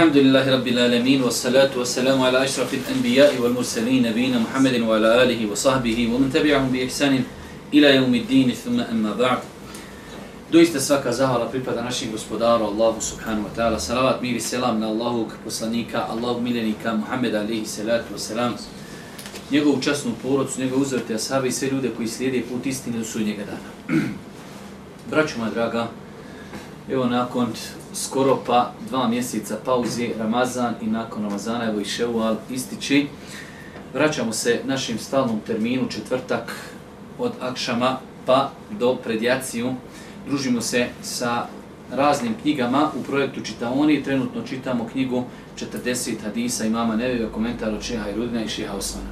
الحمد 0.00 0.16
لله 0.16 0.46
رب 0.56 0.68
العالمين 0.68 1.20
والصلاة 1.22 1.72
والسلام 1.76 2.22
على 2.22 2.44
أشرف 2.44 2.74
الأنبياء 2.74 3.36
والمرسلين 3.40 4.08
نبينا 4.08 4.38
محمد 4.38 4.80
وعلى 4.80 5.22
آله 5.22 5.40
وصحبه 5.52 5.98
ومن 6.12 6.32
تبعهم 6.32 6.72
بإحسان 6.72 7.24
إلى 7.74 7.88
يوم 7.96 8.14
الدين 8.14 8.48
ثم 8.64 8.80
أما 8.80 9.12
بعد 9.12 9.38
zahvala 11.12 11.52
pripada 11.52 11.84
زهر 11.84 12.16
gospodaru 12.16 12.16
نشي 12.16 12.16
subhanahu 12.16 12.72
الله 12.72 12.94
سبحانه 13.00 13.44
وتعالى 13.44 13.78
سلامات 13.78 14.22
مير 14.22 14.36
السلام 14.36 14.76
من 14.80 14.84
الله 14.84 15.28
وصلنيك 15.46 15.92
الله 15.92 16.40
ملنيك 16.40 16.86
محمد 16.86 17.34
عليه 17.34 17.62
الصلاة 17.62 18.04
والسلام 18.12 18.56
njegovu 19.52 19.82
časnu 19.82 20.12
porodcu, 20.22 20.60
njegovu 20.60 20.82
uzvrte 20.82 21.14
asabe 21.14 21.48
i 21.48 21.52
sve 21.52 21.68
ljude 21.68 21.90
koji 21.96 22.08
slijede 22.08 22.42
put 22.48 22.66
istine 22.66 22.98
do 22.98 23.04
sudnjega 23.04 23.44
dana. 23.44 24.00
Braću 25.10 25.38
moja 25.38 25.50
draga, 25.50 25.88
evo 26.88 27.06
nakon 27.06 27.52
skoro 27.94 28.38
pa 28.46 28.72
dva 28.88 29.08
mjeseca 29.08 29.56
pauze 29.64 30.08
Ramazan 30.18 30.74
i 30.82 30.86
nakon 30.86 31.22
Ramazana 31.22 31.64
evo 31.64 31.80
i 31.80 31.84
Ševal 31.84 32.36
ističi. 32.50 33.06
Vraćamo 33.94 34.32
se 34.32 34.60
našim 34.64 34.98
stalnom 34.98 35.40
terminu 35.46 35.88
četvrtak 35.88 36.52
od 37.18 37.32
Akšama 37.40 37.98
pa 38.26 38.50
do 38.70 38.96
predjaciju. 38.96 39.74
Družimo 40.26 40.60
se 40.60 40.86
sa 41.02 41.46
raznim 41.92 42.34
knjigama 42.42 42.90
u 43.00 43.02
projektu 43.02 43.40
Čitaoni. 43.40 44.02
Trenutno 44.02 44.42
čitamo 44.42 44.88
knjigu 44.92 45.24
40 45.84 46.22
hadisa 46.22 46.64
imama 46.64 46.96
Nevega, 46.96 47.28
komentar 47.32 47.74
od 47.74 47.82
Šeha 47.82 48.10
Irudina 48.10 48.44
i 48.44 48.48
Šeha 48.48 48.76
Osmana. 48.76 49.08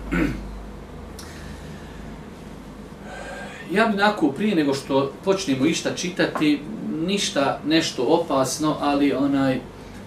Ja 3.73 3.87
bi 3.87 3.97
nakon 3.97 4.33
prije 4.33 4.57
nego 4.57 4.75
što 4.75 5.13
počnemo 5.25 5.67
išta 5.67 5.95
čitati, 5.95 6.61
ništa 7.07 7.61
nešto 7.67 8.03
opasno, 8.03 8.77
ali 8.81 9.13
onaj, 9.13 9.61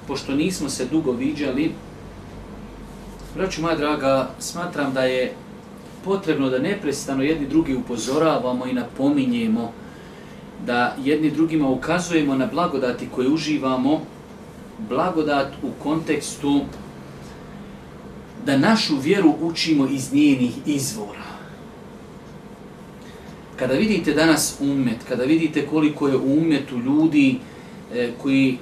pošto 0.07 0.35
nismo 0.35 0.69
se 0.69 0.85
dugo 0.85 1.11
viđali, 1.11 1.71
braću 3.35 3.61
moja 3.61 3.75
draga, 3.75 4.29
smatram 4.39 4.93
da 4.93 5.01
je 5.01 5.33
potrebno 6.05 6.49
da 6.49 6.59
neprestano 6.59 7.23
jedni 7.23 7.47
drugi 7.47 7.75
upozoravamo 7.75 8.65
i 8.65 8.73
napominjemo 8.73 9.71
da 10.65 10.95
jedni 11.03 11.31
drugima 11.31 11.69
ukazujemo 11.69 12.35
na 12.35 12.45
blagodati 12.45 13.07
koje 13.15 13.29
uživamo, 13.29 14.01
blagodat 14.89 15.53
u 15.63 15.83
kontekstu 15.83 16.61
da 18.45 18.57
našu 18.57 18.97
vjeru 18.97 19.35
učimo 19.41 19.87
iz 19.87 20.13
njenih 20.13 20.51
izvora 20.65 21.30
kada 23.61 23.73
vidite 23.73 24.13
danas 24.13 24.55
umet, 24.59 24.97
kada 25.07 25.23
vidite 25.23 25.65
koliko 25.65 26.07
je 26.07 26.17
u 26.17 26.37
umetu 26.37 26.77
ljudi 26.77 27.37
e, 27.93 28.11
koji 28.21 28.57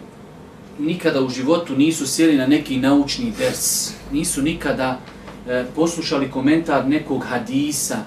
nikada 0.80 1.22
u 1.22 1.30
životu 1.30 1.75
nisu 1.75 2.08
sjeli 2.08 2.38
na 2.38 2.47
neki 2.47 2.78
naučni 2.78 3.33
ders, 3.38 3.91
nisu 4.11 4.41
nikada 4.41 5.00
e, 5.47 5.66
poslušali 5.75 6.31
komentar 6.31 6.88
nekog 6.88 7.23
hadisa, 7.23 7.97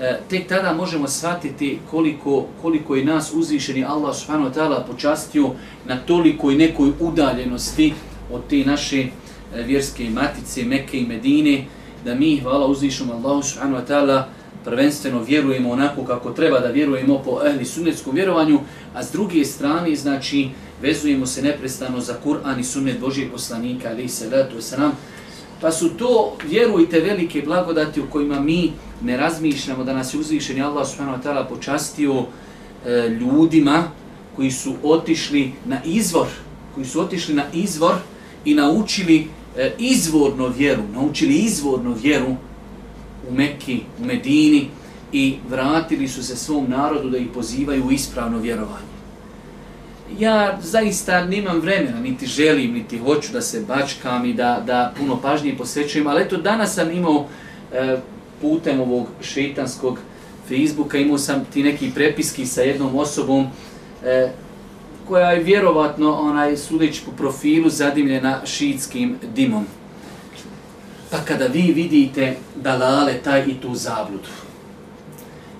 e, 0.00 0.20
tek 0.28 0.48
tada 0.48 0.72
možemo 0.72 1.08
shvatiti 1.08 1.78
koliko, 1.90 2.46
koliko 2.62 2.96
je 2.96 3.04
nas 3.04 3.32
uzvišeni 3.34 3.84
Allah 3.84 4.16
subhanahu 4.16 4.50
wa 4.50 4.54
ta'ala 4.54 4.86
počastio 4.86 5.50
na 5.86 5.96
toliko 5.96 6.50
i 6.50 6.56
nekoj 6.56 6.92
udaljenosti 7.00 7.94
od 8.32 8.40
te 8.48 8.64
naše 8.64 9.00
e, 9.00 9.08
vjerske 9.62 10.10
matice 10.10 10.64
Mekke 10.64 10.98
i 10.98 11.06
Medine, 11.06 11.64
da 12.04 12.14
mi, 12.14 12.38
hvala 12.40 12.66
uzvišom 12.66 13.10
Allah 13.10 13.44
subhanahu 13.44 13.82
wa 13.82 13.86
ta'ala, 13.86 14.39
prvenstveno 14.64 15.22
vjerujemo 15.22 15.70
onako 15.70 16.04
kako 16.04 16.30
treba 16.30 16.60
da 16.60 16.68
vjerujemo 16.68 17.22
po 17.24 17.40
ehli 17.46 17.64
sunnetskom 17.64 18.14
vjerovanju, 18.14 18.60
a 18.94 19.02
s 19.02 19.12
druge 19.12 19.44
strane, 19.44 19.96
znači, 19.96 20.48
vezujemo 20.82 21.26
se 21.26 21.42
neprestano 21.42 22.00
za 22.00 22.14
Kur'an 22.24 22.60
i 22.60 22.64
sunnet 22.64 23.00
Božijeg 23.00 23.30
poslanika, 23.32 23.88
ali 23.88 24.02
i 24.02 24.08
salatu 24.08 24.56
wasalam. 24.56 24.90
Pa 25.60 25.72
su 25.72 25.88
to, 25.88 26.36
vjerujte, 26.48 27.00
velike 27.00 27.42
blagodati 27.42 28.00
u 28.00 28.06
kojima 28.10 28.40
mi 28.40 28.72
ne 29.02 29.16
razmišljamo 29.16 29.84
da 29.84 29.92
nas 29.92 30.14
je 30.14 30.20
uzvišen 30.20 30.62
Allah 30.62 30.88
subhanahu 30.88 31.18
wa 31.18 31.22
ta'ala 31.22 31.48
počastio 31.48 32.24
e, 32.86 33.08
ljudima 33.08 33.84
koji 34.36 34.50
su 34.50 34.74
otišli 34.82 35.52
na 35.66 35.80
izvor, 35.84 36.26
koji 36.74 36.86
su 36.86 37.00
otišli 37.00 37.34
na 37.34 37.44
izvor 37.52 37.94
i 38.44 38.54
naučili 38.54 39.26
e, 39.56 39.72
izvorno 39.78 40.48
vjeru, 40.48 40.82
naučili 40.92 41.34
izvorno 41.34 41.96
vjeru, 42.02 42.36
u 43.30 43.34
Mekki, 43.34 43.80
u 44.02 44.04
Medini 44.04 44.68
i 45.12 45.36
vratili 45.48 46.08
su 46.08 46.22
se 46.22 46.36
svom 46.36 46.70
narodu 46.70 47.10
da 47.10 47.18
ih 47.18 47.28
pozivaju 47.34 47.86
u 47.86 47.90
ispravno 47.90 48.38
vjerovanje. 48.38 48.90
Ja 50.18 50.58
zaista 50.62 51.24
nemam 51.24 51.60
vremena, 51.60 52.00
niti 52.00 52.26
želim, 52.26 52.72
niti 52.72 52.98
hoću 52.98 53.32
da 53.32 53.40
se 53.40 53.60
bačkam 53.60 54.24
i 54.24 54.34
da, 54.34 54.62
da 54.66 54.92
puno 54.98 55.20
pažnje 55.22 55.56
posvećujem, 55.58 56.06
ali 56.06 56.22
eto 56.22 56.36
danas 56.36 56.74
sam 56.74 56.90
imao 56.90 57.26
e, 57.72 57.96
putem 58.40 58.80
ovog 58.80 59.06
šeitanskog 59.22 59.98
Facebooka, 60.48 60.98
imao 60.98 61.18
sam 61.18 61.44
ti 61.52 61.62
neki 61.62 61.90
prepiski 61.94 62.46
sa 62.46 62.62
jednom 62.62 62.96
osobom 62.96 63.46
e, 64.04 64.30
koja 65.08 65.30
je 65.30 65.42
vjerovatno 65.42 66.12
onaj 66.12 66.56
sudeći 66.56 67.02
po 67.04 67.10
profilu 67.12 67.68
zadimljena 67.68 68.40
šiitskim 68.46 69.16
dimom. 69.34 69.66
Pa 71.10 71.18
kada 71.18 71.46
vi 71.46 71.72
vidite 71.72 72.36
dalale 72.56 73.18
taj 73.24 73.44
i 73.48 73.54
tu 73.62 73.74
zabludu, 73.74 74.28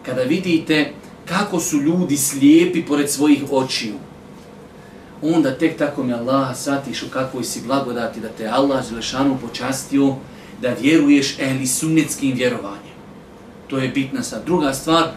kada 0.07 0.23
vidite 0.23 0.93
kako 1.25 1.61
su 1.61 1.77
ljudi 1.77 2.17
slijepi 2.17 2.87
pored 2.87 3.11
svojih 3.11 3.43
očiju, 3.51 3.95
onda 5.23 5.59
tek 5.59 5.79
tako 5.79 6.03
mi 6.03 6.13
Allah 6.13 6.57
satiš 6.57 7.03
u 7.03 7.11
kakvoj 7.11 7.45
si 7.45 7.61
blagodati 7.67 8.21
da 8.21 8.29
te 8.29 8.47
Allah 8.47 8.89
Želešanu 8.89 9.39
počastio 9.39 10.15
da 10.63 10.75
vjeruješ 10.81 11.39
ehli 11.39 11.67
sunnetskim 11.67 12.33
vjerovanjem. 12.37 12.95
To 13.69 13.79
je 13.79 13.89
bitna 13.89 14.23
sad. 14.23 14.45
Druga 14.45 14.73
stvar, 14.73 15.11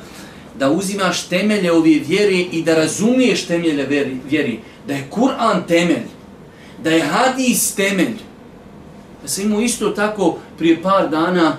da 0.59 0.71
uzimaš 0.71 1.27
temelje 1.27 1.71
ove 1.71 1.99
vjere 2.07 2.37
i 2.51 2.63
da 2.63 2.75
razumiješ 2.75 3.45
temelje 3.45 3.85
vjeri, 4.29 4.59
da 4.87 4.93
je 4.93 5.07
Kur'an 5.09 5.67
temelj, 5.67 6.05
da 6.83 6.89
je 6.89 7.01
hadis 7.01 7.75
temelj, 7.75 8.15
sam 9.25 9.45
imao 9.45 9.61
isto 9.61 9.89
tako 9.89 10.37
prije 10.57 10.81
par 10.81 11.09
dana, 11.09 11.57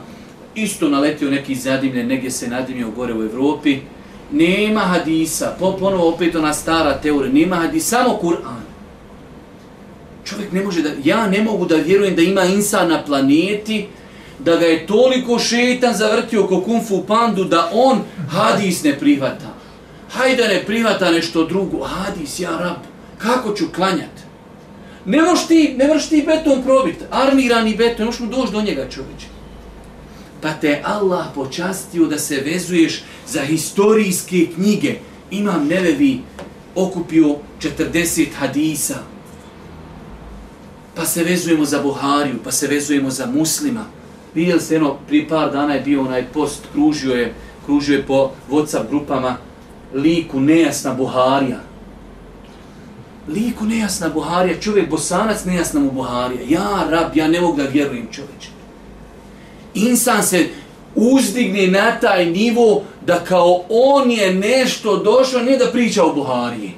isto 0.55 0.89
naletio 0.89 1.31
neki 1.31 1.55
zadimlje, 1.55 2.05
negdje 2.05 2.31
se 2.31 2.49
nadimio 2.49 2.91
gore 2.91 3.15
u 3.15 3.23
Evropi. 3.23 3.79
Nema 4.33 4.81
hadisa, 4.81 5.57
po, 5.59 5.73
ponovo 5.73 6.09
opet 6.09 6.35
ona 6.37 6.55
stara 6.55 6.99
teorija, 6.99 7.33
nema 7.33 7.57
hadisa, 7.57 7.97
samo 7.97 8.19
Kur'an. 8.23 8.65
Čovjek 10.25 10.53
ne 10.53 10.63
može 10.63 10.83
da, 10.83 10.91
ja 11.05 11.27
ne 11.27 11.43
mogu 11.43 11.67
da 11.67 11.77
vjerujem 11.77 12.17
da 12.17 12.23
ima 12.23 12.45
insan 12.45 12.89
na 12.89 13.05
planeti, 13.05 13.87
da 14.39 14.57
ga 14.57 14.67
je 14.67 14.87
toliko 14.87 15.39
šetan 15.39 15.95
zavrtio 15.95 16.47
ko 16.47 16.61
kung 16.61 16.83
fu 16.89 17.05
pandu, 17.07 17.45
da 17.45 17.71
on 17.73 18.01
hadis 18.29 18.83
ne 18.83 18.99
prihvata. 18.99 19.55
Hajde 20.11 20.49
ne 20.49 20.63
prihvata 20.67 21.11
nešto 21.11 21.45
drugo, 21.45 21.85
hadis, 21.85 22.41
ja 22.41 22.51
rab, 22.51 22.77
kako 23.19 23.55
ću 23.55 23.65
klanjati? 23.75 24.24
Ne 25.07 25.23
možeš 25.23 25.47
ti, 25.47 25.75
ne 25.79 25.89
možeš 25.89 26.09
ti 26.09 26.25
beton 26.27 26.63
probit, 26.63 26.97
armirani 27.11 27.77
beton, 27.77 27.99
ne 27.99 28.05
možeš 28.05 28.21
mu 28.21 28.27
doći 28.27 28.53
do 28.53 28.63
njega 28.63 28.89
čovječe. 28.91 29.27
Pa 30.41 30.53
te 30.53 30.83
Allah 30.85 31.27
počastio 31.35 32.07
da 32.07 32.19
se 32.19 32.37
vezuješ 32.37 33.03
za 33.29 33.41
historijske 33.41 34.47
knjige. 34.55 34.95
Imam 35.31 35.67
Nevevi 35.67 36.21
okupio 36.75 37.37
40 37.61 38.27
hadisa. 38.39 38.99
Pa 40.95 41.05
se 41.05 41.25
vezujemo 41.25 41.65
za 41.65 41.83
Buhariju, 41.83 42.37
pa 42.45 42.53
se 42.53 42.67
vezujemo 42.67 43.11
za 43.11 43.27
muslima. 43.27 43.85
Vidjeli 44.35 44.61
ste, 44.61 44.75
jedno, 44.75 44.97
prije 45.09 45.29
par 45.29 45.53
dana 45.53 45.75
je 45.75 45.81
bio 45.81 46.01
onaj 46.01 46.25
post, 46.33 46.63
kružio 46.73 47.15
je, 47.15 47.35
kružio 47.67 47.97
je 47.97 48.07
po 48.07 48.31
WhatsApp 48.51 48.89
grupama 48.89 49.37
liku 49.95 50.41
nejasna 50.41 50.95
Buharija 50.95 51.74
liku 53.29 53.65
nejasna 53.65 54.09
Buharija, 54.09 54.61
čovjek 54.61 54.91
bosanac 54.91 55.45
nejasna 55.45 55.81
mu 55.81 55.91
Buharija. 55.91 56.41
Ja, 56.49 56.87
rab, 56.91 57.17
ja 57.17 57.29
ne 57.29 57.41
mogu 57.41 57.57
da 57.57 57.63
vjerujem 57.63 58.09
čovječe. 58.13 58.49
Insan 59.75 60.23
se 60.23 60.49
uzdigne 60.95 61.67
na 61.67 62.01
taj 62.01 62.27
nivo 62.27 62.83
da 63.07 63.25
kao 63.25 63.61
on 63.69 64.11
je 64.11 64.35
nešto 64.35 64.97
došao, 64.97 65.43
ne 65.43 65.57
da 65.57 65.71
priča 65.73 66.05
o 66.05 66.15
Buhariji. 66.15 66.73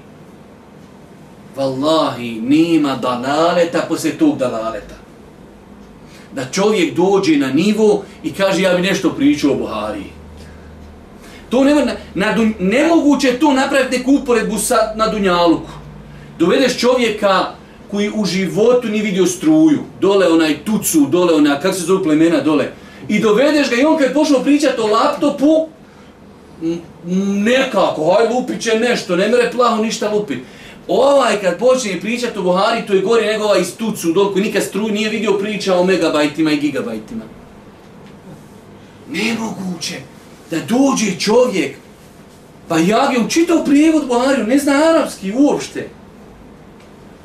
Wallahi, 1.57 2.41
nema 2.43 2.97
dalaleta 2.97 3.87
posle 3.89 4.11
tog 4.11 4.39
dalaleta. 4.39 4.95
Da 6.33 6.45
čovjek 6.53 6.95
dođe 6.95 7.37
na 7.37 7.51
nivo 7.51 8.05
i 8.23 8.33
kaže 8.33 8.63
ja 8.63 8.75
bi 8.75 8.83
nešto 8.83 9.11
pričao 9.11 9.53
o 9.53 9.57
Buhariji. 9.57 10.13
To 11.51 11.65
nema, 11.65 11.85
na, 11.85 11.93
na, 12.15 12.51
nemoguće 12.59 13.39
to 13.39 13.53
napraviti 13.53 13.99
neku 13.99 14.13
uporedbu 14.13 14.59
sa, 14.59 14.77
na 14.97 15.09
Dunjaluku 15.09 15.86
dovedeš 16.39 16.79
čovjeka 16.79 17.47
koji 17.91 18.11
u 18.15 18.25
životu 18.25 18.89
nije 18.89 19.03
vidio 19.03 19.27
struju, 19.27 19.79
dole 20.01 20.29
onaj 20.29 20.65
tucu, 20.65 21.07
dole 21.11 21.35
ona, 21.35 21.61
kako 21.61 21.75
se 21.75 21.83
zove 21.83 22.03
plemena 22.03 22.41
dole, 22.41 22.69
i 23.09 23.21
dovedeš 23.21 23.71
ga 23.71 23.77
i 23.77 23.85
on 23.85 23.99
kad 23.99 24.13
pošao 24.13 24.43
pričati 24.43 24.81
o 24.81 24.87
laptopu, 24.87 25.69
nekako, 27.27 28.15
haj 28.15 28.35
lupit 28.35 28.63
će 28.63 28.79
nešto, 28.79 29.17
ne 29.17 29.29
mere 29.29 29.51
plaho 29.51 29.83
ništa 29.83 30.11
lupit. 30.11 30.39
Ovaj 30.89 31.41
kad 31.41 31.59
počne 31.59 32.01
pričati 32.01 32.39
o 32.39 32.43
Buhari, 32.43 32.87
to 32.87 32.93
je 32.93 33.01
gore 33.01 33.27
nego 33.27 33.45
ovaj 33.45 33.61
iz 33.61 33.77
Tucu, 33.77 34.13
dol 34.13 34.33
koji 34.33 34.45
nikad 34.45 34.63
struj 34.63 34.93
nije 34.93 35.11
vidio 35.11 35.33
priča 35.33 35.79
o 35.79 35.85
megabajtima 35.85 36.53
i 36.53 36.57
gigabajtima. 36.57 37.25
Nemoguće 39.11 39.95
da 40.51 40.57
dođe 40.57 41.19
čovjek, 41.19 41.77
pa 42.69 42.79
ja 42.79 43.09
bi 43.11 43.25
učitao 43.27 43.65
prijevod 43.65 44.07
Buhariju, 44.07 44.47
ne 44.47 44.59
zna 44.59 44.73
arapski 44.73 45.33
uopšte. 45.37 45.89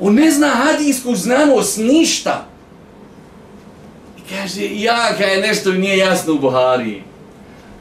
On 0.04 0.14
ne 0.14 0.30
zna 0.30 0.48
hadijsku 0.48 1.14
znanost, 1.14 1.78
ništa. 1.78 2.46
I 4.18 4.20
kaže, 4.30 4.64
ja, 4.64 5.06
je 5.06 5.40
nešto 5.40 5.72
nije 5.72 5.96
jasno 5.98 6.32
u 6.32 6.38
Buhariji. 6.38 7.02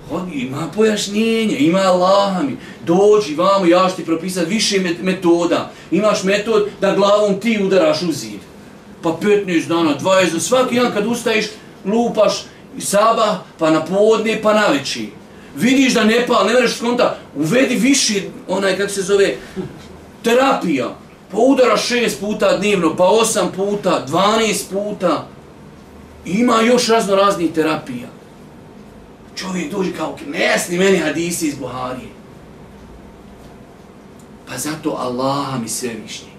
Hodi, 0.10 0.32
ima 0.40 0.68
pojašnjenje, 0.76 1.58
ima 1.58 1.80
Allah 1.80 2.44
mi. 2.44 2.58
Dođi 2.86 3.36
vamo, 3.36 3.66
ja 3.66 3.90
ću 3.90 3.96
ti 3.96 4.06
propisati 4.06 4.50
više 4.50 4.80
metoda. 5.02 5.72
Imaš 5.92 6.24
metod 6.24 6.70
da 6.82 6.96
glavom 6.96 7.40
ti 7.40 7.60
udaraš 7.64 8.02
u 8.02 8.12
zid. 8.12 8.40
Pa 9.04 9.10
15 9.10 9.68
dana, 9.68 9.98
20 10.00 10.40
svaki 10.40 10.76
dan 10.76 10.92
kad 10.94 11.08
ustaješ, 11.08 11.46
lupaš 11.86 12.44
sabah, 12.80 13.38
pa 13.58 13.72
na 13.72 13.86
podne, 13.86 14.42
pa 14.42 14.54
na 14.54 14.68
veći. 14.68 15.10
Vidiš 15.56 15.94
da 15.94 16.04
ne 16.04 16.26
pa, 16.28 16.44
ne 16.44 16.54
vreš 16.54 16.78
skonta, 16.78 17.18
uvedi 17.36 17.76
više, 17.76 18.22
onaj, 18.48 18.78
kako 18.78 18.90
se 18.90 19.02
zove, 19.02 19.36
terapija. 20.24 20.96
Pa 21.32 21.38
udara 21.38 21.78
šest 21.78 22.20
puta 22.20 22.58
dnevno, 22.58 22.96
pa 22.96 23.04
osam 23.04 23.52
puta, 23.56 24.06
12 24.08 24.64
puta. 24.72 25.28
Ima 26.26 26.62
još 26.62 26.88
razno 26.88 27.16
raznih 27.16 27.52
terapija 27.52 28.08
čovjek 29.42 29.72
dođe 29.72 29.92
kao 29.94 30.16
nesni 30.28 30.78
meni 30.78 30.98
hadisi 30.98 31.48
iz 31.48 31.56
Buharije. 31.56 32.10
Pa 34.48 34.58
zato 34.58 34.90
Allaha 34.90 35.58
mi 35.58 35.68
svevišnjeg. 35.68 36.32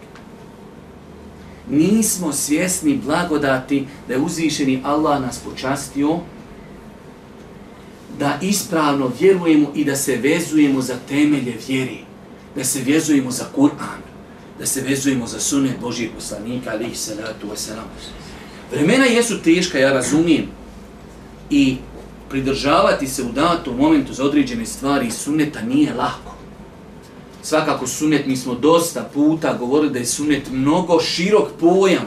Nismo 1.71 2.33
svjesni 2.33 3.01
blagodati 3.05 3.87
da 4.09 4.15
je 4.15 4.21
uzvišeni 4.21 4.83
Allah 4.85 5.21
nas 5.21 5.39
počastio 5.39 6.19
da 8.19 8.39
ispravno 8.43 9.11
vjerujemo 9.21 9.69
i 9.75 9.85
da 9.85 9.97
se 9.97 10.17
vezujemo 10.17 10.83
za 10.83 10.95
temelje 11.09 11.59
vjeri. 11.69 11.99
Da 12.57 12.65
se 12.65 12.83
vezujemo 12.83 13.31
za 13.31 13.45
Kur'an. 13.57 14.12
Da 14.63 14.67
se 14.67 14.81
vezujemo 14.81 15.27
za 15.27 15.41
sunet 15.41 15.81
Božijeg 15.81 16.11
poslanika, 16.15 16.71
alihi 16.71 16.95
salatu 16.95 17.47
wasalam. 17.47 17.89
Vremena 18.73 19.05
jesu 19.05 19.39
teška, 19.43 19.79
ja 19.79 19.93
razumijem. 19.93 20.47
I 21.51 21.77
pridržavati 22.31 23.07
se 23.07 23.23
u 23.23 23.33
datom 23.33 23.77
momentu 23.77 24.13
za 24.13 24.25
određene 24.25 24.67
stvari 24.67 25.11
sunneta 25.11 25.63
nije 25.63 25.95
lako. 25.95 26.37
Svakako 27.43 27.87
sunnet, 27.87 28.27
mi 28.27 28.37
smo 28.37 28.55
dosta 28.55 29.11
puta 29.15 29.57
govorili 29.59 29.93
da 29.93 29.99
je 29.99 30.07
sunnet 30.07 30.51
mnogo 30.53 31.01
širok 31.01 31.49
pojam. 31.61 32.07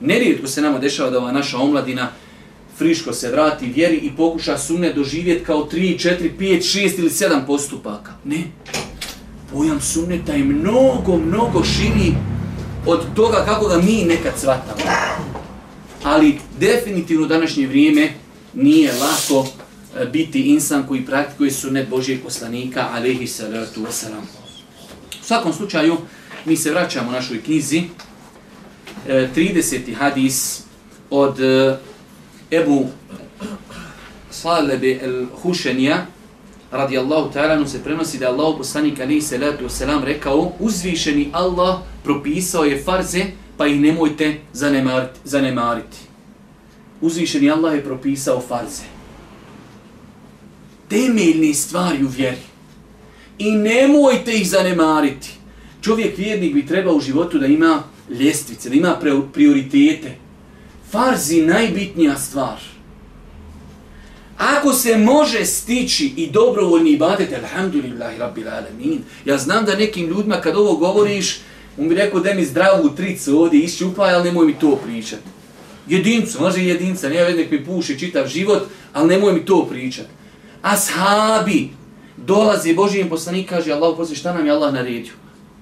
Nerijetko 0.00 0.46
se 0.46 0.62
nama 0.62 0.78
dešava 0.78 1.10
da 1.10 1.18
ova 1.18 1.32
naša 1.32 1.58
omladina 1.58 2.08
friško 2.78 3.12
se 3.12 3.30
vrati 3.30 3.66
vjeri 3.66 3.96
i 3.96 4.16
pokuša 4.16 4.58
sunnet 4.58 4.94
doživjeti 4.94 5.44
kao 5.44 5.68
3, 5.72 5.98
4, 5.98 6.30
5, 6.38 6.58
6 6.58 6.98
ili 6.98 7.10
7 7.10 7.46
postupaka. 7.46 8.12
Ne. 8.24 8.42
Pojam 9.54 9.80
sunneta 9.80 10.32
je 10.32 10.44
mnogo, 10.44 11.16
mnogo 11.16 11.64
širi 11.64 12.14
od 12.86 13.14
toga 13.14 13.44
kako 13.44 13.68
ga 13.68 13.76
mi 13.76 14.04
nekad 14.04 14.32
svatamo. 14.38 14.80
Ali 16.02 16.38
definitivno 16.58 17.26
današnje 17.26 17.66
vrijeme 17.66 18.12
nije 18.54 18.92
lako 18.92 19.46
e, 19.96 20.06
biti 20.06 20.40
insan 20.40 20.86
koji 20.86 21.06
praktikuje 21.06 21.50
sunnet 21.50 21.88
Božijeg 21.88 22.22
poslanika, 22.22 22.88
alaihi 22.92 23.26
salatu 23.26 23.80
wasalam. 23.80 24.22
U 25.20 25.24
svakom 25.24 25.52
slučaju, 25.52 25.96
mi 26.44 26.56
se 26.56 26.70
vraćamo 26.70 27.08
u 27.08 27.12
našoj 27.12 27.42
knjizi, 27.42 27.82
e, 29.08 29.28
30. 29.36 29.94
Hadis 29.94 30.62
od 31.10 31.40
e, 31.40 31.76
Ebu 32.50 32.86
Salebe 34.30 35.00
el-Hušenija, 35.02 36.06
radijallahu 36.76 37.32
ta'ala, 37.32 37.66
se 37.66 37.84
prenosi 37.84 38.18
da 38.18 38.28
Allah 38.28 38.54
poslanik 38.58 39.00
alaihi 39.00 39.20
salatu 39.20 39.64
wasalam 39.64 40.04
rekao, 40.04 40.52
uzvišeni 40.58 41.28
Allah 41.32 41.78
propisao 42.04 42.64
je 42.64 42.82
farze, 42.82 43.24
pa 43.56 43.66
ih 43.66 43.80
nemojte 43.80 44.40
zanemariti. 44.52 45.18
zanemariti 45.24 46.14
uzvišeni 47.04 47.50
Allah 47.50 47.74
je 47.74 47.84
propisao 47.84 48.40
farze. 48.48 48.82
Temeljne 50.88 51.54
stvari 51.54 52.04
u 52.04 52.08
vjeri. 52.08 52.44
I 53.38 53.50
nemojte 53.50 54.32
ih 54.32 54.48
zanemariti. 54.48 55.30
Čovjek 55.82 56.18
vjernik 56.18 56.54
bi 56.54 56.66
trebao 56.66 56.94
u 56.94 57.00
životu 57.00 57.38
da 57.38 57.46
ima 57.46 57.82
ljestvice, 58.10 58.68
da 58.68 58.74
ima 58.74 58.96
prioritete. 59.32 60.16
Farzi 60.90 61.42
najbitnija 61.42 62.18
stvar. 62.18 62.60
Ako 64.44 64.72
se 64.72 64.96
može 64.96 65.44
stići 65.46 66.12
i 66.16 66.30
dobrovoljni 66.30 66.90
ibadet, 66.90 67.32
alhamdulillahi 67.32 68.18
rabbil 68.18 68.48
alamin. 68.48 69.02
Ja 69.24 69.38
znam 69.38 69.64
da 69.64 69.76
nekim 69.76 70.06
ljudima 70.06 70.40
kad 70.40 70.56
ovo 70.56 70.76
govoriš, 70.76 71.40
on 71.78 71.88
bi 71.88 71.94
rekao 71.94 72.20
da 72.20 72.34
mi 72.34 72.44
zdravu 72.44 72.88
tricu 72.96 73.40
ovdje 73.40 73.60
iščupaj, 73.60 74.14
ali 74.14 74.24
nemoj 74.24 74.46
mi 74.46 74.58
to 74.58 74.76
pričati 74.76 75.22
jedincu, 75.86 76.40
može 76.40 76.64
jedinca, 76.64 77.08
nije 77.08 77.34
nek 77.34 77.50
mi 77.50 77.64
puši 77.64 77.98
čitav 77.98 78.26
život, 78.28 78.62
ali 78.92 79.08
nemoj 79.08 79.32
mi 79.32 79.44
to 79.44 79.66
pričat. 79.70 80.06
Ashabi, 80.62 81.70
dolazi 82.16 82.74
Božijem 82.74 83.08
poslanik, 83.08 83.48
kaže 83.48 83.72
Allah, 83.72 83.94
poslije 83.96 84.16
šta 84.16 84.34
nam 84.34 84.46
je 84.46 84.52
Allah 84.52 84.74
naredio? 84.74 85.12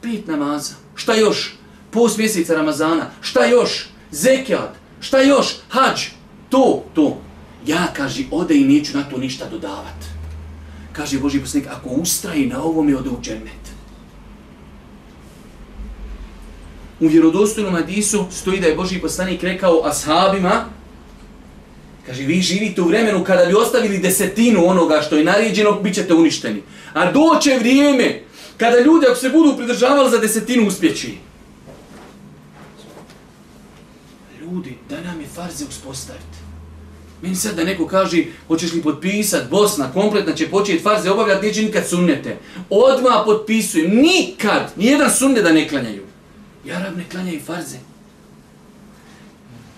Pet 0.03 0.27
namaza. 0.27 0.75
Šta 0.95 1.15
još? 1.15 1.55
Post 1.91 2.19
mjeseca 2.19 2.55
Ramazana. 2.55 3.11
Šta 3.21 3.45
još? 3.45 3.87
Zekijat. 4.11 4.75
Šta 5.01 5.23
još? 5.23 5.47
Hadž. 5.69 6.01
To, 6.49 6.85
to. 6.95 7.21
Ja, 7.67 7.87
kaže, 7.97 8.25
ode 8.31 8.57
i 8.57 8.65
neću 8.65 8.97
na 8.99 9.05
to 9.05 9.19
ništa 9.19 9.49
dodavat. 9.49 10.05
Kaže 10.93 11.19
Boži 11.19 11.41
poslanik, 11.41 11.69
ako 11.71 11.89
ustraji 11.89 12.47
na 12.47 12.63
ovom 12.63 12.89
je 12.89 12.97
ode 12.97 13.11
u 13.11 13.21
džennet. 13.23 13.63
u 17.03 17.07
vjerodostojnom 17.07 17.75
hadisu 17.75 18.27
stoji 18.31 18.61
da 18.61 18.67
je 18.67 18.75
Boži 18.75 18.99
poslanik 18.99 19.43
rekao 19.43 19.83
ashabima, 19.85 20.65
kaže, 22.07 22.23
vi 22.23 22.41
živite 22.41 22.83
u 22.83 22.89
vremenu 22.89 23.25
kada 23.25 23.47
bi 23.47 23.55
ostavili 23.55 23.99
desetinu 23.99 24.67
onoga 24.67 25.01
što 25.03 25.17
je 25.17 25.25
naređeno, 25.25 25.73
bit 25.73 25.95
ćete 25.95 26.15
uništeni. 26.15 26.63
A 26.93 27.13
doće 27.13 27.59
vrijeme 27.59 28.23
kada 28.57 28.79
ljudi, 28.81 29.07
ako 29.07 29.17
se 29.17 29.31
budu 29.31 29.57
pridržavali 29.57 30.11
za 30.11 30.19
desetinu, 30.19 30.69
uspjeći. 30.69 31.15
Ljudi, 34.41 34.77
da 34.91 35.01
nam 35.01 35.21
je 35.21 35.27
farze 35.35 35.65
uspostaviti. 35.69 36.42
Meni 37.23 37.35
sad 37.35 37.57
da 37.57 37.65
neko 37.65 37.87
kaže, 37.87 38.25
hoćeš 38.49 38.73
li 38.73 38.83
potpisat, 38.83 39.51
Bosna 39.51 39.93
kompletna 39.93 40.35
će 40.35 40.49
početi 40.49 40.83
farze 40.83 41.11
obavljati, 41.11 41.47
neće 41.47 41.63
nikad 41.63 41.89
sunnete. 41.89 42.37
Odmah 42.71 43.23
potpisujem, 43.25 43.97
nikad, 43.97 44.73
nijedan 44.77 45.11
sunne 45.11 45.43
da 45.43 45.53
ne 45.53 45.69
klanjaju. 45.69 46.03
Jarab 46.65 46.97
ne 46.97 47.05
klanjaju 47.11 47.41
farze. 47.47 47.77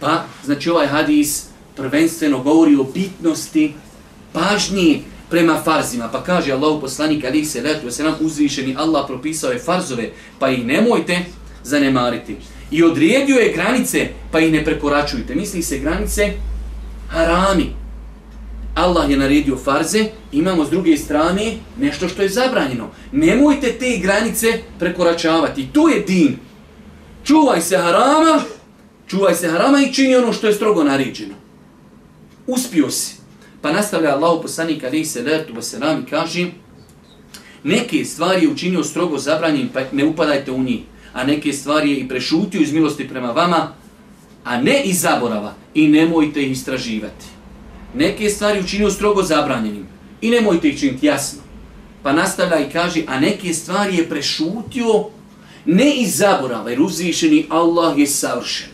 Pa, 0.00 0.24
znači 0.44 0.70
ovaj 0.70 0.86
hadis 0.86 1.44
prvenstveno 1.76 2.42
govori 2.42 2.76
o 2.76 2.84
bitnosti 2.84 3.74
pažnji 4.32 5.02
prema 5.30 5.62
farzima. 5.64 6.08
Pa 6.08 6.24
kaže 6.24 6.52
Allahu 6.52 6.80
poslanik 6.80 7.24
ali 7.24 7.44
se 7.44 7.62
letu, 7.62 7.90
se 7.90 8.04
nam 8.04 8.14
uzvišeni 8.20 8.76
Allah 8.78 9.04
propisao 9.06 9.52
je 9.52 9.58
farzove, 9.58 10.10
pa 10.38 10.50
ih 10.50 10.66
nemojte 10.66 11.24
zanemariti. 11.62 12.36
I 12.70 12.82
odredio 12.82 13.36
je 13.36 13.52
granice, 13.52 14.08
pa 14.30 14.40
ih 14.40 14.52
ne 14.52 14.64
prekoračujte. 14.64 15.34
Misli 15.34 15.62
se 15.62 15.78
granice 15.78 16.32
harami. 17.08 17.72
Allah 18.74 19.10
je 19.10 19.16
naredio 19.16 19.56
farze, 19.56 20.04
imamo 20.32 20.64
s 20.64 20.70
druge 20.70 20.96
strane 20.96 21.52
nešto 21.78 22.08
što 22.08 22.22
je 22.22 22.28
zabranjeno. 22.28 22.90
Nemojte 23.12 23.72
te 23.72 23.98
granice 24.02 24.46
prekoračavati. 24.78 25.68
To 25.72 25.88
je 25.88 26.00
din 26.00 26.36
čuvaj 27.24 27.60
se 27.60 27.76
harama, 27.76 28.42
čuvaj 29.06 29.34
se 29.34 29.48
harama 29.48 29.80
i 29.80 29.92
čini 29.92 30.16
ono 30.16 30.32
što 30.32 30.46
je 30.46 30.52
strogo 30.52 30.84
naređeno. 30.84 31.34
Uspio 32.46 32.90
si. 32.90 33.16
Pa 33.60 33.72
nastavlja 33.72 34.14
Allah 34.14 34.38
poslanik 34.42 34.84
alaihi 34.84 35.04
salatu 35.04 35.54
wasalam 35.54 36.02
i 36.02 36.10
kaže 36.10 36.46
neke 37.62 38.04
stvari 38.04 38.42
je 38.42 38.48
učinio 38.48 38.84
strogo 38.84 39.18
zabranjen 39.18 39.68
pa 39.74 39.80
ne 39.92 40.04
upadajte 40.04 40.52
u 40.52 40.62
njih. 40.62 40.80
A 41.12 41.24
neke 41.24 41.52
stvari 41.52 41.90
je 41.90 41.96
i 41.96 42.08
prešutio 42.08 42.60
iz 42.60 42.72
milosti 42.72 43.08
prema 43.08 43.30
vama, 43.30 43.72
a 44.44 44.60
ne 44.60 44.82
iz 44.84 45.00
zaborava. 45.00 45.54
I 45.74 45.88
nemojte 45.88 46.42
ih 46.42 46.50
istraživati. 46.50 47.26
Neke 47.94 48.30
stvari 48.30 48.60
učinio 48.60 48.90
strogo 48.90 49.22
zabranjenim. 49.22 49.86
I 50.20 50.30
nemojte 50.30 50.68
ih 50.68 50.80
činiti 50.80 51.06
jasno. 51.06 51.42
Pa 52.02 52.12
nastavlja 52.12 52.58
i 52.58 52.70
kaže, 52.70 53.02
a 53.06 53.20
neke 53.20 53.54
stvari 53.54 53.96
je 53.96 54.08
prešutio 54.08 55.04
ne 55.64 55.94
iz 55.94 56.16
zaborava, 56.16 56.70
jer 56.70 56.80
uzvišeni 56.80 57.46
Allah 57.48 57.98
je 57.98 58.06
savršen. 58.06 58.68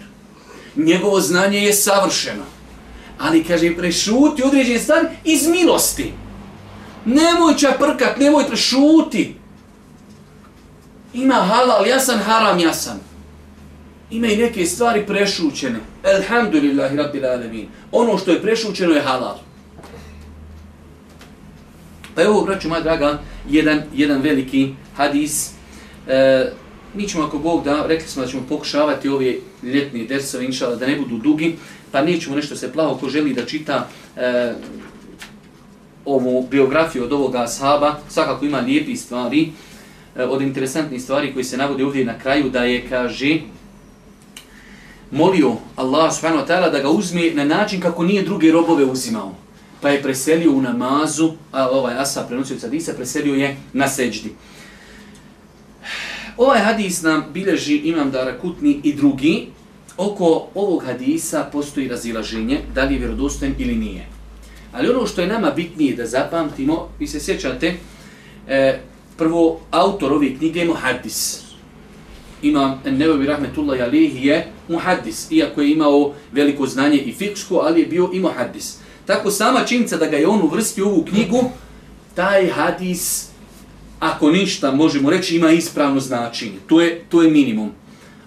Njegovo 0.77 1.21
znanje 1.21 1.59
je 1.59 1.73
savršeno. 1.73 2.45
Ali, 3.19 3.45
kaže, 3.45 3.77
prešuti 3.77 4.43
određene 4.43 4.79
stvari 4.79 5.07
iz 5.25 5.47
milosti. 5.47 6.13
Nemoj 7.05 7.57
čaprkat, 7.57 8.19
nemoj 8.19 8.47
prešuti. 8.49 9.35
Ima 11.15 11.35
halal 11.35 11.87
jasan, 11.87 12.19
haram 12.19 12.59
jasan 12.59 13.01
imaju 14.11 14.37
neke 14.37 14.67
stvari 14.67 15.07
prešućene. 15.07 15.79
Elhamdulillahi 16.05 16.97
rabbil 16.97 17.27
alamin. 17.27 17.69
Ono 17.93 18.19
što 18.19 18.31
je 18.31 18.43
prešućeno 18.43 18.95
je 18.95 19.01
halal. 19.01 19.39
Pa 22.15 22.23
evo, 22.23 22.43
braću 22.45 22.69
moja 22.69 22.81
draga, 22.81 23.19
jedan, 23.51 23.83
jedan 23.95 24.21
veliki 24.21 24.75
hadis. 24.97 25.51
E, 26.09 26.51
mi 26.95 27.09
ćemo, 27.09 27.25
ako 27.25 27.39
Bog 27.39 27.65
da, 27.65 27.87
rekli 27.87 28.09
smo 28.09 28.23
da 28.23 28.29
ćemo 28.29 28.43
pokušavati 28.49 29.09
ove 29.09 29.35
ljetne 29.63 30.05
dersove, 30.05 30.45
inšala, 30.45 30.77
da 30.77 30.87
ne 30.87 30.97
budu 30.97 31.19
dugi, 31.19 31.57
pa 31.93 32.03
nećemo 32.03 32.37
nešto 32.37 32.57
se 32.57 32.73
plavo 32.73 32.95
ko 32.95 33.09
želi 33.09 33.35
da 33.35 33.47
čita 33.47 33.89
e, 34.17 34.53
ovu 36.05 36.47
biografiju 36.51 37.05
od 37.05 37.13
ovoga 37.13 37.43
ashaba, 37.43 37.99
svakako 38.09 38.45
ima 38.45 38.59
lijepi 38.59 38.97
stvari, 38.97 39.49
e, 40.17 40.25
od 40.25 40.43
interesantnih 40.43 41.03
stvari 41.03 41.33
koji 41.33 41.45
se 41.45 41.57
navode 41.57 41.85
ovdje 41.85 42.05
na 42.05 42.19
kraju, 42.19 42.51
da 42.51 42.65
je, 42.65 42.89
kaže, 42.89 43.39
molio 45.11 45.57
Allah 45.77 46.15
subhanahu 46.15 46.43
wa 46.43 46.49
ta'ala 46.49 46.71
da 46.71 46.81
ga 46.81 46.89
uzme 46.89 47.31
na 47.35 47.45
način 47.45 47.81
kako 47.81 48.05
nije 48.05 48.23
druge 48.23 48.53
robove 48.53 48.85
uzimao. 48.85 49.35
Pa 49.81 49.89
je 49.89 50.03
preselio 50.03 50.53
u 50.53 50.63
namazu, 50.63 51.33
a 51.53 51.69
ovaj 51.69 51.99
Asa 51.99 52.25
prenosio 52.29 52.55
od 52.55 52.61
sadisa, 52.61 52.93
preselio 52.93 53.35
je 53.35 53.57
na 53.73 53.89
seđdi. 53.89 54.33
Ovaj 56.37 56.59
hadis 56.59 57.03
nam 57.03 57.25
bilježi 57.35 57.77
Imam 57.77 58.11
Darakutni 58.11 58.81
i 58.83 58.95
drugi. 58.95 59.47
Oko 59.97 60.47
ovog 60.55 60.85
hadisa 60.85 61.49
postoji 61.53 61.89
razilaženje, 61.89 62.61
da 62.75 62.85
li 62.85 62.95
je 62.95 62.99
vjerodostojen 62.99 63.55
ili 63.59 63.75
nije. 63.75 64.07
Ali 64.73 64.89
ono 64.89 65.07
što 65.07 65.21
je 65.21 65.27
nama 65.27 65.51
bitnije 65.51 65.97
da 65.97 66.07
zapamtimo, 66.07 66.89
vi 66.99 67.07
se 67.07 67.21
sjećate, 67.21 67.75
e, 68.49 68.81
prvo, 69.17 69.61
autor 69.71 70.13
ove 70.13 70.35
knjige 70.35 70.61
je 70.61 70.67
Muhaddis. 70.67 71.50
Imam 72.43 72.81
Nebevi 72.85 73.27
Rahmetullahi 73.27 73.83
Alihi 73.83 74.27
je 74.27 74.47
Muhaddis, 74.69 75.31
iako 75.31 75.61
je 75.61 75.71
imao 75.73 76.13
veliko 76.33 76.67
znanje 76.67 76.99
i 76.99 77.13
fiksko, 77.13 77.57
ali 77.57 77.81
je 77.81 77.87
bio 77.87 78.11
i 78.13 78.21
Muhaddis. 78.21 78.77
Tako 79.07 79.31
sama 79.31 79.65
činjenica 79.65 79.97
da 79.97 80.07
ga 80.07 80.17
je 80.17 80.27
on 80.27 80.43
uvrstio 80.43 80.87
u 80.87 80.91
ovu 80.91 81.05
knjigu, 81.05 81.51
taj 82.15 82.49
hadis, 82.49 83.29
ako 84.01 84.31
ništa, 84.31 84.71
možemo 84.73 85.11
reći, 85.11 85.37
ima 85.37 85.51
ispravno 85.51 86.01
značenje. 86.01 86.59
To 86.67 86.81
je, 86.81 87.05
to 87.09 87.23
je 87.23 87.31
minimum 87.31 87.71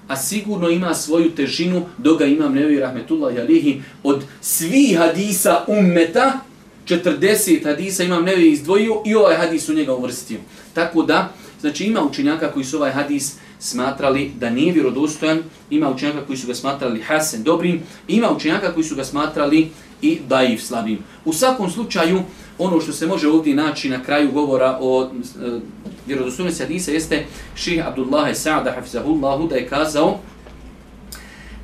a 0.08 0.15
sigurno 0.15 0.70
ima 0.70 0.93
svoju 0.93 1.32
težinu, 1.32 1.86
dok 1.98 2.20
ga 2.20 2.25
imam 2.25 2.53
Nevi 2.53 2.79
Rahmetullah 2.79 3.36
Alihi, 3.39 3.82
od 4.03 4.24
svih 4.41 4.98
hadisa 4.98 5.65
ummeta, 5.67 6.39
40 6.86 7.63
hadisa 7.63 8.03
imam 8.03 8.24
Nevi 8.24 8.51
izdvojio 8.51 9.01
i 9.05 9.15
ovaj 9.15 9.36
hadis 9.36 9.70
u 9.70 9.74
njega 9.74 9.93
uvrstio. 9.93 10.39
Tako 10.74 11.03
da, 11.03 11.34
znači 11.62 11.86
ima 11.86 12.03
učenjaka 12.03 12.51
koji 12.51 12.65
su 12.65 12.77
ovaj 12.77 12.91
hadis 12.91 13.36
smatrali 13.63 14.32
da 14.39 14.50
nije 14.50 14.74
vjerodostojan, 14.74 15.39
ima 15.70 15.89
učenjaka 15.89 16.25
koji 16.25 16.38
su 16.38 16.48
ga 16.48 16.55
smatrali 16.55 17.01
hasen 17.01 17.43
dobrim, 17.43 17.82
ima 18.08 18.32
učenjaka 18.32 18.74
koji 18.74 18.84
su 18.84 18.96
ga 18.96 19.03
smatrali 19.03 19.70
i 20.01 20.20
daiv 20.27 20.58
slabim. 20.58 21.00
U 21.25 21.34
svakom 21.34 21.70
slučaju, 21.70 22.22
ono 22.58 22.82
što 22.82 22.91
se 22.93 23.08
može 23.08 23.29
ovdje 23.29 23.55
naći 23.55 23.89
na 23.89 24.03
kraju 24.03 24.32
govora 24.32 24.77
o 24.82 25.03
e, 25.03 25.60
vjerodostojnosti 26.08 26.63
hadisa 26.63 26.91
jeste 26.91 27.25
ših 27.55 27.88
Abdullah 27.88 28.36
Sa'da 28.36 28.72
hafizahullahu 28.75 29.48
da 29.48 29.55
je 29.55 29.67
kazao 29.67 30.20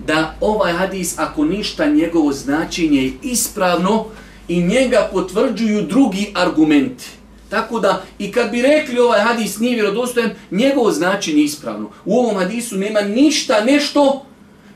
da 0.08 0.36
ovaj 0.42 0.74
hadis 0.74 1.20
ako 1.20 1.46
ništa 1.46 1.86
njegovo 1.86 2.32
značenje 2.34 3.04
je 3.04 3.14
ispravno 3.24 4.06
i 4.48 4.64
njega 4.64 5.10
potvrđuju 5.14 5.82
drugi 5.82 6.32
argumenti. 6.36 7.19
Tako 7.50 7.80
da 7.80 8.04
i 8.20 8.32
kad 8.32 8.52
bi 8.52 8.62
rekli 8.62 9.00
ovaj 9.00 9.20
hadis 9.20 9.60
nije 9.60 9.76
vjerodostojan, 9.76 10.32
njegovo 10.52 10.92
značenje 10.92 11.38
je 11.38 11.46
ispravno. 11.46 11.90
U 12.06 12.20
ovom 12.20 12.38
hadisu 12.38 12.78
nema 12.78 13.02
ništa 13.02 13.64
nešto 13.64 14.26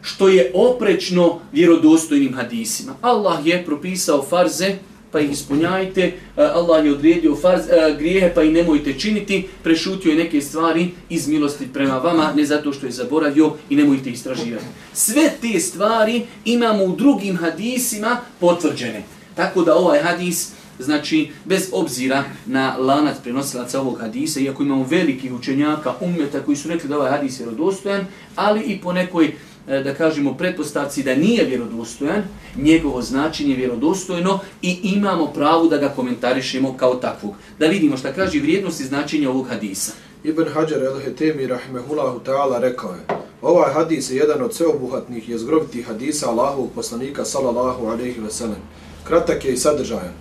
što 0.01 0.27
je 0.27 0.51
oprečno 0.53 1.39
vjerodostojnim 1.51 2.33
hadisima. 2.33 2.95
Allah 3.01 3.45
je 3.45 3.65
propisao 3.65 4.25
farze, 4.29 4.75
pa 5.11 5.19
ih 5.19 5.31
ispunjajte, 5.31 6.01
e, 6.01 6.13
Allah 6.43 6.85
je 6.85 6.91
odredio 6.91 7.35
farz, 7.35 7.61
e, 7.69 7.95
grijehe 7.97 8.31
pa 8.35 8.43
ih 8.43 8.51
nemojte 8.51 8.93
činiti, 8.99 9.47
prešutio 9.63 10.09
je 10.09 10.15
neke 10.15 10.41
stvari 10.41 10.89
iz 11.09 11.27
milosti 11.27 11.67
prema 11.73 11.97
vama, 11.97 12.33
ne 12.35 12.45
zato 12.45 12.73
što 12.73 12.85
je 12.85 12.91
zaboravio 12.91 13.53
i 13.69 13.75
nemojte 13.75 14.09
istraživati. 14.09 14.65
Sve 14.93 15.31
te 15.41 15.59
stvari 15.59 16.21
imamo 16.45 16.83
u 16.83 16.95
drugim 16.95 17.37
hadisima 17.37 18.17
potvrđene. 18.39 19.03
Tako 19.35 19.61
da 19.63 19.75
ovaj 19.75 19.99
hadis, 19.99 20.51
znači, 20.79 21.31
bez 21.45 21.69
obzira 21.71 22.23
na 22.45 22.77
lanac 22.77 23.17
prenosilaca 23.23 23.81
ovog 23.81 23.99
hadisa, 23.99 24.39
iako 24.39 24.63
imamo 24.63 24.87
velikih 24.89 25.33
učenjaka, 25.33 25.93
umeta 26.01 26.39
koji 26.39 26.57
su 26.57 26.69
rekli 26.69 26.89
da 26.89 26.97
ovaj 26.97 27.11
hadis 27.11 27.39
je 27.39 27.45
rodostojan, 27.45 28.05
ali 28.35 28.61
i 28.61 28.81
po 28.81 28.93
nekoj 28.93 29.33
e, 29.67 29.79
da 29.83 29.93
kažemo, 29.93 30.33
pretpostavci 30.33 31.03
da 31.03 31.15
nije 31.15 31.45
vjerodostojan, 31.45 32.23
njegovo 32.55 33.01
značenje 33.01 33.51
je 33.51 33.57
vjerodostojno 33.57 34.39
i 34.61 34.79
imamo 34.83 35.27
pravo 35.27 35.67
da 35.67 35.77
ga 35.77 35.89
komentarišemo 35.89 36.77
kao 36.77 36.95
takvog. 36.95 37.35
Da 37.59 37.67
vidimo 37.67 37.97
šta 37.97 38.13
kaže 38.13 38.39
vrijednost 38.39 38.79
i 38.79 38.83
značenje 38.85 39.29
ovog 39.29 39.47
hadisa. 39.47 39.91
Ibn 40.23 40.43
Hajar 40.53 40.83
el-Hetemi 40.83 41.47
rahmehullahu 41.47 42.19
ta'ala 42.25 42.59
rekao 42.59 42.91
je 42.91 43.23
Ovaj 43.43 43.73
hadis 43.73 44.11
je 44.11 44.15
jedan 44.15 44.41
od 44.41 44.53
sveobuhatnih 44.53 45.29
i 45.29 45.37
zgrobitih 45.37 45.87
hadisa 45.87 46.29
Allahovog 46.29 46.69
poslanika 46.75 47.25
sallallahu 47.25 47.85
alaihi 47.85 48.21
ve 48.21 48.31
sellem. 48.31 48.61
Kratak 49.03 49.45
je 49.45 49.53
i 49.53 49.57
sadržajan. 49.57 50.13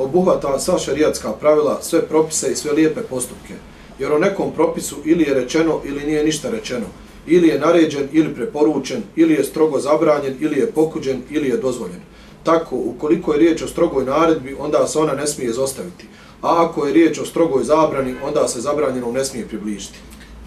Obuhvata 0.00 0.58
sva 0.58 0.78
šarijatska 0.78 1.32
pravila, 1.32 1.82
sve 1.82 2.02
propise 2.02 2.52
i 2.52 2.56
sve 2.56 2.72
lijepe 2.72 3.00
postupke. 3.00 3.54
Jer 3.98 4.12
o 4.12 4.18
nekom 4.18 4.52
propisu 4.52 4.96
ili 5.04 5.22
je 5.22 5.34
rečeno 5.34 5.80
ili 5.84 6.06
nije 6.06 6.24
ništa 6.24 6.50
rečeno 6.50 6.86
ili 7.26 7.48
je 7.48 7.58
naređen 7.58 8.08
ili 8.12 8.34
preporučen, 8.34 9.02
ili 9.16 9.34
je 9.34 9.44
strogo 9.44 9.80
zabranjen, 9.80 10.36
ili 10.40 10.58
je 10.58 10.70
pokuđen, 10.72 11.22
ili 11.30 11.48
je 11.48 11.56
dozvoljen. 11.56 12.00
Tako, 12.42 12.76
ukoliko 12.76 13.32
je 13.32 13.38
riječ 13.38 13.62
o 13.62 13.68
strogoj 13.68 14.04
naredbi, 14.04 14.56
onda 14.60 14.86
se 14.86 14.98
ona 14.98 15.12
ne 15.12 15.26
smije 15.26 15.52
zostaviti. 15.52 16.06
A 16.42 16.66
ako 16.66 16.86
je 16.86 16.92
riječ 16.92 17.18
o 17.18 17.26
strogoj 17.26 17.64
zabrani, 17.64 18.14
onda 18.24 18.48
se 18.48 18.60
zabranjeno 18.60 19.12
ne 19.12 19.24
smije 19.24 19.48
približiti. 19.48 19.98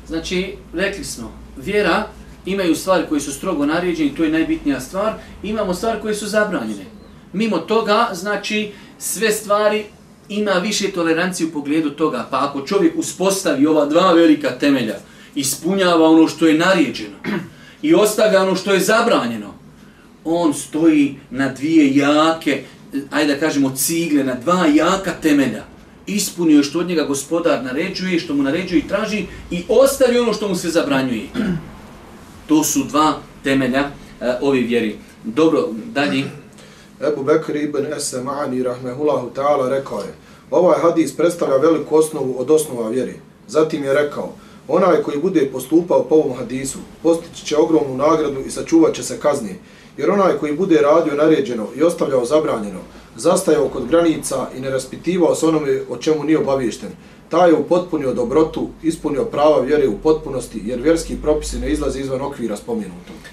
Znači, 0.07 0.55
rekli 0.74 1.03
smo, 1.03 1.31
vjera 1.57 2.07
imaju 2.45 2.75
stvari 2.75 3.03
koji 3.10 3.22
su 3.22 3.33
strogo 3.33 3.65
naređeni, 3.65 4.15
to 4.15 4.24
je 4.24 4.31
najbitnija 4.31 4.79
stvar, 4.79 5.13
imamo 5.43 5.74
stvari 5.74 6.01
koje 6.01 6.15
su 6.15 6.27
zabranjene. 6.27 6.86
Mimo 7.33 7.57
toga, 7.57 8.10
znači, 8.13 8.72
sve 9.03 9.31
stvari 9.31 9.86
ima 10.29 10.51
više 10.51 10.91
tolerancije 10.91 11.48
u 11.48 11.51
pogledu 11.51 11.89
toga. 11.89 12.27
Pa 12.31 12.48
ako 12.48 12.62
čovjek 12.62 12.93
uspostavi 12.98 13.65
ova 13.65 13.86
dva 13.86 14.13
velika 14.13 14.50
temelja, 14.60 14.95
ispunjava 15.36 16.10
ono 16.10 16.27
što 16.27 16.48
je 16.48 16.57
naređeno 16.57 17.15
i 17.81 17.93
ostavlja 17.93 18.41
ono 18.41 18.55
što 18.55 18.74
je 18.74 18.79
zabranjeno, 18.79 19.53
on 20.24 20.53
stoji 20.53 21.15
na 21.29 21.50
dvije 21.50 21.95
jake, 21.95 22.63
ajde 23.12 23.33
da 23.33 23.39
kažemo 23.39 23.75
cigle, 23.75 24.24
na 24.24 24.36
dva 24.36 24.67
jaka 24.67 25.12
temelja. 25.22 25.63
Ispunio 26.07 26.63
što 26.63 26.79
od 26.79 26.88
njega 26.88 27.03
gospodar 27.03 27.63
naređuje, 27.63 28.19
što 28.19 28.33
mu 28.33 28.43
naređuje 28.43 28.79
i 28.79 28.88
traži 28.88 29.25
i 29.51 29.63
ostavi 29.69 30.19
ono 30.19 30.33
što 30.33 30.48
mu 30.48 30.55
se 30.55 30.69
zabranjuje. 30.69 31.27
To 32.48 32.63
su 32.63 32.83
dva 32.83 33.19
temelja 33.43 33.81
uh, 33.81 34.27
ove 34.41 34.60
vjeri. 34.60 34.95
Dobro, 35.24 35.69
dalje. 35.93 36.42
Ebu 37.07 37.24
Bekr 37.24 37.55
ibn 37.55 37.86
Esemani 37.98 38.63
rahmehullahu 38.63 39.29
ta'ala 39.36 39.69
rekao 39.69 40.00
je 40.00 40.13
Ovaj 40.51 40.79
hadis 40.79 41.15
predstavlja 41.15 41.57
veliku 41.57 41.95
osnovu 41.95 42.36
od 42.39 42.51
osnova 42.51 42.89
vjeri. 42.89 43.13
Zatim 43.48 43.83
je 43.83 43.93
rekao 43.93 44.29
Onaj 44.67 45.01
koji 45.03 45.17
bude 45.17 45.50
postupao 45.51 46.03
po 46.03 46.15
ovom 46.15 46.38
hadisu, 46.38 46.77
postići 47.03 47.45
će 47.45 47.57
ogromnu 47.57 47.98
nagradu 47.98 48.39
i 48.39 48.51
sačuvat 48.51 48.93
će 48.93 49.03
se 49.03 49.19
kazni. 49.19 49.55
Jer 49.98 50.12
onaj 50.12 50.38
koji 50.38 50.57
bude 50.57 50.81
radio 50.81 51.15
naređeno 51.15 51.67
i 51.75 51.83
ostavljao 51.83 52.25
zabranjeno, 52.25 52.79
zastajao 53.15 53.69
kod 53.69 53.88
granica 53.88 54.48
i 54.57 54.60
ne 54.60 54.69
raspitivao 54.69 55.36
se 55.36 55.45
onome 55.45 55.81
o 55.89 55.98
čemu 55.98 56.24
nije 56.24 56.39
obaviješten, 56.39 56.89
taj 57.29 57.50
je 57.50 57.55
upotpunio 57.55 58.13
dobrotu, 58.13 58.67
ispunio 58.83 59.25
prava 59.25 59.60
vjere 59.60 59.88
u 59.88 59.98
potpunosti, 59.98 60.62
jer 60.65 60.81
vjerski 60.81 61.15
propisi 61.22 61.60
ne 61.60 61.72
izlaze 61.72 62.00
izvan 62.00 62.22
okvira 62.22 62.57
spomenutog. 62.57 63.32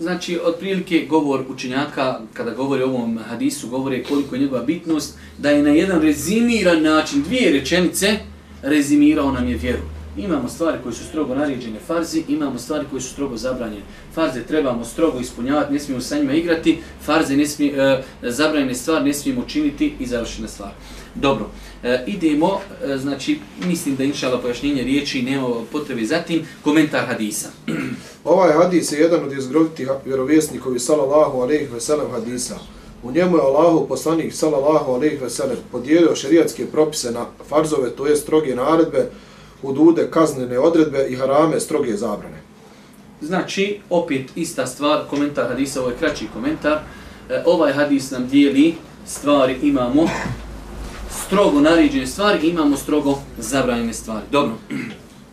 Znači, 0.00 0.38
otprilike 0.44 1.06
govor 1.08 1.44
učenjaka, 1.48 2.20
kada 2.34 2.50
govori 2.50 2.82
o 2.82 2.86
ovom 2.86 3.18
hadisu, 3.18 3.68
govore 3.68 4.04
koliko 4.04 4.34
je 4.34 4.40
njegova 4.40 4.62
bitnost, 4.62 5.18
da 5.38 5.50
je 5.50 5.62
na 5.62 5.70
jedan 5.70 6.02
rezimiran 6.02 6.82
način, 6.82 7.22
dvije 7.22 7.52
rečenice, 7.52 8.18
rezimirao 8.62 9.32
nam 9.32 9.48
je 9.48 9.56
vjeru. 9.56 9.82
Imamo 10.16 10.48
stvari 10.48 10.78
koje 10.82 10.92
su 10.92 11.04
strogo 11.04 11.34
naređene 11.34 11.78
farzi, 11.86 12.24
imamo 12.28 12.58
stvari 12.58 12.84
koje 12.90 13.00
su 13.00 13.08
strogo 13.08 13.36
zabranjene. 13.36 13.82
Farze 14.14 14.42
trebamo 14.42 14.84
strogo 14.84 15.20
ispunjavati, 15.20 15.72
ne 15.72 15.78
smijemo 15.78 16.02
sa 16.02 16.18
njima 16.18 16.32
igrati, 16.32 16.78
farze 17.02 17.36
ne 17.36 17.46
smije, 17.46 17.72
e, 17.78 18.02
zabranjene 18.22 18.74
stvari 18.74 19.04
ne 19.04 19.14
smijemo 19.14 19.44
činiti 19.46 19.94
i 20.00 20.06
završene 20.06 20.48
stvari. 20.48 20.74
Dobro, 21.14 21.46
e, 21.82 22.04
idemo, 22.06 22.60
e, 22.84 22.98
znači, 22.98 23.38
mislim 23.66 23.96
da 23.96 24.04
inšala 24.04 24.38
pojašnjenje 24.38 24.82
riječi 24.82 25.22
nema 25.22 25.48
potrebe 25.72 26.04
zatim, 26.04 26.46
komentar 26.64 27.06
hadisa. 27.06 27.48
ovaj 28.24 28.52
hadis 28.52 28.92
je 28.92 29.00
jedan 29.00 29.24
od 29.24 29.32
izgrovitih 29.32 29.88
vjerovjesnikovi 30.04 30.78
sallallahu 30.78 31.40
alaihi 31.40 31.66
ve 31.72 31.80
sellem 31.80 32.10
hadisa. 32.10 32.58
U 33.02 33.12
njemu 33.12 33.36
je 33.36 33.42
Allahu 33.42 33.88
poslanik 33.88 34.34
sallallahu 34.34 34.92
alaihi 34.92 35.16
ve 35.16 35.30
sellem 35.30 35.56
podijelio 35.72 36.16
šerijatske 36.16 36.66
propise 36.66 37.10
na 37.10 37.26
farzove, 37.48 37.90
to 37.90 38.06
je 38.06 38.16
stroge 38.16 38.54
naredbe, 38.54 39.10
hudude, 39.62 40.10
kaznene 40.10 40.58
odredbe 40.58 41.06
i 41.08 41.16
harame, 41.16 41.60
stroge 41.60 41.96
zabrane. 41.96 42.42
Znači, 43.20 43.80
opet 43.90 44.30
ista 44.36 44.66
stvar, 44.66 45.00
komentar 45.10 45.48
hadisa, 45.48 45.80
ovo 45.80 45.90
je 45.90 45.96
kraći 45.96 46.26
komentar. 46.34 46.78
E, 47.30 47.42
ovaj 47.46 47.72
hadis 47.72 48.10
nam 48.10 48.28
dijeli 48.28 48.74
stvari, 49.06 49.56
imamo 49.62 50.08
strogo 51.30 51.60
naređene 51.60 52.06
stvari, 52.06 52.48
imamo 52.48 52.76
strogo 52.76 53.18
zabranjene 53.38 53.92
stvari. 53.92 54.26
Dobro. 54.32 54.52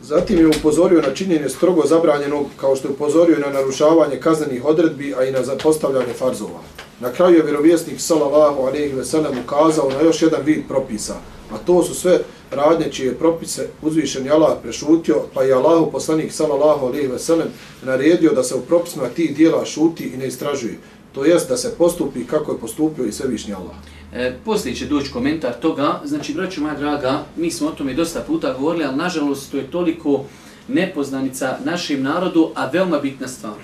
Zatim 0.02 0.38
je 0.38 0.48
upozorio 0.48 1.02
na 1.02 1.14
činjenje 1.14 1.50
strogo 1.50 1.82
zabranjenog, 1.86 2.46
kao 2.58 2.76
što 2.76 2.88
je 2.88 2.92
upozorio 2.92 3.40
na 3.40 3.54
narušavanje 3.54 4.20
kaznenih 4.20 4.66
odredbi, 4.66 5.16
a 5.16 5.24
i 5.24 5.32
na 5.32 5.44
zapostavljanje 5.44 6.14
farzova. 6.14 6.60
Na 7.00 7.12
kraju 7.12 7.36
je 7.36 7.44
vjerovjesnik 7.44 8.02
sallallahu 8.02 8.62
alejhi 8.62 8.94
ve 8.94 9.06
sellem 9.06 9.32
ukazao 9.46 9.90
na 9.90 10.02
još 10.02 10.22
jedan 10.22 10.42
vid 10.46 10.68
propisa, 10.68 11.16
a 11.52 11.58
to 11.58 11.84
su 11.84 11.96
sve 11.96 12.20
radnje 12.52 12.92
čije 12.92 13.16
propise 13.16 13.68
uzvišeni 13.82 14.30
Allah 14.30 14.58
prešutio, 14.64 15.22
pa 15.34 15.44
je 15.44 15.54
Allahu 15.54 15.92
poslanik 15.92 16.34
sallallahu 16.34 16.86
alejhi 16.86 17.08
ve 17.08 17.20
sellem 17.20 17.48
naredio 17.84 18.34
da 18.34 18.44
se 18.44 18.56
u 18.56 18.62
propisima 18.62 19.10
tih 19.10 19.36
dijela 19.36 19.66
šuti 19.66 20.04
i 20.04 20.18
ne 20.18 20.28
istražuje. 20.28 20.78
To 21.12 21.26
jest 21.26 21.50
da 21.50 21.58
se 21.58 21.76
postupi 21.78 22.28
kako 22.28 22.52
je 22.52 22.60
postupio 22.60 23.06
i 23.06 23.12
svevišnji 23.12 23.54
Allah. 23.54 23.97
E, 24.14 24.34
poslije 24.46 24.76
će 24.76 24.86
doći 24.86 25.12
komentar 25.12 25.54
toga. 25.62 26.02
Znači, 26.06 26.34
braću 26.34 26.62
moja 26.62 26.76
draga, 26.76 27.26
mi 27.36 27.52
smo 27.52 27.68
o 27.68 27.72
tome 27.72 27.94
dosta 27.94 28.22
puta 28.22 28.54
govorili, 28.54 28.86
ali 28.86 28.98
nažalost 28.98 29.52
to 29.52 29.58
je 29.58 29.72
toliko 29.72 30.26
nepoznanica 30.68 31.58
našem 31.66 32.04
narodu, 32.04 32.52
a 32.56 32.70
veoma 32.70 33.00
bitna 33.00 33.28
stvar. 33.28 33.56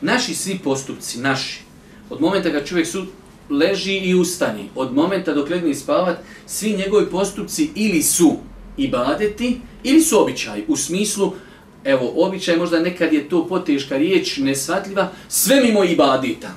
Naši 0.00 0.34
svi 0.34 0.58
postupci, 0.64 1.18
naši, 1.18 1.60
od 2.10 2.20
momenta 2.20 2.52
kad 2.52 2.66
čovjek 2.66 2.86
su 2.86 3.06
leži 3.50 3.98
i 3.98 4.14
ustani, 4.14 4.68
od 4.74 4.94
momenta 4.94 5.34
dok 5.34 5.50
legne 5.50 5.74
spavat, 5.74 6.18
svi 6.46 6.76
njegovi 6.76 7.06
postupci 7.06 7.70
ili 7.74 8.02
su 8.02 8.36
ibadeti, 8.76 9.60
ili 9.82 10.00
su 10.00 10.22
običaj, 10.22 10.62
u 10.68 10.76
smislu, 10.76 11.32
evo, 11.84 12.12
običaj 12.16 12.56
možda 12.56 12.80
nekad 12.80 13.12
je 13.12 13.28
to 13.28 13.46
poteška 13.46 13.96
riječ, 13.96 14.36
nesvatljiva, 14.36 15.12
sve 15.28 15.60
mimo 15.60 15.84
ibadeta. 15.84 16.50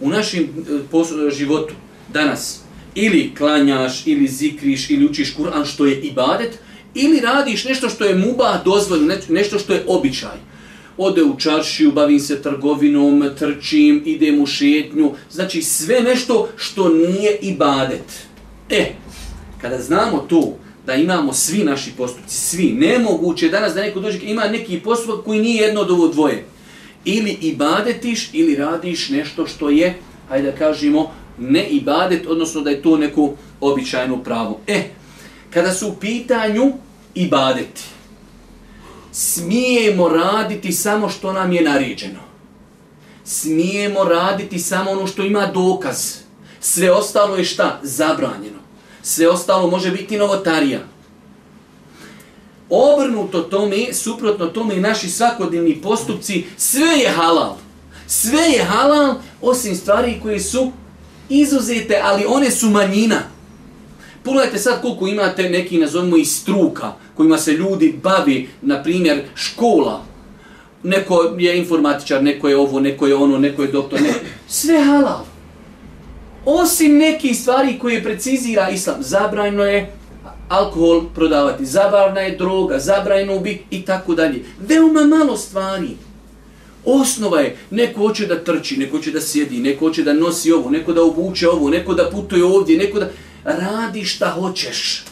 U 0.00 0.08
našem 0.08 0.42
e, 0.42 1.30
životu, 1.30 1.74
danas, 2.12 2.65
ili 2.96 3.34
klanjaš, 3.38 4.06
ili 4.06 4.28
zikriš, 4.28 4.90
ili 4.90 5.06
učiš 5.06 5.36
Kur'an 5.36 5.64
što 5.64 5.86
je 5.86 6.00
ibadet, 6.00 6.58
ili 6.94 7.20
radiš 7.20 7.64
nešto 7.64 7.88
što 7.88 8.04
je 8.04 8.14
muba 8.14 8.62
dozvoljeno, 8.64 9.14
nešto 9.28 9.58
što 9.58 9.72
je 9.72 9.84
običaj. 9.86 10.38
Ode 10.96 11.22
u 11.22 11.38
čaršiju, 11.38 11.92
bavim 11.92 12.20
se 12.20 12.42
trgovinom, 12.42 13.30
trčim, 13.38 14.02
idem 14.04 14.42
u 14.42 14.46
šetnju, 14.46 15.12
znači 15.30 15.62
sve 15.62 16.00
nešto 16.00 16.48
što 16.56 16.88
nije 16.88 17.38
ibadet. 17.42 18.26
E, 18.70 18.92
kada 19.60 19.80
znamo 19.80 20.18
to, 20.28 20.56
da 20.86 20.94
imamo 20.94 21.32
svi 21.32 21.64
naši 21.64 21.90
postupci, 21.96 22.40
svi, 22.40 22.72
nemoguće 22.72 23.48
danas 23.48 23.74
da 23.74 23.82
neko 23.82 24.00
dođe, 24.00 24.18
ima 24.22 24.48
neki 24.48 24.80
postupak 24.80 25.24
koji 25.24 25.40
nije 25.40 25.62
jedno 25.62 25.80
od 25.80 25.90
ovo 25.90 26.08
dvoje. 26.08 26.44
Ili 27.04 27.38
ibadetiš, 27.40 28.30
ili 28.32 28.56
radiš 28.56 29.08
nešto 29.08 29.46
što 29.46 29.70
je, 29.70 29.94
hajde 30.28 30.50
da 30.50 30.56
kažemo, 30.56 31.12
ne 31.38 31.68
ibadet, 31.68 32.26
odnosno 32.26 32.60
da 32.60 32.70
je 32.70 32.82
to 32.82 32.96
neko 32.96 33.34
običajno 33.60 34.22
pravo. 34.22 34.60
E, 34.66 34.90
kada 35.50 35.72
su 35.72 35.88
u 35.88 35.94
pitanju 35.94 36.72
ibadeti, 37.14 37.82
smijemo 39.12 40.08
raditi 40.08 40.72
samo 40.72 41.08
što 41.08 41.32
nam 41.32 41.52
je 41.52 41.62
naređeno. 41.62 42.20
Smijemo 43.24 44.04
raditi 44.04 44.58
samo 44.58 44.90
ono 44.90 45.06
što 45.06 45.22
ima 45.22 45.46
dokaz. 45.46 46.14
Sve 46.60 46.92
ostalo 46.92 47.36
je 47.36 47.44
šta? 47.44 47.80
Zabranjeno. 47.82 48.58
Sve 49.02 49.28
ostalo 49.28 49.70
može 49.70 49.90
biti 49.90 50.18
novotarija. 50.18 50.80
Obrnuto 52.70 53.40
tome, 53.40 53.92
suprotno 53.92 54.46
tome 54.46 54.76
i 54.76 54.80
naši 54.80 55.10
svakodnevni 55.10 55.80
postupci, 55.82 56.44
sve 56.56 56.86
je 56.86 57.10
halal. 57.10 57.56
Sve 58.06 58.42
je 58.42 58.64
halal 58.64 59.14
osim 59.42 59.76
stvari 59.76 60.20
koje 60.22 60.40
su 60.40 60.72
izuzete, 61.28 62.00
ali 62.02 62.24
one 62.28 62.50
su 62.50 62.70
manjina. 62.70 63.22
Pogledajte 64.22 64.58
sad 64.58 64.82
koliko 64.82 65.06
imate 65.06 65.50
neki, 65.50 65.78
nazovimo, 65.78 66.16
i 66.16 66.24
struka 66.24 66.92
kojima 67.14 67.38
se 67.38 67.52
ljudi 67.52 68.00
bavi, 68.02 68.48
na 68.62 68.82
primjer, 68.82 69.22
škola. 69.34 70.04
Neko 70.82 71.34
je 71.38 71.58
informatičar, 71.58 72.22
neko 72.22 72.48
je 72.48 72.56
ovo, 72.56 72.80
neko 72.80 73.06
je 73.06 73.14
ono, 73.14 73.38
neko 73.38 73.62
je 73.62 73.68
doktor, 73.68 74.00
ne. 74.00 74.12
Sve 74.48 74.80
halal. 74.80 75.24
Osim 76.44 76.98
nekih 76.98 77.38
stvari 77.38 77.78
koje 77.78 78.02
precizira 78.02 78.70
islam, 78.70 78.96
zabrajno 79.00 79.64
je 79.64 79.92
alkohol 80.48 81.02
prodavati, 81.14 81.66
zabranjena 81.66 82.20
je 82.20 82.36
droga, 82.36 82.78
zabrajno 82.78 83.38
bi 83.38 83.62
i 83.70 83.82
tako 83.84 84.14
dalje. 84.14 84.44
Veoma 84.60 85.04
malo 85.04 85.36
stvari. 85.36 85.88
Osnova 86.86 87.40
je, 87.40 87.56
neko 87.70 88.00
hoće 88.00 88.26
da 88.26 88.44
trči, 88.44 88.76
neko 88.76 88.96
hoće 88.96 89.10
da 89.10 89.20
sjedi, 89.20 89.58
neko 89.58 89.84
hoće 89.84 90.02
da 90.02 90.12
nosi 90.12 90.52
ovo, 90.52 90.70
neko 90.70 90.92
da 90.92 91.02
obuče 91.02 91.48
ovo, 91.48 91.70
neko 91.70 91.94
da 91.94 92.10
putuje 92.10 92.44
ovdje, 92.44 92.78
neko 92.78 92.98
da... 92.98 93.10
Radi 93.44 94.04
šta 94.04 94.30
hoćeš. 94.30 95.04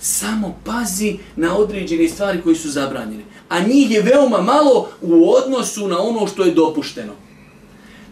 Samo 0.00 0.58
pazi 0.64 1.16
na 1.36 1.56
određene 1.56 2.08
stvari 2.08 2.40
koji 2.42 2.56
su 2.56 2.70
zabranjene. 2.70 3.24
A 3.48 3.60
njih 3.60 3.90
je 3.90 4.02
veoma 4.02 4.40
malo 4.42 4.88
u 5.02 5.32
odnosu 5.32 5.88
na 5.88 6.00
ono 6.02 6.26
što 6.26 6.44
je 6.44 6.54
dopušteno. 6.54 7.12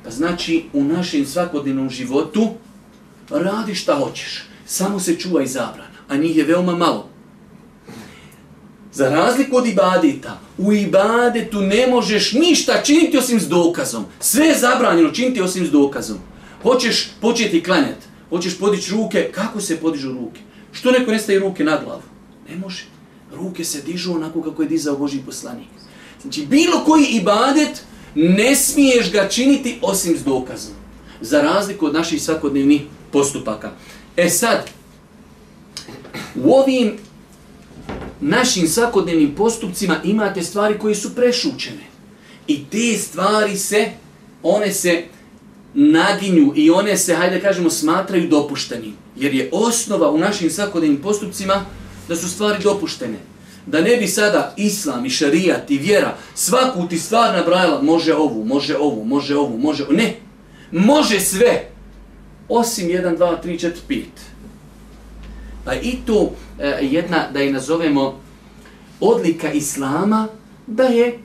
Pa 0.04 0.10
znači, 0.10 0.64
u 0.72 0.84
našem 0.84 1.26
svakodnevnom 1.26 1.90
životu 1.90 2.48
radi 3.30 3.74
šta 3.74 3.98
hoćeš. 3.98 4.44
Samo 4.66 5.00
se 5.00 5.16
čuvaj 5.18 5.46
zabrana. 5.46 5.96
A 6.08 6.16
njih 6.16 6.36
je 6.36 6.44
veoma 6.44 6.76
malo. 6.76 7.08
Za 8.96 9.08
razliku 9.08 9.56
od 9.56 9.66
ibadeta, 9.66 10.40
u 10.58 10.72
ibadetu 10.72 11.60
ne 11.60 11.86
možeš 11.86 12.32
ništa 12.32 12.82
činiti 12.84 13.18
osim 13.18 13.40
s 13.40 13.48
dokazom. 13.48 14.04
Sve 14.20 14.46
je 14.46 14.58
zabranjeno 14.58 15.10
činiti 15.10 15.40
osim 15.40 15.66
s 15.66 15.70
dokazom. 15.70 16.18
Hoćeš 16.62 17.10
početi 17.20 17.62
klanjati, 17.62 18.06
hoćeš 18.28 18.58
podići 18.58 18.90
ruke, 18.90 19.30
kako 19.34 19.60
se 19.60 19.76
podižu 19.76 20.12
ruke? 20.12 20.40
Što 20.72 20.90
neko 20.90 21.10
ne 21.10 21.18
staje 21.18 21.38
ruke 21.38 21.64
na 21.64 21.78
glavu? 21.84 22.02
Ne 22.50 22.56
može. 22.56 22.84
Ruke 23.34 23.64
se 23.64 23.82
dižu 23.82 24.12
onako 24.12 24.42
kako 24.42 24.62
je 24.62 24.68
dizao 24.68 24.96
Boži 24.96 25.18
poslanik. 25.26 25.68
Znači, 26.22 26.46
bilo 26.46 26.84
koji 26.84 27.04
ibadet 27.04 27.82
ne 28.14 28.54
smiješ 28.56 29.12
ga 29.12 29.28
činiti 29.28 29.78
osim 29.82 30.16
s 30.18 30.24
dokazom. 30.24 30.74
Za 31.20 31.42
razliku 31.42 31.86
od 31.86 31.94
naših 31.94 32.22
svakodnevnih 32.22 32.82
postupaka. 33.12 33.70
E 34.16 34.30
sad, 34.30 34.70
u 36.34 36.52
ovim 36.52 37.05
našim 38.20 38.68
svakodnevnim 38.68 39.34
postupcima 39.34 39.96
imate 40.04 40.42
stvari 40.42 40.78
koje 40.78 40.94
su 40.94 41.14
prešućene. 41.14 41.86
I 42.46 42.64
te 42.64 42.98
stvari 42.98 43.56
se, 43.56 43.90
one 44.42 44.72
se 44.72 45.04
naginju 45.74 46.52
i 46.56 46.70
one 46.70 46.96
se, 46.96 47.14
hajde 47.14 47.40
kažemo, 47.40 47.70
smatraju 47.70 48.28
dopuštenim. 48.28 48.94
Jer 49.16 49.34
je 49.34 49.48
osnova 49.52 50.10
u 50.10 50.18
našim 50.18 50.50
svakodnevnim 50.50 51.02
postupcima 51.02 51.64
da 52.08 52.16
su 52.16 52.28
stvari 52.28 52.62
dopuštene. 52.62 53.18
Da 53.66 53.80
ne 53.80 53.96
bi 53.96 54.06
sada 54.06 54.54
islam 54.56 55.06
i 55.06 55.10
šarijat 55.10 55.70
i 55.70 55.78
vjera 55.78 56.16
svaku 56.34 56.88
ti 56.88 56.98
stvar 56.98 57.36
nabrajala, 57.36 57.82
može 57.82 58.14
ovu, 58.14 58.44
može 58.44 58.76
ovu, 58.76 59.04
može 59.04 59.36
ovu, 59.36 59.58
može 59.58 59.84
ovu. 59.84 59.92
Ne, 59.92 60.20
može 60.70 61.20
sve. 61.20 61.70
Osim 62.48 62.88
1, 62.88 63.18
2, 63.18 63.36
3, 63.44 63.60
4, 63.60 63.72
5. 63.88 64.02
Pa 65.66 65.74
i 65.74 65.96
to 66.06 66.30
e, 66.58 66.78
jedna, 66.80 67.28
da 67.32 67.40
je 67.40 67.52
nazovemo, 67.52 68.20
odlika 69.00 69.52
Islama, 69.52 70.28
da 70.66 70.82
je 70.82 71.18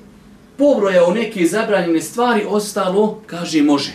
pobrojao 0.58 1.14
neke 1.14 1.46
zabranjene 1.46 2.02
stvari, 2.02 2.46
ostalo, 2.50 3.22
kaže, 3.26 3.62
može. 3.62 3.92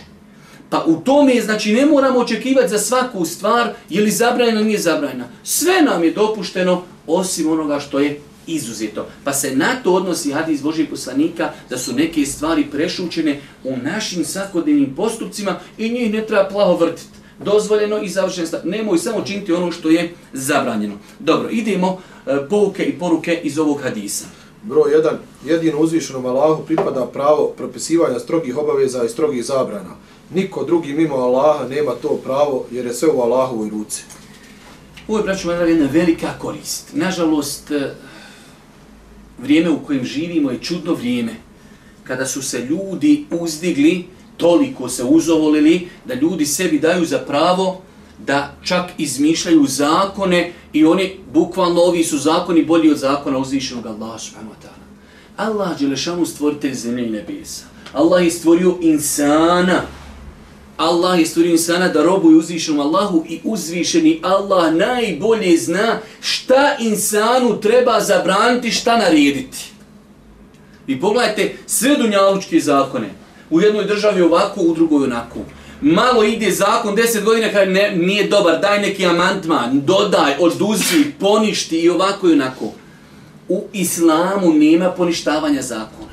Pa 0.69 0.83
u 0.87 0.95
tome, 0.95 1.41
znači, 1.41 1.73
ne 1.73 1.85
moramo 1.85 2.19
očekivati 2.19 2.69
za 2.69 2.79
svaku 2.79 3.25
stvar, 3.25 3.73
je 3.89 4.01
li 4.01 4.11
zabranjena 4.11 4.59
ili 4.59 4.67
nije 4.67 4.79
zabranjena. 4.79 5.27
Sve 5.43 5.81
nam 5.81 6.03
je 6.03 6.11
dopušteno, 6.11 6.83
osim 7.07 7.51
onoga 7.51 7.79
što 7.79 7.99
je 7.99 8.19
izuzeto. 8.47 9.07
Pa 9.23 9.33
se 9.33 9.55
na 9.55 9.75
to 9.83 9.93
odnosi 9.93 10.31
hadis 10.31 10.61
Božijeg 10.61 10.89
poslanika, 10.89 11.51
da 11.69 11.77
su 11.77 11.93
neke 11.93 12.25
stvari 12.25 12.65
prešućene 12.71 13.39
u 13.63 13.77
našim 13.77 14.25
svakodnevnim 14.25 14.95
postupcima 14.95 15.59
i 15.77 15.89
njih 15.89 16.13
ne 16.13 16.25
treba 16.25 16.49
plaho 16.49 16.75
vrtiti 16.75 17.17
dozvoljeno 17.39 18.01
i 18.01 18.09
završeno 18.09 18.47
stav. 18.47 18.59
Nemoj 18.63 18.97
samo 18.97 19.21
činiti 19.21 19.53
ono 19.53 19.71
što 19.71 19.89
je 19.89 20.13
zabranjeno. 20.33 20.95
Dobro, 21.19 21.49
idemo 21.49 22.01
e, 22.27 22.37
pouke 22.49 22.83
i 22.83 22.99
poruke 22.99 23.39
iz 23.43 23.59
ovog 23.59 23.81
hadisa. 23.81 24.25
Broj 24.63 24.91
1. 24.91 25.11
Jedino 25.45 25.79
uzvišenom 25.79 26.25
Allahu 26.25 26.65
pripada 26.65 27.05
pravo 27.05 27.53
propisivanja 27.57 28.19
strogih 28.19 28.57
obaveza 28.57 29.03
i 29.03 29.09
strogih 29.09 29.45
zabrana. 29.45 29.95
Niko 30.33 30.63
drugi 30.63 30.93
mimo 30.93 31.15
Allaha 31.15 31.67
nema 31.67 31.91
to 31.91 32.19
pravo 32.23 32.65
jer 32.71 32.85
je 32.85 32.93
sve 32.93 33.09
u 33.09 33.21
Allahovoj 33.21 33.69
ruci. 33.69 34.03
Ovo 35.07 35.17
je, 35.17 35.23
braću, 35.23 35.51
jedna 35.51 35.87
velika 35.91 36.27
korist. 36.39 36.89
Nažalost, 36.93 37.71
e, 37.71 37.95
vrijeme 39.41 39.69
u 39.69 39.79
kojem 39.85 40.05
živimo 40.05 40.51
je 40.51 40.59
čudno 40.61 40.93
vrijeme. 40.93 41.35
Kada 42.03 42.25
su 42.25 42.41
se 42.41 42.59
ljudi 42.59 43.25
uzdigli 43.31 44.05
toliko 44.37 44.89
se 44.89 45.03
uzovolili 45.03 45.87
da 46.05 46.13
ljudi 46.13 46.45
sebi 46.45 46.79
daju 46.79 47.05
za 47.05 47.17
pravo 47.19 47.81
da 48.25 48.53
čak 48.63 48.85
izmišljaju 48.97 49.65
zakone 49.67 50.51
i 50.73 50.85
oni, 50.85 51.19
bukvalno 51.33 51.81
ovi 51.81 52.03
su 52.03 52.17
zakoni 52.17 52.65
bolji 52.65 52.91
od 52.91 52.97
zakona 52.97 53.37
uzvišenog 53.37 53.85
Allaha 53.85 54.19
subhanahu 54.19 54.53
wa 54.53 54.67
ta'ala. 54.67 54.77
Allah 55.49 55.81
je 55.81 55.87
lešanu 55.87 56.25
stvoritelj 56.25 56.73
zemlje 56.73 57.07
i 57.07 57.09
nebesa. 57.09 57.65
Allah 57.93 58.23
je 58.23 58.31
stvorio 58.31 58.77
insana. 58.81 59.81
Allah 60.77 61.19
je 61.19 61.25
stvorio 61.25 61.51
insana 61.51 61.87
da 61.87 62.03
robuje 62.03 62.37
uzvišenom 62.37 62.79
Allahu 62.79 63.25
i 63.29 63.39
uzvišeni 63.43 64.19
Allah 64.23 64.73
najbolje 64.73 65.57
zna 65.57 65.99
šta 66.21 66.75
insanu 66.79 67.59
treba 67.61 67.99
zabraniti, 67.99 68.71
šta 68.71 68.97
narediti. 68.97 69.57
I 70.87 70.99
pogledajte 70.99 71.55
sve 71.65 71.95
dunjalučke 71.95 72.59
zakone. 72.59 73.09
U 73.49 73.61
jednoj 73.61 73.85
državi 73.85 74.21
ovako, 74.21 74.61
u 74.61 74.73
drugoj 74.73 75.03
onako. 75.03 75.39
Malo 75.81 76.23
ide 76.23 76.51
zakon, 76.51 76.95
deset 76.95 77.23
godina 77.23 77.49
kada 77.51 77.71
ne, 77.71 77.95
nije 77.95 78.27
dobar, 78.27 78.59
daj 78.61 78.81
neki 78.81 79.05
amantman, 79.05 79.81
dodaj, 79.81 80.33
oduzi, 80.39 81.11
poništi 81.19 81.79
i 81.79 81.89
ovako 81.89 82.29
i 82.29 82.33
onako. 82.33 82.71
U 83.49 83.63
islamu 83.73 84.53
nema 84.53 84.89
poništavanja 84.91 85.61
zakona. 85.61 86.07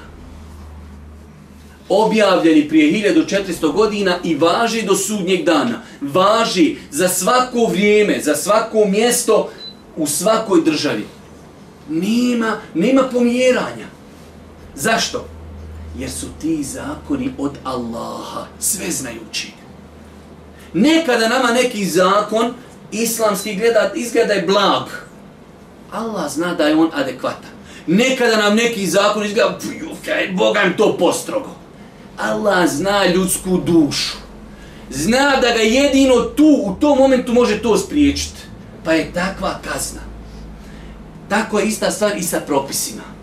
Objavljeni 1.89 2.69
prije 2.69 3.15
1400 3.17 3.73
godina 3.73 4.19
i 4.25 4.35
važi 4.35 4.83
do 4.83 4.97
sudnjeg 4.97 5.45
dana. 5.45 5.83
Važi 6.01 6.77
za 6.91 7.09
svako 7.09 7.67
vrijeme, 7.67 8.21
za 8.23 8.35
svako 8.35 8.85
mjesto 8.85 9.51
u 9.97 10.07
svakoj 10.07 10.61
državi. 10.65 11.07
Nema, 11.89 12.57
nema 12.75 13.03
pomjeranja. 13.03 13.87
Zašto? 14.75 15.34
Jer 15.99 16.11
su 16.11 16.27
ti 16.41 16.65
zakoni 16.65 17.35
od 17.39 17.53
Allaha, 17.65 18.47
sveznajući. 18.59 19.53
Nekada 20.73 21.29
nama 21.29 21.53
neki 21.53 21.87
zakon 21.87 22.55
islamski 22.93 23.55
gleda, 23.55 23.91
izgleda 23.95 24.33
je 24.33 24.43
blag. 24.43 24.83
Allah 25.93 26.33
zna 26.33 26.55
da 26.55 26.67
je 26.67 26.77
on 26.77 26.91
adekvatan. 26.95 27.51
Nekada 27.87 28.37
nam 28.37 28.57
neki 28.57 28.87
zakon 28.87 29.25
izgleda, 29.25 29.59
kaj, 30.05 30.29
Boga 30.33 30.63
im 30.63 30.77
to 30.77 30.97
postrogo. 30.99 31.51
Allah 32.19 32.69
zna 32.69 33.07
ljudsku 33.07 33.61
dušu. 33.67 34.17
Zna 34.91 35.37
da 35.41 35.49
ga 35.51 35.61
jedino 35.61 36.21
tu, 36.21 36.61
u 36.65 36.77
tom 36.81 36.99
momentu 36.99 37.33
može 37.33 37.63
to 37.63 37.79
spriječiti. 37.79 38.41
Pa 38.85 38.93
je 38.93 39.13
takva 39.13 39.59
kazna. 39.65 40.01
Tako 41.29 41.59
je 41.59 41.67
ista 41.67 41.91
stvar 41.91 42.17
i 42.17 42.23
sa 42.23 42.41
propisima. 42.41 43.14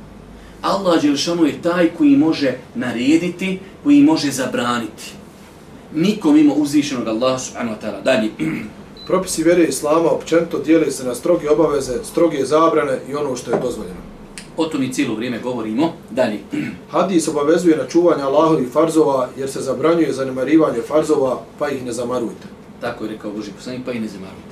Allah 0.61 1.01
Đelšanu 1.01 1.45
je 1.45 1.61
taj 1.61 1.89
koji 1.97 2.17
može 2.17 2.57
narediti, 2.75 3.59
koji 3.83 4.03
može 4.03 4.31
zabraniti. 4.31 5.03
Nikom 5.95 6.37
ima 6.37 6.53
uzvišenog 6.53 7.07
Allaha 7.07 7.39
subhanahu 7.39 7.75
wa 7.75 7.85
ta'ala. 7.85 8.03
Dalje. 8.03 8.29
Propisi 9.07 9.43
vjere 9.43 9.63
Islama 9.63 10.09
općenito 10.09 10.59
dijeli 10.59 10.91
se 10.91 11.03
na 11.03 11.15
stroge 11.15 11.49
obaveze, 11.49 12.03
stroge 12.03 12.45
zabrane 12.45 12.99
i 13.09 13.15
ono 13.15 13.35
što 13.35 13.51
je 13.51 13.59
dozvoljeno. 13.59 13.99
O 14.57 14.65
to 14.65 14.77
mi 14.77 14.93
cijelo 14.93 15.15
vrijeme 15.15 15.39
govorimo. 15.39 15.93
Dalje. 16.09 16.39
Hadis 16.91 17.27
obavezuje 17.27 17.77
na 17.77 17.87
čuvanje 17.87 18.23
Allahovih 18.23 18.71
farzova 18.71 19.29
jer 19.37 19.49
se 19.49 19.61
zabranjuje 19.61 20.13
zanemarivanje 20.13 20.81
farzova 20.87 21.41
pa 21.59 21.69
ih 21.69 21.85
ne 21.85 21.91
zamarujte. 21.91 22.47
Tako 22.81 23.03
je 23.03 23.11
rekao 23.11 23.31
Boži 23.31 23.51
poslanik, 23.51 23.81
pa 23.85 23.91
ih 23.91 24.01
ne 24.01 24.07
zamarujte. 24.07 24.51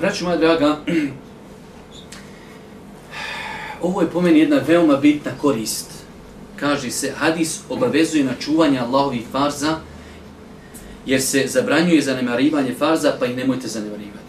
Braću 0.00 0.24
moja 0.24 0.36
draga, 0.36 0.76
ovo 3.82 4.00
je 4.00 4.10
po 4.10 4.20
meni 4.20 4.38
jedna 4.38 4.60
veoma 4.66 4.96
bitna 4.96 5.30
korist. 5.40 5.90
Kaže 6.56 6.90
se, 6.90 7.12
hadis 7.16 7.60
obavezuje 7.68 8.24
na 8.24 8.34
čuvanje 8.40 8.78
Allahovih 8.78 9.22
farza, 9.32 9.76
jer 11.06 11.22
se 11.22 11.44
zabranjuje 11.46 12.02
zanemarivanje 12.02 12.74
farza, 12.78 13.16
pa 13.20 13.26
ih 13.26 13.36
nemojte 13.36 13.68
zanemarivati. 13.68 14.20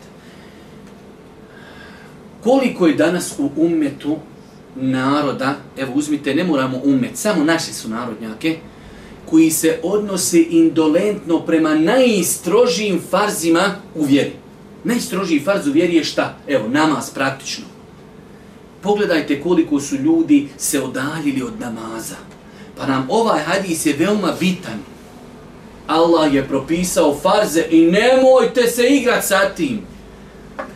Koliko 2.44 2.88
je 2.88 2.96
danas 2.96 3.40
u 3.40 3.50
ummetu 3.56 4.18
naroda, 4.76 5.56
evo 5.78 5.94
uzmite, 5.96 6.36
ne 6.36 6.44
moramo 6.44 6.82
umet, 6.84 7.18
samo 7.18 7.44
naši 7.44 7.74
su 7.74 7.90
narodnjake, 7.90 8.58
koji 9.30 9.52
se 9.52 9.80
odnose 9.84 10.46
indolentno 10.50 11.40
prema 11.40 11.76
najstrožijim 11.76 13.02
farzima 13.10 13.76
u 13.96 14.04
vjeri. 14.04 14.32
Najstrožiji 14.84 15.40
farz 15.40 15.68
u 15.68 15.72
vjeri 15.72 15.96
je 15.96 16.04
šta? 16.04 16.38
Evo, 16.48 16.68
namaz 16.68 17.10
praktično. 17.14 17.70
Pogledajte 18.82 19.41
koliko 19.41 19.80
su 19.80 19.96
ljudi 19.96 20.48
se 20.58 20.84
odaljili 20.84 21.44
od 21.44 21.60
namaza. 21.60 22.15
Pa 22.78 22.88
nam 22.88 23.08
ovaj 23.10 23.39
hadis 23.39 23.86
je 23.86 23.94
veoma 23.94 24.34
bitan. 24.39 24.80
Allah 25.88 26.34
je 26.34 26.48
propisao 26.48 27.17
farze 27.22 27.65
i 27.70 27.91
nemojte 27.91 28.67
se 28.67 28.88
igrati 28.88 29.28
sa 29.28 29.50
tim. 29.56 29.82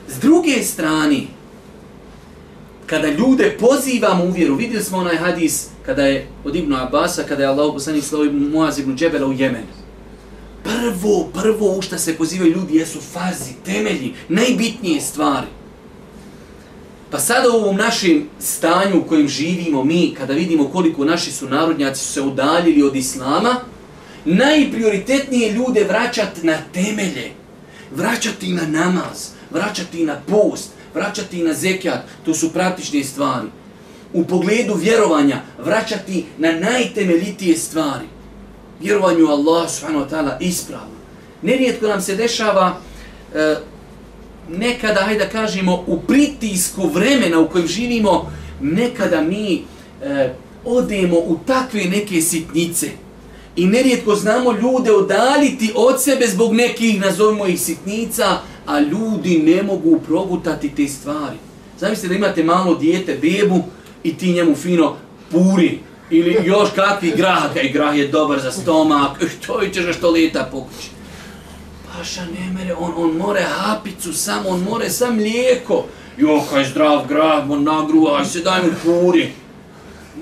S 0.08 0.20
druge 0.20 0.64
strane, 0.64 1.22
kada 2.86 3.08
ljude 3.08 3.58
pozivamo 3.60 4.24
u 4.24 4.32
vjeru, 4.32 4.56
vidjeli 4.56 4.84
smo 4.84 4.98
onaj 4.98 5.18
hadis 5.18 5.68
kada 5.86 6.02
je 6.02 6.28
od 6.44 6.56
Ibnu 6.56 6.76
Abasa, 6.78 7.24
kada 7.24 7.44
je 7.44 7.50
Allah 7.50 7.74
poslanik 7.74 8.04
slovi 8.04 8.32
Muaz 8.32 8.80
ibn 8.80 8.96
Džebela 8.98 9.28
u 9.28 9.34
Jemenu. 9.34 9.68
Prvo, 10.64 11.30
prvo 11.34 11.78
u 11.78 11.82
što 11.82 11.98
se 11.98 12.18
pozivaju 12.18 12.52
ljudi 12.52 12.76
jesu 12.76 13.00
farzi, 13.02 13.54
temelji, 13.66 14.14
najbitnije 14.30 15.02
stvari. 15.02 15.48
Pa 17.16 17.20
sada 17.20 17.50
u 17.50 17.56
ovom 17.56 17.76
našem 17.76 18.30
stanju 18.40 19.00
u 19.00 19.08
kojem 19.08 19.28
živimo 19.28 19.84
mi, 19.84 20.16
kada 20.18 20.34
vidimo 20.34 20.70
koliko 20.70 21.06
naši 21.06 21.32
su 21.32 21.50
narodnjaci 21.50 22.06
su 22.06 22.14
se 22.14 22.22
udaljili 22.22 22.84
od 22.84 22.96
Islama, 22.96 23.56
najprioritetnije 24.26 25.52
ljude 25.52 25.84
vraćati 25.84 26.46
na 26.48 26.58
temelje, 26.74 27.32
vraćati 27.96 28.54
na 28.54 28.68
namaz, 28.68 29.30
vraćati 29.52 30.06
na 30.06 30.16
post, 30.28 30.70
vraćati 30.94 31.44
na 31.44 31.54
zekijat, 31.54 32.00
to 32.26 32.34
su 32.34 32.54
praktične 32.54 33.04
stvari. 33.04 33.48
U 34.14 34.26
pogledu 34.26 34.74
vjerovanja, 34.74 35.42
vraćati 35.66 36.26
na 36.38 36.52
najtemeljitije 36.52 37.58
stvari. 37.58 38.06
Vjerovanju 38.82 39.28
Allah 39.28 39.70
subhanahu 39.72 40.06
wa 40.06 40.10
ta'ala 40.10 40.38
ispravno. 40.40 40.96
Nerijetko 41.42 41.88
nam 41.88 42.02
se 42.02 42.16
dešava 42.16 42.78
e, 43.36 43.56
nekada, 44.50 45.02
hajde 45.02 45.26
da 45.26 45.30
kažemo, 45.30 45.84
u 45.88 46.00
pritisku 46.00 46.88
vremena 46.88 47.40
u 47.40 47.50
kojem 47.50 47.68
živimo, 47.68 48.32
nekada 48.62 49.22
mi 49.22 49.64
e, 50.04 50.34
odemo 50.66 51.18
u 51.18 51.40
takve 51.48 51.84
neke 51.86 52.22
sitnice. 52.22 52.90
I 53.56 53.68
nerijetko 53.68 54.16
znamo 54.16 54.52
ljude 54.52 54.92
odaliti 54.92 55.72
od 55.76 56.04
sebe 56.04 56.28
zbog 56.28 56.54
nekih, 56.54 57.02
nazovimo 57.02 57.48
ih 57.48 57.62
sitnica, 57.62 58.38
a 58.66 58.80
ljudi 58.80 59.40
ne 59.40 59.64
mogu 59.64 60.00
progutati 60.08 60.70
te 60.70 60.88
stvari. 60.88 61.38
Zamislite 61.80 62.08
da 62.08 62.16
imate 62.16 62.44
malo 62.44 62.76
dijete, 62.76 63.18
bebu, 63.22 63.64
i 64.04 64.18
ti 64.18 64.32
njemu 64.32 64.56
fino 64.56 64.96
puri, 65.32 65.80
ili 66.10 66.38
još 66.44 66.70
kakvi 66.76 67.14
grah, 67.18 67.54
kaj 67.54 67.70
grah 67.70 67.98
je 67.98 68.08
dobar 68.08 68.40
za 68.40 68.52
stomak, 68.52 69.20
to 69.48 69.62
ćeš 69.74 69.98
što 69.98 70.12
leta 70.12 70.50
pokući 70.52 70.95
kući. 72.06 72.20
Ne 72.20 72.54
mere, 72.54 72.74
on, 72.74 72.94
on 72.98 73.18
more 73.18 73.42
hapicu 73.42 74.14
samo, 74.14 74.50
on 74.50 74.64
more 74.64 74.90
sam 74.90 75.16
mlijeko. 75.16 75.86
Jo, 76.18 76.44
kaj 76.50 76.66
zdrav 76.66 77.08
grah, 77.08 77.50
on 77.50 77.64
nagruvaj 77.64 78.26
se, 78.26 78.40
daj 78.40 78.62
mu 78.64 78.70
puri. 78.84 79.34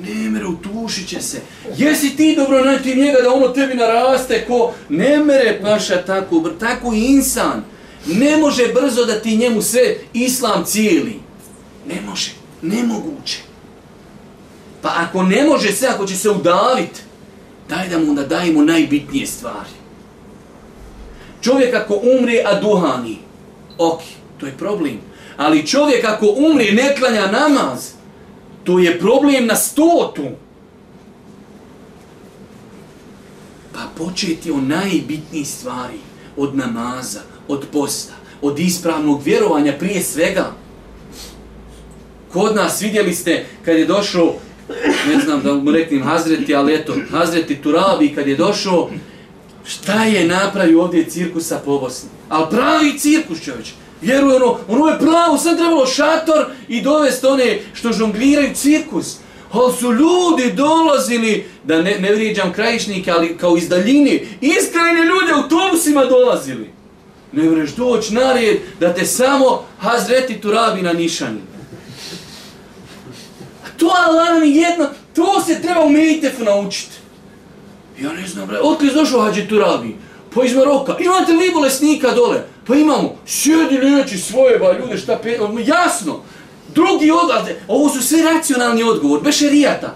Ne 0.02 0.30
mere, 0.30 0.46
utušit 0.46 1.08
će 1.08 1.22
se. 1.22 1.41
Jesi 1.78 2.15
ti 2.15 2.36
dobro 2.36 2.65
najti 2.65 2.96
njega 2.96 3.17
da 3.24 3.34
ono 3.34 3.48
tebi 3.48 3.74
naraste 3.74 4.46
ko? 4.48 4.74
Ne 4.89 5.17
mere, 5.17 5.60
paša, 5.62 6.02
tako, 6.06 6.50
tako 6.60 6.93
insan. 6.93 7.63
Ne 8.06 8.38
može 8.38 8.63
brzo 8.74 9.06
da 9.06 9.19
ti 9.19 9.38
njemu 9.38 9.62
sve 9.62 9.96
islam 10.13 10.65
cijeli. 10.65 11.19
Ne 11.88 12.02
može, 12.10 12.32
nemoguće. 12.62 13.39
Pa 14.82 14.93
ako 14.98 15.24
ne 15.24 15.43
može 15.43 15.72
sve, 15.72 15.88
ako 15.88 16.06
će 16.06 16.15
se 16.15 16.30
udavit, 16.30 17.04
daj 17.69 17.89
da 17.89 18.00
mu 18.00 18.10
onda 18.10 18.24
dajemo 18.24 18.62
najbitnije 18.62 19.28
stvari. 19.28 19.83
Čovjek 21.43 21.73
ako 21.75 21.99
umre, 22.17 22.43
a 22.45 22.60
duhani, 22.60 23.17
ok, 23.77 24.01
to 24.39 24.45
je 24.45 24.58
problem. 24.58 24.97
Ali 25.38 25.67
čovjek 25.67 26.06
ako 26.06 26.27
umre, 26.38 26.71
ne 26.71 26.95
klanja 26.95 27.32
namaz, 27.32 27.91
to 28.63 28.79
je 28.79 28.99
problem 28.99 29.45
na 29.45 29.56
stotu. 29.56 30.23
Pa 33.73 33.79
početi 33.97 34.51
o 34.51 34.58
najbitnijih 34.58 35.47
stvari, 35.47 35.99
od 36.38 36.56
namaza, 36.56 37.19
od 37.47 37.65
posta, 37.71 38.13
od 38.41 38.60
ispravnog 38.60 39.23
vjerovanja 39.23 39.73
prije 39.79 40.03
svega. 40.03 40.51
Kod 42.34 42.56
nas 42.56 42.82
vidjeli 42.82 43.13
ste 43.13 43.45
kad 43.65 43.77
je 43.77 43.86
došao, 43.86 44.34
ne 45.08 45.19
znam 45.25 45.41
da 45.41 45.53
mu 45.53 45.71
reknem 45.71 46.03
Hazreti, 46.03 46.56
ali 46.56 46.75
eto, 46.75 46.95
Hazreti 47.12 47.62
Turabi 47.62 48.15
kad 48.15 48.27
je 48.27 48.36
došao, 48.36 48.89
šta 49.65 50.04
je 50.04 50.28
napravio 50.28 50.82
ovdje 50.82 51.10
cirkusa 51.10 51.62
po 51.65 51.80
Bosni? 51.80 52.10
Ali 52.30 52.45
pravi 52.49 52.99
cirkus 52.99 53.41
čovječ. 53.41 53.67
Vjeruje 54.02 54.36
ono, 54.36 54.58
ono 54.67 54.88
je 54.88 54.99
pravo, 54.99 55.38
sad 55.38 55.58
trebalo 55.58 55.86
šator 55.86 56.45
i 56.67 56.82
dovesti 56.82 57.26
one 57.26 57.60
što 57.73 57.91
žongliraju 57.91 58.56
cirkus. 58.56 59.15
Ali 59.52 59.73
su 59.80 59.93
ljudi 59.93 60.54
dolazili, 60.54 61.45
da 61.63 61.82
ne, 61.82 61.99
ne 61.99 62.12
vrijeđam 62.12 62.54
krajišnike, 62.54 63.12
ali 63.12 63.38
kao 63.38 63.58
iz 63.58 63.69
daljine, 63.69 64.19
iskrajne 64.41 65.02
ljudi 65.02 65.32
autobusima 65.34 66.06
dolazili. 66.06 66.69
Ne 67.32 67.49
vreš 67.49 67.71
doći 67.71 68.13
na 68.13 68.34
red 68.34 68.58
da 68.80 68.93
te 68.93 69.06
samo 69.06 69.65
Hazreti 69.80 70.41
Turabi 70.41 70.82
na 70.82 70.93
nišani. 70.93 71.39
A 73.65 73.67
to 73.78 73.93
Allah 74.08 74.41
mi 74.41 74.56
jedno, 74.56 74.89
to 75.15 75.41
se 75.47 75.62
treba 75.62 75.82
u 75.86 75.89
Mejtefu 75.89 76.43
naučiti. 76.43 77.03
Ja 78.01 78.13
ne 78.13 78.27
znam, 78.27 78.47
bre, 78.47 78.60
otkli 78.62 78.88
je 78.88 78.93
došao 78.93 79.21
Hadži 79.21 79.47
Turabi? 79.47 79.95
Pa 80.36 80.43
iz 80.45 80.56
Maroka. 80.56 80.97
Imate 80.99 81.32
li 81.32 81.51
bolesnika 81.53 82.12
dole? 82.12 82.43
Pa 82.67 82.75
imamo. 82.75 83.15
Sjedi 83.25 83.77
liječi 83.77 84.17
svoje, 84.17 84.60
ba, 84.60 84.77
ljude, 84.79 84.97
šta 84.97 85.19
pe... 85.23 85.38
Jasno. 85.65 86.21
Drugi 86.75 87.12
odgovor, 87.12 87.53
ovo 87.67 87.89
su 87.89 88.01
sve 88.01 88.21
racionalni 88.21 88.84
odgovor, 88.84 89.21
bez 89.23 89.36
šerijata. 89.36 89.95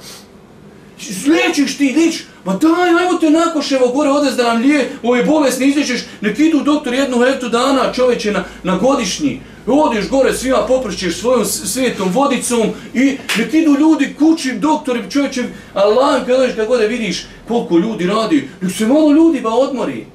Liječiš 1.27 1.77
ti, 1.77 1.93
liječiš. 1.95 2.23
Ma 2.45 2.53
daj, 2.53 2.89
ajmo 2.89 3.17
te 3.19 3.29
nakoševo 3.29 3.87
gore 3.87 4.09
odez 4.09 4.35
da 4.35 4.43
nam 4.43 4.61
lije, 4.61 4.91
ove 5.03 5.23
bolesne 5.23 5.67
izlječeš, 5.67 6.01
nek 6.21 6.39
idu 6.39 6.61
doktor 6.61 6.93
jednu 6.93 7.19
hektu 7.19 7.49
dana 7.49 7.93
čoveče 7.93 8.31
na, 8.31 8.43
na 8.63 8.77
godišnji. 8.77 9.41
Odiš 9.67 10.09
gore, 10.09 10.33
svima 10.33 10.65
popršćeš 10.67 11.19
svojom 11.19 11.45
svetom 11.45 12.09
vodicom 12.13 12.61
i 12.93 13.17
nek 13.37 13.53
idu 13.53 13.75
ljudi 13.79 14.15
kući, 14.19 14.53
doktori, 14.53 15.11
čovječe, 15.11 15.43
Allah, 15.73 16.25
kada 16.25 16.41
vidiš, 16.41 16.55
kada 16.55 16.85
vidiš 16.85 17.25
koliko 17.47 17.77
ljudi 17.77 18.07
radi, 18.07 18.49
nek 18.61 18.71
se 18.71 18.87
malo 18.87 19.11
ljudi 19.11 19.41
ba 19.41 19.49
odmori. 19.49 20.05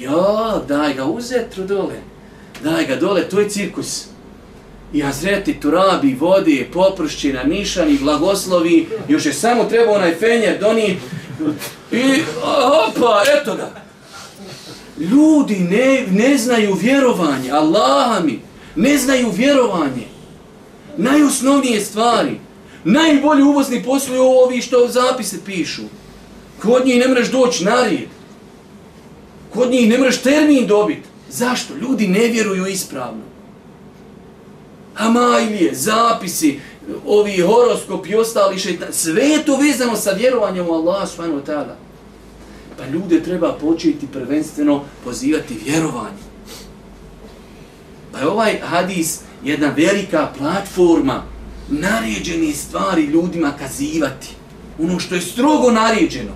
Ja, 0.00 0.62
daj 0.68 0.94
ga 0.94 1.04
uzetru 1.04 1.64
dole. 1.64 1.94
Daj 2.64 2.86
ga 2.86 2.96
dole, 2.96 3.28
to 3.28 3.40
je 3.40 3.48
cirkus. 3.48 4.04
I 4.92 5.00
Hazreti 5.00 5.60
Turabi 5.60 6.16
vodi, 6.20 6.68
popršći 6.72 7.32
na 7.32 7.42
nišani, 7.42 7.98
blagoslovi, 7.98 8.88
još 9.08 9.26
je 9.26 9.32
samo 9.32 9.64
treba 9.64 9.92
onaj 9.92 10.14
fenjer 10.14 10.58
donijeti 10.60 11.00
I, 11.92 12.22
opa, 12.44 13.22
eto 13.40 13.56
ga. 13.56 13.70
Ljudi 14.98 15.56
ne, 15.56 16.04
ne 16.10 16.38
znaju 16.38 16.74
vjerovanje, 16.74 17.50
Allaha 17.50 18.20
mi, 18.20 18.40
ne 18.80 18.98
znaju 18.98 19.30
vjerovanje. 19.30 20.06
Najosnovnije 20.96 21.80
stvari, 21.80 22.40
najbolji 22.84 23.42
uvozni 23.42 23.82
posluju 23.82 24.22
ovi 24.22 24.62
što 24.62 24.88
zapise 24.88 25.36
pišu. 25.44 25.82
Kod 26.62 26.86
njih 26.86 26.98
ne 26.98 27.08
mreš 27.08 27.30
doći 27.30 27.64
na. 27.64 27.84
Kod 29.54 29.70
njih 29.70 29.88
ne 29.88 29.98
mreš 29.98 30.22
termin 30.22 30.66
dobiti. 30.66 31.08
Zašto? 31.30 31.74
Ljudi 31.76 32.08
ne 32.08 32.28
vjeruju 32.28 32.66
ispravno. 32.66 33.22
Hamajlije, 34.94 35.74
zapisi, 35.74 36.60
ovi 37.06 37.38
horoskopi 37.38 38.10
i 38.10 38.14
ostali 38.14 38.58
šeitan, 38.58 38.92
sve 38.92 39.22
je 39.22 39.44
to 39.44 39.56
vezano 39.56 39.96
sa 39.96 40.10
vjerovanjem 40.10 40.68
u 40.68 40.72
Allah 40.72 41.08
subhanahu 41.08 41.40
wa 41.40 41.46
ta'ala. 41.46 41.74
Pa 42.78 42.86
ljude 42.86 43.22
treba 43.22 43.52
početi 43.52 44.06
prvenstveno 44.12 44.82
pozivati 45.04 45.58
vjerovanje. 45.64 46.29
Pa 48.20 48.24
je 48.24 48.30
ovaj 48.30 48.58
hadis 48.62 49.20
jedna 49.44 49.72
velika 49.76 50.28
platforma 50.38 51.22
naređeni 51.68 52.52
stvari 52.52 53.02
ljudima 53.02 53.52
kazivati. 53.58 54.28
Ono 54.78 54.98
što 54.98 55.14
je 55.14 55.20
strogo 55.20 55.70
naređeno. 55.70 56.32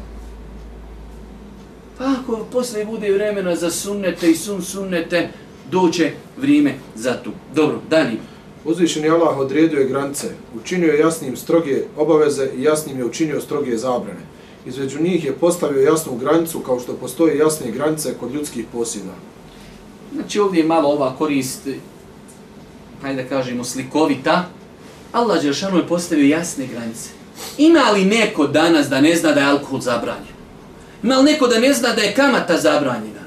Pa 1.98 2.04
ako 2.04 2.46
posle 2.52 2.84
bude 2.84 3.12
vremena 3.12 3.56
za 3.56 3.70
sunnete 3.70 4.30
i 4.30 4.36
sun 4.36 4.62
sunnete, 4.62 5.28
doće 5.70 6.12
vrijeme 6.36 6.74
za 6.94 7.16
tu. 7.24 7.30
Dobro, 7.54 7.80
dalje. 7.90 8.16
Uzvišeni 8.64 9.08
Allah 9.08 9.38
odredio 9.38 9.80
je 9.80 9.88
granice, 9.88 10.26
učinio 10.62 10.92
je 10.92 11.00
jasnim 11.00 11.36
stroge 11.36 11.82
obaveze 11.96 12.50
i 12.56 12.62
jasnim 12.62 12.98
je 12.98 13.04
učinio 13.04 13.40
stroge 13.40 13.76
zabrane. 13.76 14.20
Između 14.66 15.02
njih 15.02 15.24
je 15.24 15.32
postavio 15.32 15.82
jasnu 15.82 16.16
granicu 16.16 16.60
kao 16.60 16.80
što 16.80 16.92
postoje 16.92 17.38
jasne 17.38 17.70
granice 17.70 18.14
kod 18.20 18.34
ljudskih 18.34 18.64
posjeda. 18.72 19.14
Znači 20.14 20.40
ovdje 20.40 20.60
je 20.60 20.66
malo 20.66 20.88
ova 20.88 21.16
korist, 21.16 21.60
hajde 23.02 23.22
da 23.22 23.28
kažemo, 23.28 23.64
slikovita. 23.64 24.44
Allah 25.12 25.42
Đeršanu 25.42 25.76
je 25.76 25.86
postavio 25.86 26.36
jasne 26.36 26.66
granice. 26.66 27.10
Ima 27.58 27.90
li 27.90 28.04
neko 28.04 28.46
danas 28.46 28.88
da 28.88 29.00
ne 29.00 29.16
zna 29.16 29.32
da 29.32 29.40
je 29.40 29.46
alkohol 29.46 29.80
zabranjen? 29.80 30.34
Ima 31.02 31.16
li 31.16 31.24
neko 31.24 31.46
da 31.46 31.58
ne 31.58 31.72
zna 31.72 31.92
da 31.92 32.02
je 32.02 32.14
kamata 32.14 32.56
zabranjena? 32.56 33.20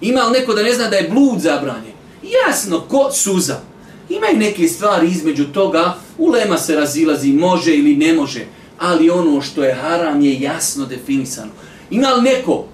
Ima 0.00 0.22
li 0.22 0.38
neko 0.38 0.54
da 0.54 0.62
ne 0.62 0.74
zna 0.74 0.88
da 0.88 0.96
je 0.96 1.08
blud 1.08 1.40
zabranjen? 1.40 1.92
Jasno, 2.22 2.80
ko 2.80 3.10
suza. 3.12 3.60
Ima 4.08 4.26
i 4.32 4.36
neke 4.36 4.68
stvari 4.68 5.08
između 5.08 5.44
toga, 5.44 5.94
ulema 6.18 6.58
se 6.58 6.76
razilazi, 6.76 7.32
može 7.32 7.74
ili 7.74 7.96
ne 7.96 8.12
može, 8.12 8.46
ali 8.78 9.10
ono 9.10 9.40
što 9.40 9.64
je 9.64 9.74
haram 9.74 10.20
je 10.20 10.40
jasno 10.40 10.86
definisano. 10.86 11.50
Ima 11.90 12.08
li 12.08 12.22
neko? 12.22 12.64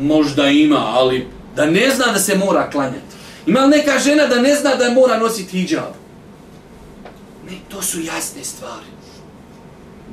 Možda 0.00 0.48
ima, 0.48 0.92
ali 0.94 1.26
da 1.58 1.66
ne 1.66 1.90
zna 1.90 2.12
da 2.12 2.18
se 2.18 2.38
mora 2.38 2.70
klanjati. 2.70 3.16
Ima 3.46 3.60
li 3.60 3.76
neka 3.76 3.98
žena 3.98 4.26
da 4.26 4.40
ne 4.40 4.54
zna 4.54 4.74
da 4.74 4.90
mora 4.90 5.18
nositi 5.18 5.58
hijab? 5.58 5.92
Ne, 7.50 7.58
to 7.68 7.82
su 7.82 8.00
jasne 8.00 8.44
stvari. 8.44 8.86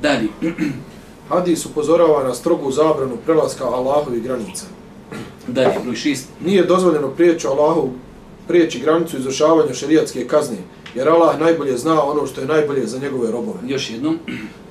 Dalje. 0.02 0.28
Hadis 1.30 1.66
upozorava 1.66 2.24
na 2.24 2.34
strogu 2.34 2.72
zabranu 2.72 3.16
prelaska 3.24 3.64
Allahovi 3.64 4.20
granica. 4.20 4.64
Dalje, 5.46 5.78
broj 5.84 5.96
šest. 5.96 6.26
Nije 6.44 6.64
dozvoljeno 6.64 7.08
prijeći 7.08 7.46
Allahu 7.46 7.90
prijeći 8.48 8.80
granicu 8.80 9.16
izvršavanja 9.16 9.74
šerijatske 9.74 10.28
kazne, 10.28 10.58
jer 10.94 11.08
Allah 11.08 11.40
najbolje 11.40 11.76
zna 11.76 12.02
ono 12.02 12.26
što 12.26 12.40
je 12.40 12.46
najbolje 12.46 12.86
za 12.86 12.98
njegove 12.98 13.30
robove. 13.30 13.58
Još 13.66 13.90
jednom. 13.90 14.18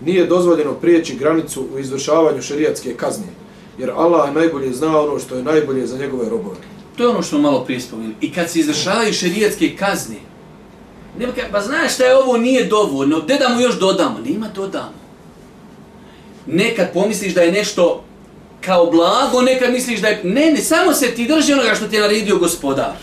Nije 0.05 0.25
dozvoljeno 0.25 0.73
prijeći 0.73 1.15
granicu 1.15 1.65
u 1.75 1.79
izvršavanju 1.79 2.41
šerijatske 2.41 2.93
kazne, 2.93 3.27
jer 3.77 3.91
Allah 3.91 4.33
najbolje 4.33 4.73
zna 4.73 4.99
ono 4.99 5.19
što 5.19 5.35
je 5.35 5.43
najbolje 5.43 5.87
za 5.87 5.97
njegove 5.97 6.29
robove. 6.29 6.55
To 6.97 7.03
je 7.03 7.09
ono 7.09 7.21
što 7.21 7.37
malo 7.37 7.63
prije 7.63 7.79
spomenuli. 7.79 8.15
I 8.21 8.33
kad 8.33 8.49
se 8.49 8.59
izvršavaju 8.59 9.13
šerijatske 9.13 9.75
kazne, 9.75 10.15
nema 11.19 11.33
kaj, 11.33 11.51
pa 11.51 11.61
znaš 11.61 11.93
šta 11.93 12.03
je 12.03 12.17
ovo 12.17 12.37
nije 12.37 12.63
dovoljno, 12.63 13.21
gdje 13.21 13.37
da 13.37 13.49
mu 13.49 13.61
još 13.61 13.79
dodamo? 13.79 14.19
Nema 14.25 14.47
dodamo. 14.55 15.05
Nekad 16.45 16.93
pomisliš 16.93 17.33
da 17.33 17.41
je 17.41 17.51
nešto 17.51 18.03
kao 18.61 18.85
blago, 18.91 19.41
nekad 19.41 19.71
misliš 19.71 20.01
da 20.01 20.07
je... 20.07 20.21
Ne, 20.23 20.51
ne, 20.51 20.57
samo 20.57 20.93
se 20.93 21.11
ti 21.11 21.27
drži 21.27 21.53
onoga 21.53 21.75
što 21.75 21.87
ti 21.87 21.95
je 21.95 22.01
naredio 22.01 22.37
gospodar 22.37 22.95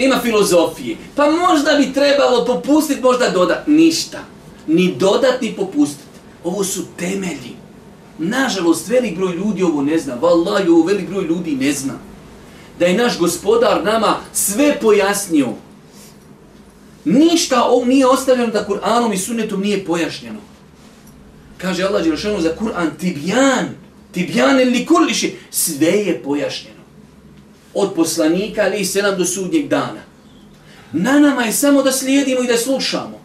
nema 0.00 0.20
filozofije. 0.22 0.96
Pa 1.16 1.30
možda 1.30 1.74
bi 1.78 1.92
trebalo 1.92 2.44
popustiti, 2.44 3.00
možda 3.00 3.30
dodat. 3.30 3.66
Ništa. 3.66 4.18
Ni 4.66 4.94
dodat, 4.98 5.40
ni 5.40 5.52
popustiti. 5.52 6.18
Ovo 6.44 6.64
su 6.64 6.82
temelji. 6.96 7.59
Nažalost, 8.22 8.88
velik 8.88 9.16
broj 9.16 9.36
ljudi 9.36 9.62
ovo 9.62 9.82
ne 9.82 9.98
zna. 9.98 10.18
Wallahi, 10.20 10.68
ovo 10.70 10.82
velik 10.82 11.08
broj 11.08 11.24
ljudi 11.24 11.56
ne 11.56 11.72
zna. 11.72 11.94
Da 12.78 12.86
je 12.86 12.96
naš 12.96 13.18
gospodar 13.18 13.84
nama 13.84 14.16
sve 14.32 14.78
pojasnio. 14.80 15.48
Ništa 17.04 17.64
ovo 17.64 17.84
nije 17.84 18.06
ostavljeno 18.06 18.52
da 18.52 18.66
Kur'anom 18.68 19.14
i 19.14 19.18
sunnetom 19.18 19.60
nije 19.60 19.84
pojašnjeno. 19.84 20.38
Kaže 21.58 21.84
Allah 21.84 22.04
Đelšanu 22.04 22.40
za 22.40 22.54
Kur'an 22.60 22.90
tibjan. 22.98 23.68
Tibjan 24.12 24.60
ili 24.60 24.86
kurliši. 24.86 25.34
Sve 25.50 25.86
je 25.86 26.22
pojašnjeno 26.22 26.80
od 27.74 27.94
poslanika 27.94 28.62
ali 28.62 28.80
i 28.80 29.02
nam 29.02 29.18
do 29.18 29.24
sudnjeg 29.24 29.68
dana. 29.68 30.00
Na 30.92 31.18
nama 31.18 31.42
je 31.42 31.52
samo 31.52 31.82
da 31.82 31.92
slijedimo 31.92 32.42
i 32.42 32.46
da 32.46 32.56
slušamo. 32.56 33.20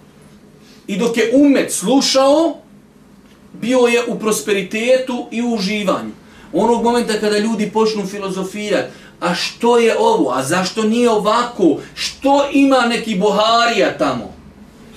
I 0.88 0.98
dok 0.98 1.18
je 1.18 1.32
umet 1.34 1.72
slušao, 1.72 2.58
bio 3.62 3.80
je 3.80 4.04
u 4.08 4.20
prosperitetu 4.20 5.28
i 5.32 5.42
u 5.42 5.54
uživanju. 5.54 6.12
Onog 6.54 6.84
momenta 6.84 7.14
kada 7.20 7.38
ljudi 7.38 7.72
počnu 7.74 8.06
filozofirati, 8.08 8.92
a 9.20 9.36
što 9.36 9.78
je 9.78 9.98
ovo, 9.98 10.32
a 10.32 10.44
zašto 10.44 10.84
nije 10.84 11.10
ovako, 11.10 11.78
što 11.96 12.50
ima 12.52 12.86
neki 12.90 13.16
boharija 13.16 13.98
tamo? 13.98 14.34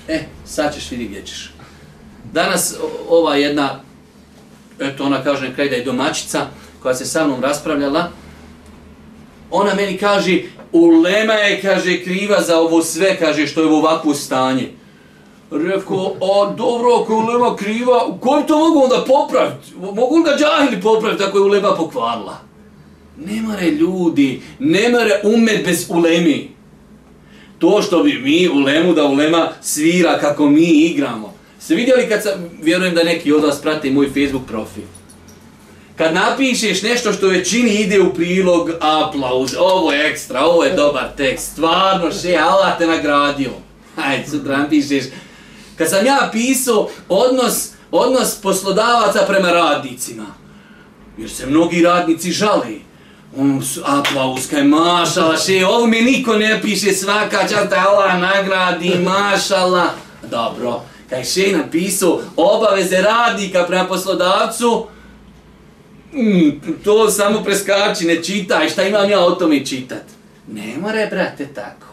E, 0.07 0.19
sad 0.45 0.75
ćeš 0.75 0.91
vidi 0.91 1.05
gdje 1.05 1.25
ćeš. 1.25 1.53
Danas 2.33 2.75
ova 3.09 3.35
jedna, 3.35 3.79
eto 4.79 5.03
ona 5.03 5.23
kaže 5.23 5.53
kraj 5.55 5.69
da 5.69 5.75
je 5.75 5.83
domaćica, 5.83 6.47
koja 6.81 6.95
se 6.95 7.05
sa 7.05 7.25
mnom 7.25 7.41
raspravljala, 7.41 8.11
ona 9.51 9.73
meni 9.73 9.97
kaže, 9.97 10.41
ulema 10.71 11.33
je, 11.33 11.61
kaže, 11.61 12.03
kriva 12.03 12.41
za 12.41 12.59
ovo 12.59 12.83
sve, 12.83 13.17
kaže, 13.19 13.47
što 13.47 13.61
je 13.61 13.67
u 13.67 13.75
ovakvo 13.75 14.13
stanje. 14.13 14.71
Rekao, 15.51 16.15
a 16.21 16.53
dobro, 16.53 16.89
ako 17.01 17.13
je 17.13 17.17
ulema 17.17 17.55
kriva, 17.55 18.17
koji 18.21 18.43
to 18.47 18.59
mogu 18.59 18.83
onda 18.83 19.03
popraviti? 19.07 19.73
Mogu 19.95 20.17
li 20.17 20.23
ga 20.23 20.37
džahili 20.37 20.81
popraviti 20.81 21.23
ako 21.23 21.37
je 21.37 21.43
ulema 21.43 21.75
pokvarila? 21.75 22.37
Ne 23.25 23.41
mare 23.41 23.71
ljudi, 23.71 24.41
ne 24.59 24.89
mare 24.89 25.21
umet 25.23 25.65
bez 25.65 25.85
ulemi. 25.89 26.49
To 27.59 27.81
što 27.81 28.03
bi 28.03 28.13
mi 28.23 28.49
ulemu 28.49 28.93
da 28.93 29.03
ulema 29.03 29.47
svira 29.61 30.19
kako 30.19 30.49
mi 30.49 30.65
igramo. 30.65 31.33
Ste 31.59 31.75
vidjeli 31.75 32.09
kad 32.09 32.23
sam, 32.23 32.49
vjerujem 32.61 32.95
da 32.95 33.03
neki 33.03 33.33
od 33.33 33.43
vas 33.43 33.61
prate 33.61 33.91
moj 33.91 34.07
Facebook 34.07 34.47
profil 34.47 34.83
kad 35.99 36.13
napišeš 36.13 36.81
nešto 36.81 37.13
što 37.13 37.27
većini 37.27 37.73
ide 37.73 38.01
u 38.01 38.13
prilog, 38.13 38.71
aplauz, 38.79 39.55
ovo 39.59 39.91
je 39.91 40.09
ekstra, 40.09 40.45
ovo 40.45 40.63
je 40.63 40.73
dobar 40.73 41.07
tekst, 41.17 41.51
stvarno 41.51 42.11
še, 42.11 42.37
Allah 42.37 42.77
te 42.77 42.87
nagradio. 42.87 43.51
Hajde, 43.95 44.29
sutra 44.29 44.57
napišeš. 44.57 45.03
Kad 45.79 45.89
sam 45.89 46.05
ja 46.05 46.29
pisao 46.31 46.89
odnos, 47.09 47.69
odnos 47.91 48.35
poslodavaca 48.35 49.25
prema 49.27 49.51
radnicima, 49.51 50.25
jer 51.17 51.29
se 51.29 51.45
mnogi 51.45 51.81
radnici 51.81 52.31
žali, 52.31 52.81
Um, 53.37 53.61
aplauz, 53.85 54.47
kaj 54.49 54.63
mašala, 54.63 55.35
še, 55.37 55.59
ovo 55.65 55.85
mi 55.87 56.01
niko 56.01 56.33
ne 56.37 56.55
piše, 56.61 56.91
svaka 56.97 57.43
čast, 57.47 57.73
Allah 57.77 58.15
nagradi, 58.17 58.95
mašala. 59.05 59.83
Dobro, 60.31 60.79
kaj 61.09 61.23
še 61.23 61.51
napisao, 61.53 62.23
obaveze 62.35 63.01
radnika 63.05 63.67
prema 63.67 63.85
poslodavcu, 63.85 64.71
mm, 66.13 66.81
to 66.83 67.05
samo 67.11 67.43
preskači, 67.43 68.09
ne 68.09 68.17
čitaj, 68.23 68.69
šta 68.69 68.87
imam 68.89 69.09
ja 69.09 69.21
o 69.21 69.37
tome 69.37 69.61
čitat? 69.65 70.09
Ne 70.47 70.73
more, 70.81 71.05
brate, 71.11 71.51
tako. 71.53 71.88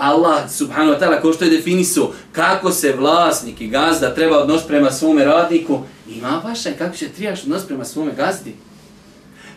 Allah 0.00 0.50
subhanahu 0.50 0.92
wa 0.92 1.00
ta'ala 1.00 1.20
ko 1.20 1.32
što 1.32 1.44
je 1.44 1.50
definisao 1.50 2.12
kako 2.32 2.70
se 2.70 2.92
vlasnik 2.92 3.60
i 3.60 3.68
gazda 3.68 4.14
treba 4.14 4.38
odnos 4.38 4.66
prema 4.66 4.90
svome 4.90 5.24
radniku, 5.24 5.78
ima 6.08 6.42
vaša 6.44 6.70
kako 6.78 6.96
će 6.96 7.08
trijaš 7.08 7.42
odnos 7.42 7.66
prema 7.66 7.84
svome 7.84 8.12
gazdi. 8.16 8.54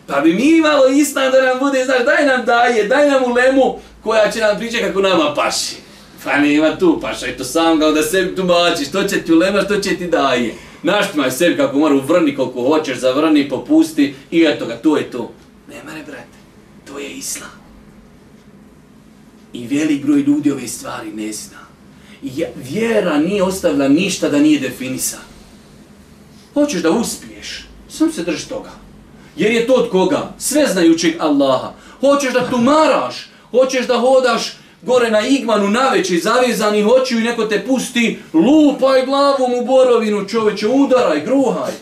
Pa 0.06 0.20
bi 0.20 0.34
mi 0.34 0.56
imalo 0.56 0.86
istan 0.86 1.32
da 1.32 1.42
nam 1.42 1.58
bude, 1.58 1.84
znaš, 1.84 2.04
daj 2.04 2.26
nam 2.26 2.44
daje, 2.46 2.88
daj 2.88 3.10
nam 3.10 3.22
ulemu 3.24 3.78
koja 4.02 4.30
će 4.30 4.40
nam 4.40 4.58
pričati 4.58 4.84
kako 4.84 5.00
nama 5.00 5.34
paši. 5.34 5.76
Pa 6.24 6.36
nema 6.36 6.78
tu, 6.78 6.98
paša 7.00 7.26
i 7.26 7.36
to 7.36 7.44
sam 7.44 7.80
kao 7.80 7.92
da 7.92 8.02
sebi 8.02 8.36
tumačiš, 8.36 8.88
što 8.88 9.04
će 9.04 9.22
ti 9.22 9.32
ulema, 9.32 9.62
što 9.62 9.76
će 9.76 9.96
ti 9.96 10.06
daje. 10.06 10.54
Naštimaj 10.82 11.30
sebi 11.30 11.56
kako 11.56 11.78
mora 11.78 11.94
uvrni 11.94 12.36
koliko 12.36 12.62
hoćeš, 12.62 12.98
zavrni, 12.98 13.48
popusti 13.48 14.14
i 14.30 14.44
eto 14.44 14.66
ga, 14.66 14.76
to 14.76 14.96
je 14.96 15.10
to. 15.10 15.32
Nema 15.68 15.92
ne, 15.92 16.02
brate, 16.02 16.38
to 16.86 16.98
je 16.98 17.10
islam. 17.10 17.63
I 19.54 19.66
velik 19.66 20.04
broj 20.04 20.20
ljudi 20.20 20.52
ove 20.52 20.68
stvari 20.68 21.12
ne 21.12 21.32
zna. 21.32 21.58
I 22.22 22.44
vjera 22.56 23.18
nije 23.18 23.42
ostavila 23.42 23.88
ništa 23.88 24.28
da 24.28 24.38
nije 24.38 24.60
definisa. 24.60 25.18
Hoćeš 26.54 26.82
da 26.82 26.90
uspiješ, 26.90 27.66
sam 27.88 28.12
se 28.12 28.22
drži 28.22 28.48
toga. 28.48 28.70
Jer 29.36 29.52
je 29.52 29.66
to 29.66 29.74
od 29.74 29.90
koga? 29.90 30.34
Sveznajućeg 30.38 31.14
Allaha. 31.18 31.72
Hoćeš 32.00 32.32
da 32.32 32.50
tumaraš, 32.50 33.30
hoćeš 33.50 33.86
da 33.86 33.98
hodaš 33.98 34.56
gore 34.82 35.10
na 35.10 35.26
igmanu 35.26 35.70
na 35.70 35.88
veći 35.88 36.18
zavezani 36.18 36.82
hoću 36.82 37.18
i 37.18 37.22
neko 37.22 37.44
te 37.44 37.64
pusti, 37.66 38.18
lupaj 38.32 39.06
glavom 39.06 39.54
u 39.54 39.66
borovinu 39.66 40.28
čoveče, 40.28 40.68
udaraj, 40.68 41.20
gruhaj. 41.24 41.72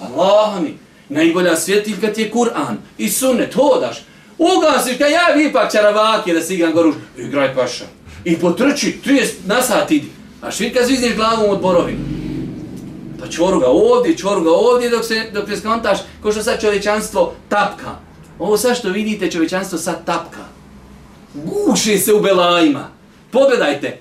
Allah 0.00 0.62
mi, 0.62 0.78
najbolja 1.08 1.56
svjetiljka 1.56 2.12
ti 2.12 2.22
je 2.22 2.32
Kur'an 2.32 2.76
i 2.98 3.08
sunnet, 3.08 3.54
hodaš. 3.54 3.98
Ugasiš, 4.38 4.98
ga, 4.98 5.06
ja 5.06 5.48
ipak 5.48 5.72
čaravake 5.72 6.34
da 6.34 6.40
si 6.40 6.54
igram 6.54 6.72
goruš, 6.72 6.94
igraj 7.16 7.54
paša. 7.54 7.84
I 8.24 8.36
potrči, 8.36 8.98
30 9.04 9.32
na 9.46 9.62
sat 9.62 9.90
idi. 9.90 10.08
A 10.42 10.50
švika 10.50 10.84
zvizniš 10.84 11.16
glavom 11.16 11.50
od 11.50 11.60
borovina. 11.60 11.98
Pa 13.20 13.28
čvoru 13.28 13.60
ga 13.60 13.66
ovdje, 13.66 14.16
čvoru 14.16 14.40
ga 14.40 14.50
ovdje 14.50 14.90
dok 14.90 15.04
se 15.04 15.30
dok 15.34 15.48
se 15.48 15.56
skontaš 15.56 15.98
ko 16.22 16.32
što 16.32 16.42
sad 16.42 16.60
čovječanstvo 16.60 17.34
tapka. 17.48 17.96
Ovo 18.38 18.56
sad 18.56 18.76
što 18.76 18.88
vidite 18.88 19.30
čovječanstvo 19.30 19.78
sad 19.78 20.04
tapka. 20.04 20.44
Guši 21.34 21.98
se 21.98 22.14
u 22.14 22.20
belajima. 22.20 22.88
Pogledajte. 23.30 23.98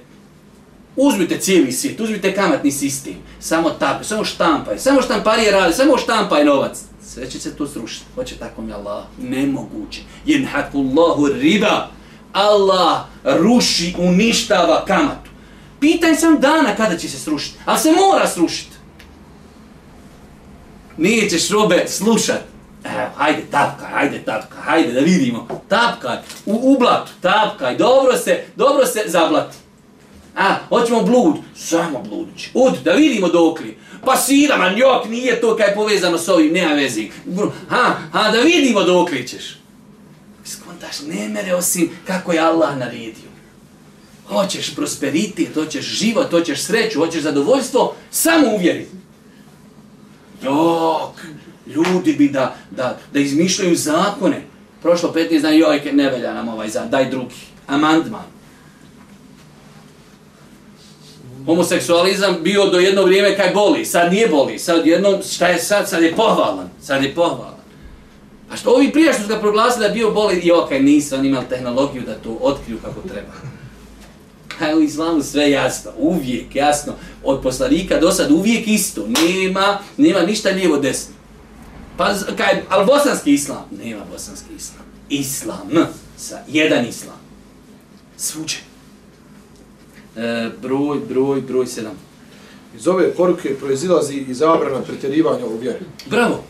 Uzmite 0.96 1.40
cijeli 1.40 1.72
svijet, 1.72 2.00
uzmite 2.00 2.36
kamatni 2.36 2.72
sistem. 2.72 3.14
Samo 3.40 3.70
tap, 3.70 4.04
samo 4.04 4.26
štampaj, 4.26 4.80
samo 4.80 5.02
štamparije 5.02 5.52
radi, 5.52 5.74
samo 5.74 5.98
štampaj 5.98 6.46
novac 6.46 6.87
sve 7.08 7.30
će 7.30 7.40
se 7.40 7.56
to 7.56 7.68
srušiti. 7.68 8.06
Hoće 8.16 8.36
tako 8.36 8.62
mi 8.62 8.74
Allah. 8.74 9.04
Nemoguće. 9.22 10.02
Jenhakullahu 10.26 11.28
riba. 11.28 11.88
Allah 12.34 13.02
ruši, 13.24 13.96
uništava 13.98 14.86
kamatu. 14.86 15.30
Pitaj 15.80 16.16
sam 16.16 16.40
dana 16.40 16.76
kada 16.76 16.98
će 16.98 17.10
se 17.10 17.20
srušiti. 17.20 17.58
Ali 17.66 17.80
se 17.80 17.92
mora 17.92 18.28
srušiti. 18.28 18.76
Nećeš 20.98 21.50
robe 21.50 21.86
slušat. 21.88 22.42
Evo, 22.84 23.10
hajde, 23.16 23.42
tapkaj, 23.52 23.90
hajde, 23.92 24.20
tapkaj, 24.26 24.62
hajde 24.62 24.94
da 24.94 25.00
vidimo. 25.00 25.48
Tapkaj, 25.68 26.18
u, 26.46 26.74
u 26.74 26.80
blatu, 26.80 27.12
tapkaj, 27.22 27.78
dobro 27.78 28.18
se, 28.18 28.44
dobro 28.56 28.86
se 28.86 29.04
zablati. 29.06 29.58
A, 30.36 30.56
hoćemo 30.70 31.02
blud, 31.04 31.36
samo 31.56 32.04
bludić. 32.10 32.50
Od, 32.54 32.78
da 32.84 32.92
vidimo 32.92 33.28
dok 33.28 33.60
li. 33.60 33.78
Pa 34.06 34.16
sira, 34.16 34.58
man, 34.58 34.78
jok, 34.78 35.10
nije 35.10 35.42
to 35.42 35.56
kaj 35.56 35.68
je 35.68 35.76
povezano 35.76 36.18
s 36.18 36.30
ovim, 36.30 36.54
nema 36.54 36.74
vezi. 36.74 37.10
Ha, 37.70 37.96
ha, 38.12 38.32
da 38.32 38.40
vidimo 38.40 38.84
dok 38.84 39.12
li 39.12 39.28
ćeš. 39.28 39.58
Skontaš, 40.46 41.02
ne 41.08 41.30
mere 41.30 41.56
osim 41.56 41.90
kako 42.08 42.32
je 42.34 42.40
Allah 42.40 42.78
naredio. 42.78 43.28
Hoćeš 44.28 44.76
prosperitet, 44.76 45.54
hoćeš 45.54 45.86
život, 45.86 46.32
hoćeš 46.32 46.62
sreću, 46.62 47.00
hoćeš 47.00 47.22
zadovoljstvo, 47.22 47.96
samo 48.12 48.48
uvjeri. 48.48 48.88
Jok, 50.44 51.22
ljudi 51.68 52.14
bi 52.14 52.30
da, 52.30 52.56
da, 52.72 53.00
da 53.14 53.20
izmišljaju 53.20 53.76
zakone. 53.76 54.42
Prošlo 54.82 55.14
15 55.16 55.42
dana, 55.42 55.56
joj, 55.56 55.92
ne 55.94 56.10
velja 56.10 56.34
nam 56.34 56.50
ovaj 56.50 56.70
zakon, 56.70 56.90
daj 56.90 57.10
drugi. 57.10 57.36
Amandman 57.68 58.37
homoseksualizam 61.48 62.38
bio 62.44 62.66
do 62.66 62.80
jedno 62.80 63.04
vrijeme 63.04 63.38
kaj 63.38 63.52
boli, 63.54 63.86
sad 63.86 64.12
nije 64.12 64.28
boli, 64.28 64.60
sad 64.60 64.88
jedno, 64.88 65.20
šta 65.32 65.48
je 65.48 65.60
sad, 65.60 65.90
sad 65.90 66.04
je 66.04 66.16
pohvalan, 66.16 66.70
sad 66.82 67.04
je 67.04 67.16
pohvalan. 67.16 67.58
A 68.52 68.58
što 68.58 68.70
ovi 68.70 68.92
prije 68.92 69.14
što 69.14 69.22
su 69.22 69.28
ga 69.28 69.40
proglasili 69.40 69.88
da 69.88 69.94
bio 69.94 70.12
boli, 70.12 70.40
i 70.40 70.52
okaj, 70.52 70.80
nisu, 70.80 71.16
oni 71.16 71.28
imali 71.28 71.46
tehnologiju 71.50 72.04
da 72.06 72.16
to 72.16 72.38
otkriju 72.42 72.78
kako 72.84 73.08
treba. 73.08 73.34
Kaj 74.60 74.76
u 74.76 74.82
islamu 74.82 75.24
sve 75.24 75.52
jasno, 75.52 75.92
uvijek 75.98 76.56
jasno, 76.56 76.94
od 77.24 77.42
poslanika 77.42 78.00
do 78.00 78.12
sad 78.12 78.32
uvijek 78.32 78.68
isto, 78.68 79.08
nema, 79.08 79.80
nema 79.98 80.20
ništa 80.20 80.50
lijevo 80.50 80.78
desno. 80.78 81.14
Pa, 81.98 82.14
kaj, 82.38 82.64
ali 82.70 82.86
bosanski 82.86 83.34
islam? 83.34 83.66
Nema 83.84 84.02
bosanski 84.12 84.54
islam. 84.58 84.86
Islam, 85.10 85.88
sa 86.18 86.40
jedan 86.48 86.86
islam. 86.86 87.18
Svuđe. 88.18 88.67
E, 90.18 90.50
broj, 90.62 91.00
broj, 91.10 91.42
broj 91.42 91.66
7. 91.66 91.84
Iz 92.76 92.88
ove 92.88 93.14
poruke 93.14 93.56
proizilazi 93.60 94.26
i 94.30 94.34
zabrana 94.34 94.82
pretjerivanja 94.82 95.46
u 95.46 95.58
vjeri. 95.58 95.80
Bravo. 96.06 96.44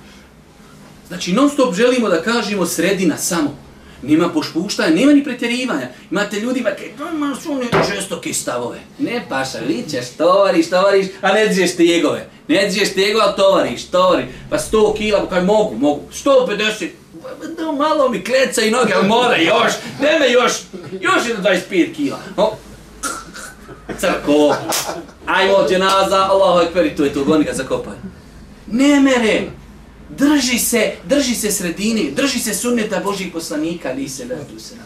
Znači, 1.08 1.34
non 1.34 1.50
stop 1.50 1.76
želimo 1.76 2.10
da 2.10 2.22
kažemo 2.22 2.66
sredina 2.66 3.18
samo. 3.18 3.58
Nima 4.02 4.30
pošpuštanja, 4.30 4.96
nema 4.96 5.14
ni 5.14 5.24
pretjerivanja. 5.24 5.88
Imate 6.12 6.40
ljudi, 6.40 6.62
ba 6.62 6.70
kaj, 6.76 6.92
ima 7.14 7.36
su 7.36 7.52
oni 7.52 7.66
žestoke 7.94 8.34
stavove. 8.34 8.80
Ne 9.00 9.26
paša, 9.30 9.60
vi 9.68 9.84
ćeš, 9.90 10.10
tovariš, 10.18 10.70
tovariš, 10.70 11.08
a 11.22 11.34
ne 11.34 11.48
dzeš 11.48 11.76
tegove. 11.76 12.30
Ne 12.48 12.70
dzeš 12.70 12.94
tegove, 12.94 13.24
ali 13.26 13.36
tovariš, 13.36 13.86
tovariš. 13.86 14.26
Pa 14.50 14.58
100 14.58 14.98
kila, 14.98 15.20
pa 15.20 15.30
kaj 15.30 15.44
mogu, 15.44 15.76
mogu. 15.76 16.02
150, 16.26 16.88
da 17.58 17.72
malo 17.72 18.10
mi 18.10 18.24
kleca 18.24 18.62
i 18.62 18.72
noge, 18.72 18.94
ali 18.94 19.08
mora 19.08 19.38
još, 19.38 19.74
ne 20.02 20.20
me 20.20 20.32
još, 20.32 20.52
još 21.02 21.28
jedno 21.28 21.44
25 21.44 21.96
kila. 21.96 22.20
O, 22.38 22.58
crko, 24.00 24.56
ajmo 25.26 25.58
dženaza, 25.70 26.28
Allahu 26.30 26.68
ekber 26.68 26.86
i 26.86 26.96
to 26.96 27.04
je 27.04 27.14
to, 27.14 27.24
goni 27.24 27.44
ga 27.44 27.54
zakopaj. 27.54 27.96
Ne 28.72 29.00
mere, 29.00 29.48
drži 30.10 30.60
se, 30.60 30.92
drži 31.06 31.36
se 31.36 31.52
sredini, 31.52 32.12
drži 32.16 32.40
se 32.40 32.54
sunneta 32.54 33.00
Božih 33.04 33.34
poslanika, 33.34 33.90
ali 33.90 34.10
se 34.10 34.26
letu 34.26 34.60
se 34.60 34.76
nam. 34.76 34.86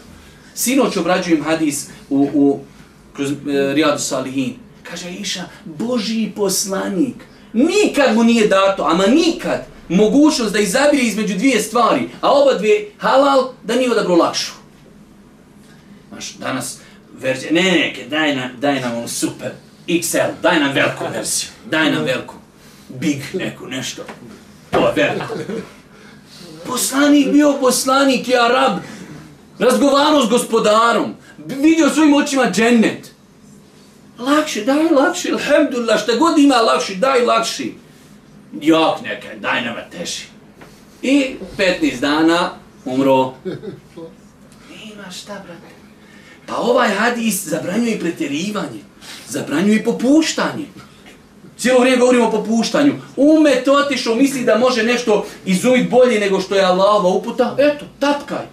Sinoć 0.54 0.96
obrađujem 0.96 1.44
hadis 1.44 1.88
u, 2.10 2.28
u 2.34 2.60
kroz 3.16 3.30
e, 3.32 3.34
Rijadu 3.74 3.98
Salihin. 3.98 4.54
Kaže 4.82 5.10
Iša, 5.10 5.44
Božji 5.64 6.32
poslanik, 6.36 7.16
nikad 7.52 8.14
mu 8.14 8.24
nije 8.24 8.48
dato, 8.48 8.82
ama 8.82 9.06
nikad, 9.06 9.66
mogućnost 9.88 10.52
da 10.52 10.58
izabire 10.58 11.02
između 11.02 11.34
dvije 11.34 11.60
stvari, 11.60 12.08
a 12.20 12.32
oba 12.32 12.54
dvije 12.58 12.90
halal, 12.98 13.52
da 13.64 13.74
nije 13.74 13.92
odabro 13.92 14.16
lakšu. 14.16 14.52
Maš, 16.12 16.34
danas, 16.34 16.78
verzija. 17.20 17.52
Ne, 17.52 17.62
ne, 17.62 17.94
daj 18.08 18.36
nam, 18.36 18.50
daj 18.58 18.80
nam 18.80 18.98
on 18.98 19.08
super. 19.08 19.50
XL, 19.86 20.32
daj 20.42 20.60
nam 20.60 20.72
veliku 20.72 21.04
verziju. 21.12 21.50
Daj 21.70 21.90
nam 21.90 22.04
veliku. 22.04 22.34
Big 22.88 23.22
neku, 23.34 23.66
nešto. 23.66 24.02
To 24.70 24.78
je 24.88 24.92
veliko. 24.96 25.34
Poslanik 26.66 27.28
bio 27.32 27.56
poslanik, 27.60 28.28
je 28.28 28.40
Arab. 28.40 28.78
Razgovarao 29.58 30.26
s 30.26 30.28
gospodarom. 30.28 31.14
Vidio 31.38 31.90
svojim 31.90 32.14
očima 32.14 32.50
džennet. 32.50 33.12
Lakše, 34.18 34.64
daj 34.64 34.82
lakše, 34.82 35.30
alhamdulillah, 35.32 36.02
šta 36.02 36.12
god 36.16 36.38
ima 36.38 36.54
lakše, 36.54 36.94
daj 36.94 37.24
lakše. 37.24 37.64
Jok 38.60 39.02
neka, 39.02 39.28
daj 39.40 39.64
nama 39.64 39.80
teši. 39.90 40.26
I 41.02 41.36
15 41.58 42.00
dana 42.00 42.50
umro. 42.84 43.34
Ima 44.92 45.10
šta, 45.10 45.42
brate. 45.46 45.71
Pa 46.52 46.58
ovaj 46.58 46.90
hadis 46.90 47.48
zabranjuje 47.48 47.98
pretjerivanje, 47.98 48.80
zabranjuje 49.28 49.84
popuštanje. 49.84 50.64
Cijelo 51.58 51.80
vrijeme 51.80 52.00
govorimo 52.00 52.28
o 52.28 52.30
popuštanju. 52.30 52.94
Umet 53.16 53.68
otišao, 53.68 54.14
misli 54.14 54.44
da 54.44 54.58
može 54.58 54.82
nešto 54.82 55.26
izumit 55.46 55.90
bolje 55.90 56.20
nego 56.20 56.40
što 56.40 56.54
je 56.54 56.64
Allahova 56.64 57.08
uputa. 57.08 57.56
Eto, 57.58 57.84
tapkaj. 57.98 58.46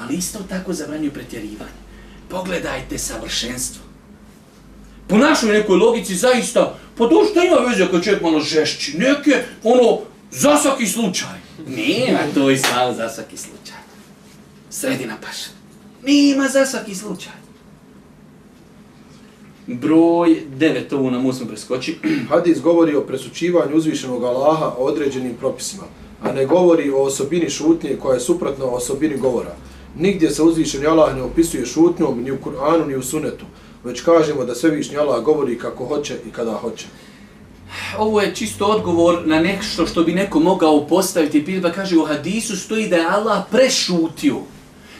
Ali 0.00 0.16
isto 0.16 0.38
tako 0.48 0.72
zabranjuje 0.72 1.10
pretjerivanje. 1.10 1.80
Pogledajte 2.28 2.98
savršenstvo. 2.98 3.82
Po 5.08 5.16
našoj 5.16 5.52
nekoj 5.52 5.76
logici 5.76 6.14
zaista, 6.14 6.78
pa 6.98 7.08
to 7.08 7.26
što 7.30 7.44
ima 7.44 7.56
veze 7.56 7.84
ako 7.84 8.00
čovjek 8.00 8.22
malo 8.22 8.40
žešći, 8.40 8.98
neke, 8.98 9.44
ono, 9.64 9.98
za 10.30 10.56
svaki 10.56 10.86
slučaj. 10.86 11.38
Nema 11.66 12.20
to 12.34 12.50
i 12.50 12.58
slav 12.58 12.94
za 12.94 13.08
svaki 13.08 13.36
slučaj. 13.36 13.78
Sredina 14.70 15.16
paša. 15.22 15.59
Nima 16.06 16.48
za 16.48 16.66
svaki 16.66 16.94
slučaj. 16.94 17.32
Broj 19.66 20.42
9, 20.58 20.94
ovu 20.94 21.10
nam 21.10 21.26
uzmo 21.26 21.46
preskoči. 21.46 21.98
Hadis 22.30 22.60
govori 22.60 22.94
o 22.94 23.00
presučivanju 23.00 23.76
uzvišenog 23.76 24.24
Allaha 24.24 24.74
o 24.78 24.84
određenim 24.84 25.34
propisima, 25.34 25.82
a 26.22 26.32
ne 26.32 26.46
govori 26.46 26.90
o 26.90 27.02
osobini 27.02 27.50
šutnje 27.50 27.96
koja 28.02 28.14
je 28.14 28.20
suprotna 28.20 28.64
osobini 28.64 29.16
govora. 29.16 29.56
Nigdje 29.98 30.30
se 30.30 30.42
uzvišeni 30.42 30.86
Allah 30.86 31.16
ne 31.16 31.22
opisuje 31.22 31.66
šutnjom 31.66 32.22
ni 32.22 32.30
u 32.30 32.38
Kur'anu 32.38 32.86
ni 32.86 32.96
u 32.96 33.02
Sunetu, 33.02 33.44
već 33.84 34.00
kažemo 34.00 34.44
da 34.44 34.54
svevišnji 34.54 34.96
Allah 34.96 35.24
govori 35.24 35.58
kako 35.58 35.84
hoće 35.84 36.18
i 36.28 36.30
kada 36.30 36.52
hoće. 36.52 36.86
Ovo 37.98 38.20
je 38.20 38.34
čisto 38.34 38.66
odgovor 38.66 39.22
na 39.26 39.40
nešto 39.40 39.86
što 39.86 40.02
bi 40.02 40.12
neko 40.12 40.40
mogao 40.40 40.86
postaviti. 40.86 41.60
Pa 41.62 41.72
kaže 41.72 41.98
u 41.98 42.04
hadisu 42.04 42.56
stoji 42.56 42.88
da 42.88 42.96
je 42.96 43.06
Allah 43.10 43.42
prešutio. 43.50 44.36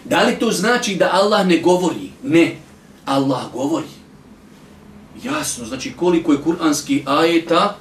Da 0.05 0.23
li 0.23 0.39
to 0.39 0.51
znači 0.51 0.95
da 0.95 1.11
Allah 1.13 1.47
ne 1.47 1.59
govori? 1.59 2.11
Ne. 2.23 2.57
Allah 3.05 3.53
govori. 3.53 4.01
Jasno, 5.25 5.67
znači 5.67 5.93
koliko 5.97 6.33
je 6.33 6.43
kuranski 6.43 7.03
ajeta, 7.07 7.77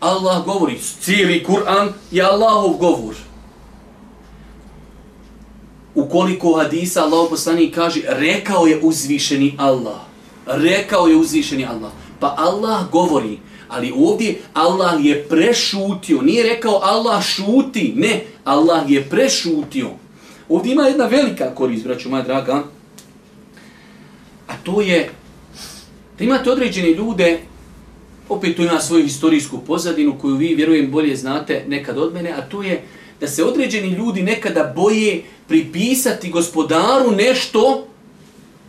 Allah 0.00 0.44
govori. 0.44 0.78
Cijeli 1.00 1.44
Kur'an 1.44 1.92
je 2.10 2.22
Allahov 2.22 2.72
govor. 2.72 3.14
Ukoliko 5.94 6.56
hadisa 6.56 7.02
Allah 7.02 7.26
poslani 7.30 7.72
kaže, 7.72 8.00
rekao 8.06 8.66
je 8.66 8.80
uzvišeni 8.82 9.54
Allah. 9.58 10.00
Rekao 10.46 11.06
je 11.06 11.16
uzvišeni 11.16 11.66
Allah. 11.66 11.92
Pa 12.20 12.34
Allah 12.38 12.90
govori. 12.90 13.38
Ali 13.68 13.92
ovdje 13.96 14.40
Allah 14.54 15.04
je 15.04 15.28
prešutio. 15.28 16.22
Nije 16.22 16.42
rekao 16.42 16.80
Allah 16.82 17.24
šuti. 17.24 17.92
Ne, 17.96 18.24
Allah 18.44 18.90
je 18.90 19.08
prešutio. 19.10 19.90
Ovdje 20.50 20.72
ima 20.72 20.82
jedna 20.82 21.06
velika 21.06 21.54
korist, 21.54 21.84
braću 21.84 22.10
moja 22.10 22.22
draga. 22.22 22.62
A 24.46 24.52
to 24.62 24.80
je 24.80 25.10
da 26.18 26.24
imate 26.24 26.50
određene 26.50 26.90
ljude, 26.90 27.38
opet 28.28 28.56
to 28.56 28.62
ima 28.62 28.80
svoju 28.80 29.04
historijsku 29.04 29.58
pozadinu 29.66 30.18
koju 30.20 30.36
vi, 30.36 30.54
vjerujem, 30.54 30.90
bolje 30.90 31.16
znate 31.16 31.64
nekad 31.68 31.98
od 31.98 32.14
mene, 32.14 32.32
a 32.32 32.40
to 32.40 32.62
je 32.62 32.82
da 33.20 33.28
se 33.28 33.44
određeni 33.44 33.88
ljudi 33.88 34.22
nekada 34.22 34.72
boje 34.76 35.22
pripisati 35.48 36.30
gospodaru 36.30 37.10
nešto 37.10 37.86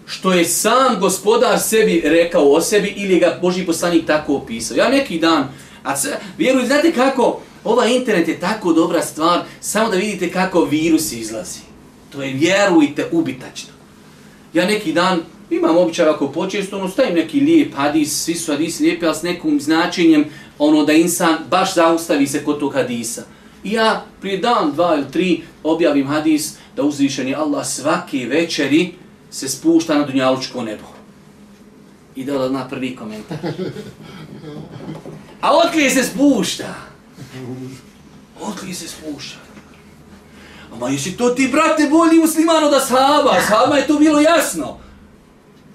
što 0.05 0.34
je 0.34 0.45
sam 0.45 0.99
gospodar 0.99 1.59
sebi 1.59 2.01
rekao 2.05 2.51
o 2.51 2.61
sebi 2.61 2.93
ili 2.97 3.19
ga 3.19 3.38
Boži 3.41 3.65
poslanik 3.65 4.05
tako 4.05 4.36
opisao. 4.36 4.77
Ja 4.77 4.89
neki 4.89 5.19
dan, 5.19 5.47
a 5.84 5.95
vjerujem, 6.38 6.67
znate 6.67 6.91
kako, 6.91 7.41
ova 7.63 7.86
internet 7.86 8.27
je 8.27 8.39
tako 8.39 8.73
dobra 8.73 9.01
stvar, 9.01 9.41
samo 9.61 9.89
da 9.89 9.97
vidite 9.97 10.32
kako 10.32 10.63
virus 10.63 11.11
izlazi. 11.11 11.70
To 12.12 12.24
je, 12.24 12.34
vjerujte, 12.34 13.09
ubitačno. 13.12 13.74
Ja 14.53 14.66
neki 14.66 14.93
dan 14.93 15.20
imam 15.49 15.78
običaj 15.78 16.09
ako 16.09 16.32
počesto, 16.32 16.78
ono, 16.78 16.89
stavim 16.89 17.16
neki 17.16 17.39
lijep 17.39 17.76
hadis, 17.76 18.24
svi 18.24 18.36
su 18.36 18.51
hadisi 18.51 18.84
lijepi, 18.84 19.05
ali 19.05 19.16
s 19.16 19.24
nekim 19.24 19.62
značenjem, 19.62 20.26
ono 20.59 20.86
da 20.86 20.93
insan 20.93 21.38
baš 21.49 21.76
zaustavi 21.76 22.28
se 22.28 22.43
kod 22.43 22.59
tog 22.59 22.74
hadisa. 22.74 23.24
I 23.64 23.72
ja 23.72 24.05
prije 24.22 24.38
dan, 24.38 24.72
dva 24.72 24.95
ili 24.95 25.12
tri 25.12 25.41
objavim 25.64 26.07
hadis 26.07 26.53
da 26.76 26.84
uzvišen 26.84 27.28
je 27.28 27.36
Allah 27.36 27.68
svake 27.68 28.26
večeri 28.26 28.93
se 29.32 29.49
spušta 29.49 29.97
na 29.97 30.05
dunjalučko 30.05 30.64
nebo. 30.64 30.88
I 32.16 32.24
da 32.24 32.49
na 32.49 32.68
prvi 32.70 32.95
komentar. 32.95 33.38
A 35.41 35.57
otkrije 35.57 35.89
se 35.89 36.03
spušta? 36.03 36.76
Otkrije 38.41 38.76
se 38.76 38.88
spušta? 38.88 39.51
Ma 40.80 40.89
jesi 40.89 41.17
to 41.17 41.30
ti, 41.30 41.47
brate, 41.47 41.88
bolji 41.88 42.19
musliman 42.19 42.63
od 42.63 42.74
ashaba? 42.74 43.32
Ashaba 43.32 43.78
je 43.78 43.88
to 43.88 43.99
bilo 43.99 44.19
jasno. 44.19 44.78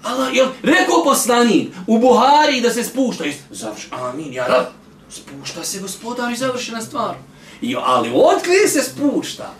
Allah, 0.03 0.35
jel, 0.35 0.47
rekao 0.63 1.03
poslanik 1.03 1.69
u 1.87 1.99
Buhari 1.99 2.61
da 2.61 2.69
se 2.69 2.83
spušta. 2.83 3.23
Završ, 3.51 3.87
amin, 3.91 4.33
ja 4.33 4.47
rab. 4.47 4.65
Spušta 5.09 5.63
se 5.63 5.79
gospodar 5.79 6.31
i 6.31 6.35
završena 6.35 6.81
stvar. 6.81 7.15
I, 7.61 7.75
ali 7.79 8.11
otkrije 8.15 8.67
se 8.67 8.81
spušta. 8.83 9.53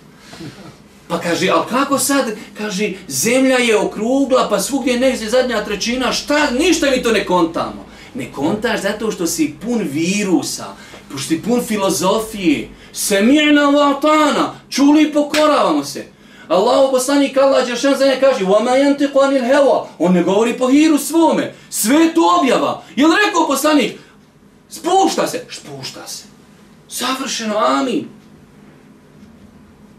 Pa 1.08 1.20
kaže, 1.20 1.50
ali 1.50 1.66
kako 1.70 2.00
sad, 2.00 2.26
kaže, 2.58 2.94
zemlja 3.08 3.58
je 3.58 3.78
okrugla, 3.78 4.50
pa 4.50 4.60
svugdje 4.60 5.00
negdje 5.00 5.30
zadnja 5.30 5.66
trećina, 5.66 6.12
šta, 6.12 6.52
ništa 6.52 6.90
mi 6.92 7.04
to 7.04 7.12
ne 7.12 7.26
kontamo. 7.26 7.86
Ne 8.14 8.32
kontaš 8.32 8.82
zato 8.82 9.12
što 9.12 9.28
si 9.28 9.56
pun 9.62 9.88
virusa, 9.92 10.66
pošto 11.12 11.28
si 11.28 11.42
pun 11.42 11.64
filozofije, 11.64 12.70
semijena 12.97 13.67
vatana, 13.67 14.55
čuli 14.71 15.03
i 15.03 15.13
pokoravamo 15.13 15.85
se. 15.85 16.13
Allah 16.49 16.91
poslanik 16.91 17.37
Allah 17.37 17.67
Đeršan 17.67 17.97
za 17.97 18.07
nje 18.07 18.17
kaže 18.21 18.45
وَمَا 18.45 18.77
يَنْتِقُ 18.77 19.13
عَنِ 19.15 19.37
الْهَوَا 19.37 19.87
On 19.99 20.13
ne 20.13 20.23
govori 20.23 20.59
po 20.59 20.69
hiru 20.69 20.99
svome. 20.99 21.55
Sve 21.71 22.15
to 22.15 22.39
objava. 22.41 22.83
Je 22.97 23.07
li 23.07 23.15
rekao 23.27 23.47
poslanik? 23.47 23.93
Spušta 24.69 25.27
se. 25.27 25.47
Spušta 25.51 26.07
se. 26.07 26.25
Savršeno. 26.89 27.59
Amin. 27.59 28.09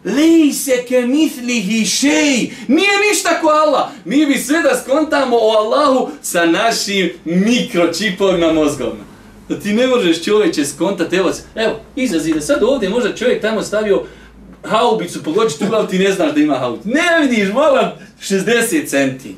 Lejse 0.05 0.85
ke 0.87 1.01
mitlihi 1.01 1.85
šej. 1.85 2.51
Nije 2.67 2.91
ništa 3.09 3.41
ko 3.41 3.47
Allah. 3.47 3.89
Mi 4.05 4.25
bi 4.25 4.37
sve 4.37 4.61
da 4.61 4.81
skontamo 4.83 5.37
o 5.37 5.49
Allahu 5.49 6.09
sa 6.21 6.45
našim 6.45 7.11
mikročipovima 7.25 8.53
mozgovima. 8.53 9.06
Da 9.48 9.60
ti 9.60 9.72
ne 9.72 9.86
možeš 9.86 10.24
čovječe 10.24 10.64
skontati. 10.64 11.16
Evo, 11.16 11.32
evo 11.54 11.80
izrazi 11.96 12.32
da 12.32 12.40
sad 12.40 12.62
ovdje 12.62 12.88
možda 12.88 13.14
čovjek 13.14 13.42
tamo 13.42 13.62
stavio 13.62 14.04
haubicu, 14.64 15.22
pogođi 15.22 15.58
tu 15.58 15.66
glavu, 15.66 15.86
ti 15.86 15.98
ne 15.98 16.12
znaš 16.12 16.34
da 16.34 16.40
ima 16.40 16.54
haubicu. 16.54 16.88
Ne 16.88 17.26
vidiš, 17.28 17.52
mola 17.52 17.98
60 18.20 18.88
centi. 18.88 19.36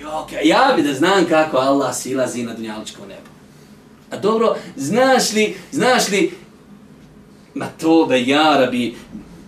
Jok, 0.00 0.32
ja 0.44 0.72
bi 0.76 0.82
da 0.82 0.94
znam 0.94 1.24
kako 1.24 1.56
Allah 1.56 1.96
silazi 1.96 2.42
na 2.42 2.54
dunjaličko 2.54 3.02
nebo. 3.02 3.28
A 4.10 4.16
dobro, 4.16 4.56
znaš 4.76 5.32
li, 5.32 5.54
znaš 5.72 6.08
li, 6.08 6.32
ma 7.54 7.66
to 7.80 8.06
da 8.06 8.16
ja 8.16 8.56
rabi, 8.60 8.94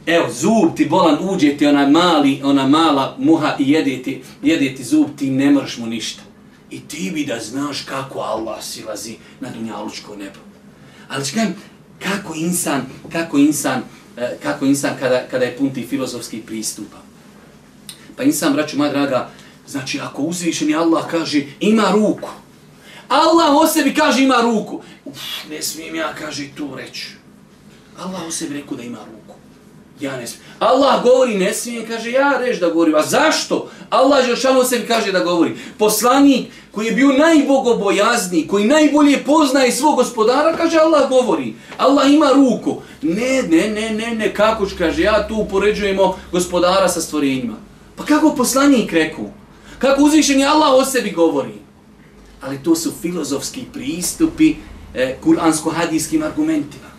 evo, 0.07 0.27
zub 0.33 0.77
ti 0.77 0.85
bolan, 0.85 1.17
uđe 1.21 1.57
ti 1.57 1.67
ona 1.67 1.89
mali, 1.89 2.41
ona 2.45 2.67
mala 2.67 3.17
muha 3.19 3.57
i 3.59 3.71
jede 3.73 4.03
ti, 4.03 4.23
jede 4.43 4.75
ti 4.75 4.85
zub, 4.85 5.07
ti 5.19 5.31
ne 5.31 5.51
moraš 5.51 5.79
mu 5.79 5.87
ništa. 5.87 6.23
I 6.71 6.81
ti 6.89 7.11
bi 7.15 7.25
da 7.25 7.41
znaš 7.41 7.83
kako 7.83 8.19
Allah 8.19 8.65
silazi 8.65 9.17
na 9.41 9.51
dunjalučko 9.51 10.17
nebo. 10.17 10.41
Ali 11.09 11.27
čekaj, 11.27 11.47
kako 12.03 12.35
insan, 12.35 12.83
kako 13.13 13.39
insan, 13.39 13.83
e, 14.17 14.39
kako 14.43 14.65
insan 14.65 14.97
kada, 15.01 15.27
kada 15.31 15.45
je 15.45 15.57
pun 15.57 15.75
tih 15.75 15.89
filozofskih 15.89 16.43
pristupa. 16.47 16.97
Pa 18.17 18.23
insan, 18.23 18.53
braću 18.53 18.79
moja 18.79 18.91
draga, 18.91 19.31
znači 19.67 20.01
ako 20.01 20.23
uzvišeni 20.23 20.75
Allah 20.75 21.11
kaže 21.11 21.47
ima 21.61 21.91
ruku, 21.93 22.29
Allah 23.09 23.55
o 23.55 23.67
sebi 23.67 23.95
kaže 23.95 24.23
ima 24.23 24.41
ruku, 24.43 24.83
uf, 25.05 25.21
ne 25.51 25.63
smijem 25.63 25.95
ja, 25.95 26.15
kaže 26.15 26.49
to 26.57 26.75
reći. 26.77 27.07
Allah 27.99 28.23
o 28.27 28.31
sebi 28.31 28.55
rekao 28.55 28.77
da 28.77 28.83
ima 28.83 28.99
ruku. 28.99 29.18
Ja 30.01 30.17
ne 30.17 30.27
smijem. 30.27 30.49
Allah 30.59 31.03
govori, 31.03 31.39
ne 31.39 31.55
smijem, 31.55 31.87
kaže 31.89 32.11
ja 32.11 32.39
reš 32.41 32.61
da 32.61 32.69
govori. 32.69 32.95
A 32.97 33.03
zašto? 33.03 33.71
Allah 33.91 34.27
Žešanu 34.27 34.61
o 34.61 34.65
sebi 34.65 34.87
kaže 34.87 35.13
da 35.13 35.21
govori. 35.21 35.57
Poslanik 35.79 36.47
koji 36.71 36.87
je 36.87 36.93
bio 36.93 37.13
najbogobojazniji, 37.13 38.47
koji 38.47 38.65
najbolje 38.65 39.25
poznaje 39.25 39.73
svog 39.73 39.97
gospodara, 39.97 40.57
kaže 40.57 40.79
Allah 40.79 41.09
govori. 41.09 41.55
Allah 41.77 42.11
ima 42.11 42.31
ruku. 42.35 42.77
Ne, 43.03 43.43
ne, 43.43 43.69
ne, 43.69 43.91
ne, 43.91 44.15
ne, 44.15 44.35
kako 44.35 44.67
ću, 44.67 44.75
kaže, 44.79 45.03
ja 45.03 45.29
tu 45.29 45.35
upoređujemo 45.35 46.19
gospodara 46.33 46.89
sa 46.89 47.01
stvorenjima. 47.01 47.55
Pa 47.97 48.05
kako 48.05 48.35
poslanik 48.35 48.93
reku? 48.93 49.31
Kako 49.79 50.03
uzvišeni 50.03 50.45
Allah 50.45 50.73
o 50.75 50.85
sebi 50.85 51.11
govori? 51.11 51.55
Ali 52.41 52.63
to 52.63 52.77
su 52.77 52.93
filozofski 53.03 53.65
pristupi 53.73 54.55
e, 54.95 55.17
kuransko-hadijskim 55.25 56.25
argumentima. 56.25 56.98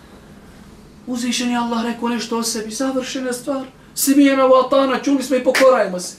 Uzvišeni 1.10 1.57
Allah 1.57 1.84
rekao 1.84 2.10
nešto 2.10 2.38
o 2.38 2.43
sebi, 2.43 2.72
završena 2.72 3.34
stvar. 3.34 3.66
Semijena 3.95 4.45
vatana, 4.45 4.99
čuli 5.03 5.24
smo 5.24 5.36
i 5.36 5.43
pokorajmo 5.43 5.99
se. 5.99 6.16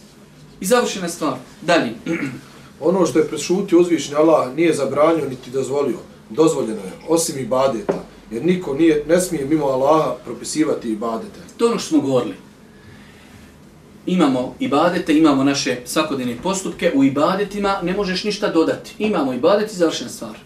I 0.60 0.66
završena 0.66 1.08
stvar. 1.08 1.36
Dalje. 1.62 1.94
ono 2.80 3.06
što 3.06 3.18
je 3.18 3.28
prešutio 3.28 3.80
uzvišeni 3.80 4.16
Allah 4.16 4.54
nije 4.54 4.74
zabranio 4.74 5.28
niti 5.28 5.50
dozvolio. 5.50 5.98
Dozvoljeno 6.30 6.80
je, 6.80 6.92
osim 7.08 7.38
ibadeta. 7.38 8.04
Jer 8.30 8.44
niko 8.44 8.74
nije, 8.74 9.04
ne 9.08 9.20
smije 9.20 9.44
mimo 9.44 9.66
Allaha 9.66 10.14
propisivati 10.24 10.90
ibadete. 10.90 11.40
To 11.56 11.66
ono 11.66 11.78
što 11.78 11.88
smo 11.88 12.00
govorili. 12.00 12.34
Imamo 14.06 14.54
ibadete, 14.60 15.18
imamo 15.18 15.44
naše 15.44 15.76
svakodnevne 15.84 16.36
postupke. 16.42 16.92
U 16.94 17.04
ibadetima 17.04 17.78
ne 17.82 17.92
možeš 17.92 18.24
ništa 18.24 18.48
dodati. 18.48 18.94
Imamo 18.98 19.32
ibadeti, 19.32 19.76
završena 19.76 20.10
stvar. 20.10 20.36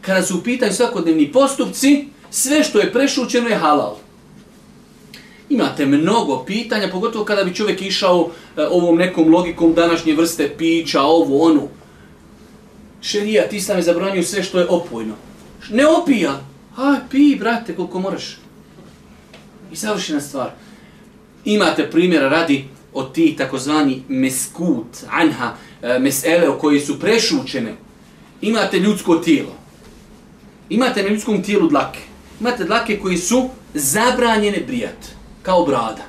Kada 0.00 0.22
su 0.22 0.38
u 0.38 0.42
pitanju 0.42 0.72
svakodnevni 0.72 1.32
postupci, 1.32 2.13
sve 2.34 2.64
što 2.64 2.78
je 2.78 2.92
prešućeno 2.92 3.48
je 3.48 3.56
halal. 3.56 3.96
Imate 5.48 5.86
mnogo 5.86 6.44
pitanja, 6.44 6.88
pogotovo 6.92 7.24
kada 7.24 7.44
bi 7.44 7.54
čovjek 7.54 7.82
išao 7.82 8.30
e, 8.56 8.66
ovom 8.66 8.96
nekom 8.96 9.34
logikom 9.34 9.74
današnje 9.74 10.14
vrste 10.14 10.54
pića, 10.58 11.02
ovo, 11.02 11.46
onu. 11.46 11.68
Šerijat, 13.02 13.52
islam 13.52 13.78
je 13.78 13.82
zabranio 13.82 14.22
sve 14.22 14.42
što 14.42 14.58
je 14.58 14.68
opojno. 14.68 15.14
Ne 15.70 15.86
opija, 15.86 16.40
Aj, 16.76 16.98
pi, 17.10 17.36
brate, 17.38 17.74
koliko 17.76 18.00
moraš. 18.00 18.38
I 19.72 19.76
savršena 19.76 20.20
stvar. 20.20 20.50
Imate 21.44 21.90
primjera 21.90 22.28
radi 22.28 22.64
od 22.92 23.12
ti 23.12 23.34
takozvani 23.38 24.02
meskut, 24.08 24.86
anha, 25.10 25.54
e, 25.82 25.98
mesele 25.98 26.48
o 26.48 26.58
koji 26.58 26.80
su 26.80 27.00
prešučene, 27.00 27.74
imate 28.40 28.78
ljudsko 28.78 29.16
tijelo. 29.16 29.52
Imate 30.68 31.02
na 31.02 31.08
ljudskom 31.08 31.42
tijelu 31.42 31.68
dlake. 31.68 32.13
Imate 32.40 32.64
dlake 32.64 32.98
koji 32.98 33.16
su 33.16 33.48
zabranjene 33.74 34.60
brijat, 34.66 35.06
kao 35.42 35.64
brada. 35.64 36.02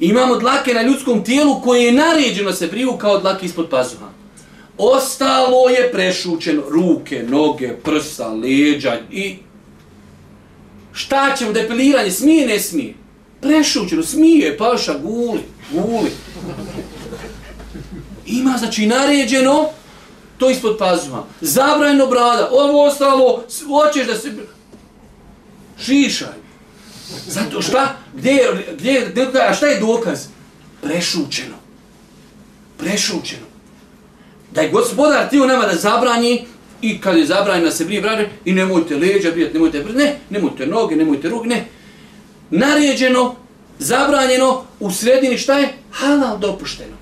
Imamo 0.00 0.36
dlake 0.36 0.74
na 0.74 0.82
ljudskom 0.82 1.24
tijelu 1.24 1.60
koje 1.60 1.82
je 1.82 1.92
naređeno 1.92 2.52
se 2.52 2.66
briju 2.66 2.92
kao 2.98 3.18
dlake 3.18 3.46
ispod 3.46 3.68
pazuha. 3.70 4.06
Ostalo 4.78 5.68
je 5.68 5.92
prešućeno, 5.92 6.62
ruke, 6.68 7.24
noge, 7.28 7.76
prsa, 7.84 8.28
leđa 8.28 8.98
i 9.10 9.36
šta 10.92 11.34
ćemo, 11.38 11.52
depiliranje, 11.52 12.10
smije, 12.10 12.46
ne 12.46 12.60
smije. 12.60 12.94
Prešućeno, 13.40 14.02
smije, 14.02 14.58
paša, 14.58 14.98
guli, 14.98 15.40
guli. 15.72 16.10
Ima, 18.26 18.56
znači, 18.58 18.86
naređeno, 18.86 19.68
to 20.38 20.50
ispod 20.50 20.76
pazuha. 20.78 21.22
Zabranjeno 21.40 22.06
brada, 22.06 22.48
ovo 22.52 22.86
ostalo, 22.86 23.44
hoćeš 23.68 24.06
da 24.06 24.14
se... 24.14 24.32
Šišaj. 25.78 26.44
Zato 27.26 27.62
šta? 27.62 27.96
Gdje, 28.14 28.38
gdje, 28.78 29.06
gdje, 29.10 29.40
a 29.48 29.54
šta 29.54 29.66
je 29.66 29.80
dokaz? 29.80 30.26
Prešućeno. 30.82 31.56
Prešućeno. 32.78 33.46
Da 34.52 34.60
je 34.60 34.70
gospodar 34.70 35.28
tio 35.28 35.46
nama 35.46 35.66
da 35.66 35.74
zabranji, 35.74 36.46
i 36.82 37.00
kad 37.00 37.16
je 37.16 37.26
zabranjeno 37.26 37.70
se 37.70 37.84
brije 37.84 38.00
brade, 38.00 38.28
i 38.44 38.52
nemojte 38.52 38.96
leđa 38.96 39.30
brijati, 39.30 39.54
nemojte 39.54 39.80
brade, 39.80 39.98
ne, 39.98 40.16
nemojte 40.30 40.66
noge, 40.66 40.96
nemojte 40.96 41.28
rug, 41.28 41.46
ne. 41.46 41.64
Naređeno, 42.50 43.34
zabranjeno, 43.78 44.64
u 44.80 44.90
sredini 44.90 45.38
šta 45.38 45.58
je? 45.58 45.72
Halal 45.90 46.38
dopušteno. 46.38 46.96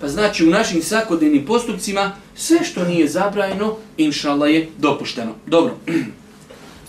Pa 0.00 0.08
znači 0.08 0.46
u 0.46 0.50
našim 0.50 0.82
svakodnevnim 0.82 1.46
postupcima 1.46 2.16
sve 2.34 2.64
što 2.64 2.84
nije 2.84 3.08
zabranjeno, 3.08 3.76
inšallah 3.96 4.50
je 4.50 4.68
dopušteno. 4.78 5.32
Dobro. 5.46 5.76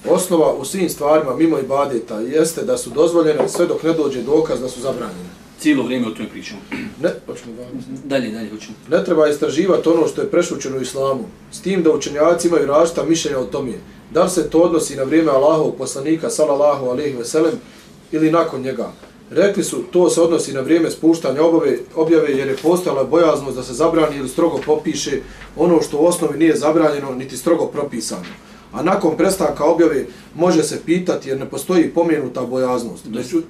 Osnova 0.10 0.54
u 0.54 0.66
svim 0.66 0.90
stvarima 0.90 1.36
mimo 1.36 1.60
ibadeta 1.60 2.20
jeste 2.20 2.64
da 2.64 2.78
su 2.78 2.90
dozvoljene 2.90 3.50
sve 3.50 3.66
dok 3.66 3.84
ne 3.84 3.94
dođe 3.94 4.22
dokaz 4.22 4.62
da 4.62 4.70
su 4.70 4.82
zabranjene. 4.82 5.30
Cijelo 5.60 5.84
vrijeme 5.84 6.08
o 6.08 6.12
tome 6.12 6.30
pričamo. 6.30 6.62
Ne, 7.02 7.10
počnemo 7.28 7.58
da. 7.58 7.64
Dalje, 8.04 8.32
dalje, 8.32 8.50
hoćemo. 8.50 8.76
Ne 8.90 9.04
treba 9.04 9.28
istraživati 9.28 9.90
ono 9.90 10.08
što 10.08 10.22
je 10.22 10.32
prešućeno 10.32 10.80
islamu, 10.82 11.24
s 11.52 11.62
tim 11.62 11.84
da 11.84 11.92
učenjaci 11.92 12.48
imaju 12.48 12.68
različita 12.68 13.06
mišljenja 13.06 13.40
o 13.40 13.46
tome. 13.46 13.74
Da 14.12 14.24
li 14.24 14.30
se 14.30 14.50
to 14.50 14.60
odnosi 14.60 14.96
na 14.96 15.04
vrijeme 15.04 15.32
Allahovog 15.32 15.76
poslanika, 15.78 16.30
salallahu 16.30 16.86
alaihi 16.86 17.18
veselem, 17.18 17.54
ili 18.12 18.32
nakon 18.32 18.62
njega. 18.62 18.92
Rekli 19.30 19.64
su, 19.64 19.84
to 19.92 20.10
se 20.10 20.22
odnosi 20.22 20.54
na 20.54 20.62
vrijeme 20.62 20.92
spuštanja 20.92 21.44
obave, 21.44 21.78
objave 21.96 22.32
jer 22.32 22.48
je 22.48 22.58
postala 22.58 23.04
bojaznost 23.04 23.58
da 23.58 23.64
se 23.64 23.74
zabrani 23.74 24.18
ili 24.18 24.30
strogo 24.30 24.60
popiše 24.66 25.22
ono 25.58 25.82
što 25.82 25.98
u 25.98 26.06
osnovi 26.06 26.38
nije 26.38 26.56
zabranjeno 26.56 27.12
niti 27.12 27.38
strogo 27.38 27.66
propisano. 27.66 28.26
A 28.74 28.84
nakon 28.84 29.18
prestanka 29.18 29.66
objave 29.66 30.06
može 30.36 30.64
se 30.64 30.82
pitati 30.86 31.30
jer 31.30 31.40
ne 31.40 31.50
postoji 31.50 31.90
pomenuta 31.90 32.42
bojaznost. 32.42 33.06
Među... 33.06 33.42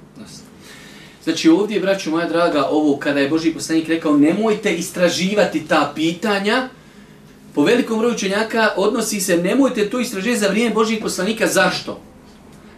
Znači 1.24 1.48
ovdje, 1.48 1.80
braću 1.80 2.10
moja 2.10 2.28
draga, 2.28 2.66
ovo 2.70 2.96
kada 2.96 3.20
je 3.20 3.28
Boži 3.28 3.54
poslanik 3.54 3.88
rekao 3.88 4.16
nemojte 4.16 4.74
istraživati 4.74 5.68
ta 5.68 5.92
pitanja, 5.94 6.68
po 7.54 7.62
velikom 7.62 7.98
broju 7.98 8.14
učenjaka 8.14 8.70
odnosi 8.76 9.20
se 9.20 9.36
nemojte 9.36 9.90
to 9.90 10.00
istraživati 10.00 10.40
za 10.40 10.48
vrijeme 10.48 10.74
Božih 10.74 10.98
poslanika. 11.02 11.46
Zašto? 11.46 12.00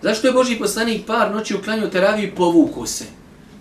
Zašto 0.02 0.26
je 0.26 0.32
Boži 0.32 0.58
poslanik 0.58 1.06
par 1.06 1.30
noći 1.34 1.56
uklanio 1.56 1.86
teraviju 1.86 2.28
i 2.28 2.34
povuku 2.34 2.86
se? 2.86 3.04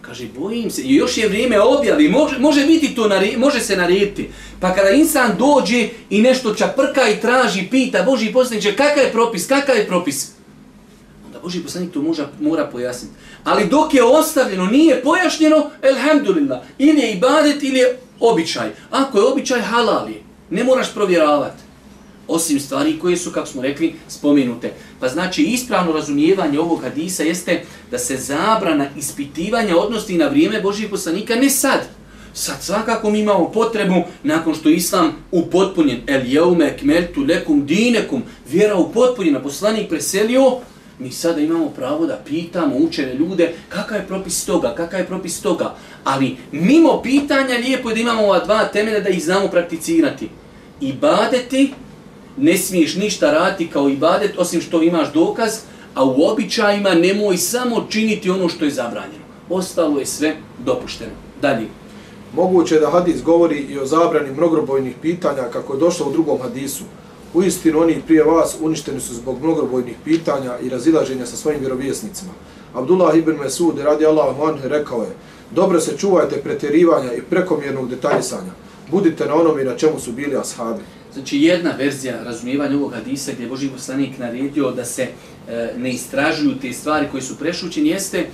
Kaže, 0.06 0.28
bojim 0.38 0.72
se. 0.72 0.82
I 0.82 0.96
još 0.96 1.18
je 1.18 1.28
vrijeme 1.28 1.60
objavi. 1.60 2.10
Može, 2.10 2.40
može 2.40 2.66
biti 2.66 2.96
to, 2.96 3.08
nari, 3.08 3.38
može 3.38 3.60
se 3.60 3.78
narediti. 3.78 4.30
Pa 4.60 4.74
kada 4.74 4.90
insan 4.90 5.36
dođe 5.38 5.90
i 6.10 6.22
nešto 6.22 6.56
čaprka 6.56 7.10
i 7.10 7.22
traži, 7.22 7.68
pita 7.72 8.04
Boži 8.04 8.34
poslanik, 8.34 8.78
kakav 8.78 9.04
je 9.04 9.12
propis, 9.12 9.48
kakav 9.48 9.76
je 9.76 9.88
propis? 9.88 10.32
Onda 11.26 11.40
Boži 11.40 11.60
poslanik 11.60 11.94
to 11.94 12.02
moža, 12.02 12.28
mora 12.40 12.68
pojasniti. 12.72 13.16
Ali 13.44 13.68
dok 13.68 13.94
je 13.94 14.04
ostavljeno, 14.04 14.66
nije 14.66 15.02
pojašnjeno, 15.02 15.70
elhamdulillah, 15.82 16.62
ili 16.78 17.02
je 17.02 17.12
ibadet 17.12 17.64
ili 17.64 17.80
je 17.80 17.98
običaj. 18.20 18.70
Ako 18.92 19.18
je 19.18 19.26
običaj, 19.26 19.62
halal 19.62 20.10
je. 20.10 20.22
Ne 20.50 20.64
moraš 20.64 20.94
provjeravati 20.94 21.66
osim 22.28 22.60
stvari 22.60 23.00
koje 23.00 23.18
su, 23.18 23.32
kako 23.32 23.48
smo 23.48 23.62
rekli, 23.62 23.96
spomenute. 24.08 24.74
Pa 25.00 25.08
znači 25.08 25.44
ispravno 25.44 25.92
razumijevanje 25.92 26.60
ovog 26.60 26.82
hadisa 26.82 27.24
jeste 27.24 27.64
da 27.92 27.98
se 27.98 28.18
zabrana 28.18 28.88
ispitivanja 28.98 29.78
odnosi 29.78 30.18
na 30.18 30.28
vrijeme 30.28 30.62
Božih 30.62 30.90
poslanika 30.90 31.36
ne 31.36 31.50
sad. 31.50 31.80
Sad 32.34 32.56
svakako 32.62 33.10
mi 33.10 33.20
imamo 33.20 33.52
potrebu, 33.52 34.04
nakon 34.24 34.56
što 34.56 34.70
Islam 34.70 35.14
upotpunjen, 35.32 36.02
el 36.08 36.22
jeume 36.26 36.78
kmeltu 36.78 37.22
lekum 37.24 37.66
dinekum, 37.66 38.24
vjera 38.50 38.76
upotpunjena, 38.76 39.40
poslanik 39.40 39.90
preselio, 39.90 40.60
mi 41.00 41.12
sada 41.12 41.42
imamo 41.42 41.70
pravo 41.70 42.06
da 42.06 42.22
pitamo 42.26 42.76
učene 42.76 43.14
ljude 43.14 43.54
kakav 43.70 43.98
je 43.98 44.08
propis 44.08 44.46
toga, 44.46 44.76
kakav 44.76 45.00
je 45.00 45.06
propis 45.06 45.42
toga. 45.42 45.76
Ali 46.04 46.38
mimo 46.52 47.02
pitanja 47.02 47.58
lijepo 47.66 47.90
je 47.90 47.96
da 47.96 48.02
imamo 48.02 48.24
ova 48.24 48.40
dva 48.40 48.66
temelja 48.66 49.00
da 49.00 49.10
ih 49.10 49.24
znamo 49.24 49.48
prakticirati. 49.48 50.30
Ibadeti 50.82 51.74
ne 52.38 52.58
smiješ 52.58 52.96
ništa 52.96 53.32
raditi 53.32 53.72
kao 53.72 53.90
ibadet 53.90 54.38
osim 54.38 54.62
što 54.62 54.84
imaš 54.84 55.14
dokaz, 55.14 55.60
a 55.94 56.06
u 56.06 56.24
običajima 56.32 56.94
nemoj 56.94 57.38
samo 57.38 57.86
činiti 57.90 58.30
ono 58.30 58.50
što 58.50 58.66
je 58.66 58.72
zabranjeno. 58.72 59.26
Ostalo 59.50 60.00
je 60.00 60.06
sve 60.06 60.36
dopušteno. 60.66 61.12
Dalje. 61.42 61.68
Moguće 62.34 62.76
je 62.76 62.82
da 62.82 62.90
hadis 62.90 63.24
govori 63.24 63.58
i 63.58 63.80
o 63.80 63.86
zabrani 63.86 64.32
mnogrobojnih 64.32 64.96
pitanja 65.02 65.44
kako 65.54 65.74
je 65.74 65.80
došlo 65.80 66.08
u 66.08 66.12
drugom 66.12 66.38
hadisu. 66.42 66.84
U 67.34 67.44
istinu 67.44 67.82
oni 67.82 68.02
prije 68.08 68.24
vas 68.24 68.58
uništeni 68.62 69.00
su 69.00 69.14
zbog 69.14 69.44
mnogrobojnih 69.44 69.96
pitanja 70.04 70.60
i 70.64 70.70
razilaženja 70.70 71.26
sa 71.26 71.36
svojim 71.36 71.60
vjerovjesnicima. 71.60 72.32
Abdullah 72.74 73.18
ibn 73.18 73.32
Mesud 73.32 73.80
radi 73.80 74.06
Allahu 74.06 74.44
anhu 74.44 74.68
rekao 74.68 75.02
je 75.02 75.16
Dobro 75.52 75.80
se 75.80 75.98
čuvajte 75.98 76.42
pretjerivanja 76.42 77.14
i 77.14 77.22
prekomjernog 77.22 77.90
detaljisanja. 77.90 78.52
Budite 78.92 79.26
na 79.26 79.36
onome 79.36 79.64
na 79.64 79.76
čemu 79.76 80.00
su 80.00 80.12
bili 80.12 80.38
ashabi. 80.38 80.82
Znači 81.16 81.42
jedna 81.42 81.72
verzija 81.78 82.24
razumijevanja 82.24 82.76
ovog 82.76 82.94
hadisa 82.94 83.32
gdje 83.32 83.44
je 83.44 83.50
Boži 83.50 83.70
poslanik 83.70 84.18
naredio 84.18 84.72
da 84.72 84.86
se 84.86 85.08
e, 85.50 85.74
ne 85.78 85.92
istražuju 85.92 86.60
te 86.62 86.74
stvari 86.74 87.08
koje 87.12 87.22
su 87.22 87.38
prešućene 87.38 87.90
jeste 87.90 88.26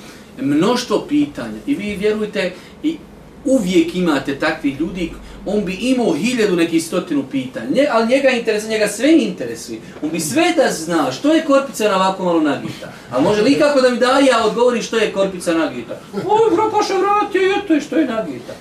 mnoštvo 0.41 1.05
pitanja. 1.09 1.57
I 1.67 1.75
vi 1.75 1.95
vjerujte, 1.95 2.51
i 2.83 2.97
uvijek 3.45 3.95
imate 3.95 4.39
takvih 4.39 4.79
ljudi, 4.79 5.11
on 5.45 5.65
bi 5.65 5.73
imao 5.73 6.13
hiljadu 6.13 6.55
nekih 6.55 6.83
stotinu 6.83 7.23
pitanja, 7.31 7.83
ali 7.91 8.07
njega 8.07 8.29
interesuje, 8.29 8.69
njega 8.69 8.87
sve 8.87 9.11
interesuje. 9.11 9.79
On 10.01 10.09
bi 10.09 10.19
sve 10.19 10.53
da 10.57 10.71
zna 10.71 11.11
što 11.11 11.33
je 11.33 11.45
korpica 11.45 11.89
na 11.89 11.95
ovako 11.95 12.25
malo 12.25 12.39
nagita. 12.41 12.93
A 13.11 13.21
može 13.21 13.41
li 13.41 13.59
kako 13.59 13.81
da 13.81 13.89
mi 13.89 13.97
da 13.97 14.19
ja 14.19 14.45
odgovori 14.45 14.81
što 14.81 14.97
je 14.97 15.13
korpica 15.13 15.53
nagita? 15.53 15.99
Oj, 16.13 16.55
bro, 16.55 16.71
paša 16.71 16.93
vratio, 16.97 17.41
i 17.41 17.67
to 17.67 17.73
je 17.73 17.81
što 17.81 17.95
je 17.95 18.05
nagita. 18.05 18.53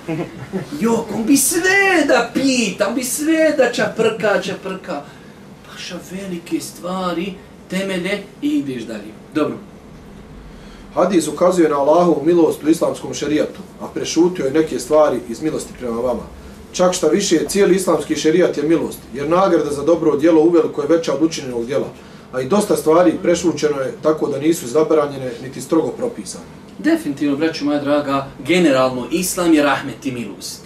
Jok, 0.79 1.05
on 1.15 1.25
bi 1.25 1.37
sve 1.37 2.05
da 2.07 2.29
pita, 2.33 2.87
on 2.87 2.95
bi 2.95 3.03
sve 3.03 3.53
da 3.57 3.71
čaprka, 3.71 4.41
čaprka. 4.41 5.01
Paša 5.71 5.99
velike 6.11 6.59
stvari, 6.59 7.33
temelje 7.69 8.23
i 8.41 8.47
ideš 8.47 8.83
dalje. 8.83 9.11
Dobro. 9.35 9.57
Hadis 10.93 11.27
ukazuje 11.27 11.69
na 11.69 11.79
Allahovu 11.79 12.21
milost 12.25 12.63
u 12.63 12.69
islamskom 12.69 13.13
šerijatu, 13.13 13.59
a 13.81 13.87
prešutio 13.87 14.45
je 14.45 14.51
neke 14.51 14.79
stvari 14.79 15.19
iz 15.29 15.41
milosti 15.41 15.73
prema 15.79 15.99
vama. 15.99 16.40
Čak 16.71 16.93
šta 16.93 17.07
više, 17.07 17.39
cijeli 17.47 17.75
islamski 17.75 18.15
šerijat 18.15 18.57
je 18.57 18.63
milost, 18.63 18.99
jer 19.13 19.29
nagrada 19.29 19.71
za 19.71 19.83
dobro 19.83 20.17
djelo 20.17 20.41
uveliko 20.41 20.81
je 20.81 20.87
veća 20.87 21.13
od 21.13 21.23
učinjenog 21.23 21.65
djela, 21.65 21.87
a 22.33 22.41
i 22.41 22.47
dosta 22.47 22.75
stvari 22.75 23.13
prešlučeno 23.23 23.81
je 23.81 23.93
tako 24.03 24.27
da 24.27 24.39
nisu 24.39 24.67
zabranjene 24.67 25.31
niti 25.43 25.61
strogo 25.61 25.87
propisane. 25.87 26.43
Definitivno, 26.79 27.37
braću 27.37 27.65
moja 27.65 27.79
draga, 27.79 28.27
generalno 28.47 29.07
islam 29.11 29.53
je 29.53 29.63
rahmet 29.63 30.05
i 30.05 30.11
milost. 30.11 30.61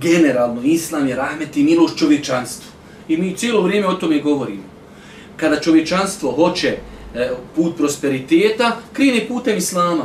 Generalno 0.00 0.62
islam 0.62 1.08
je 1.08 1.16
rahmet 1.16 1.56
i 1.56 1.62
milost 1.62 1.98
čovječanstvu. 1.98 2.68
I 3.08 3.16
mi 3.16 3.36
cijelo 3.36 3.62
vrijeme 3.62 3.86
o 3.86 3.94
tome 3.94 4.20
govorimo. 4.20 4.62
Kada 5.36 5.60
čovječanstvo 5.60 6.32
hoće 6.32 6.76
e, 7.14 7.30
put 7.56 7.76
prosperiteta, 7.76 8.76
krine 8.92 9.28
putem 9.28 9.56
islama. 9.56 10.04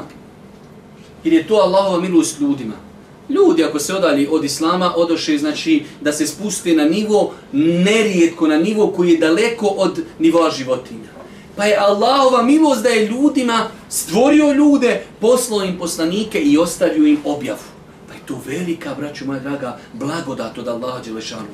Jer 1.24 1.34
je 1.34 1.48
to 1.48 1.56
Allahova 1.56 2.02
milost 2.02 2.40
ljudima. 2.40 2.89
Ljudi 3.30 3.64
ako 3.64 3.80
se 3.80 3.96
odali 3.96 4.28
od 4.32 4.44
islama, 4.44 4.94
odoše 4.96 5.38
znači 5.38 5.84
da 6.02 6.12
se 6.14 6.28
spuste 6.28 6.74
na 6.74 6.84
nivo, 6.84 7.34
nerijetko 7.54 8.48
na 8.48 8.58
nivo 8.58 8.88
koji 8.88 9.10
je 9.10 9.18
daleko 9.18 9.68
od 9.68 10.02
nivoa 10.20 10.52
životinja. 10.52 11.10
Pa 11.56 11.66
je 11.66 11.78
Allahova 11.78 12.44
milost 12.44 12.84
da 12.84 12.90
je 12.90 13.08
ljudima 13.08 13.68
stvorio 13.90 14.54
ljude, 14.54 15.02
poslao 15.20 15.64
im 15.64 15.78
poslanike 15.78 16.40
i 16.40 16.58
ostavio 16.58 17.08
im 17.08 17.18
objavu. 17.26 17.60
Pa 18.08 18.14
je 18.14 18.20
to 18.26 18.42
velika, 18.48 18.96
braću 18.96 19.26
moja 19.26 19.40
draga, 19.40 19.78
blagodat 19.94 20.58
od 20.58 20.68
Allaha 20.68 21.04
Đelešanu. 21.04 21.48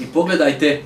I 0.00 0.06
pogledajte 0.06 0.66
e, 0.66 0.80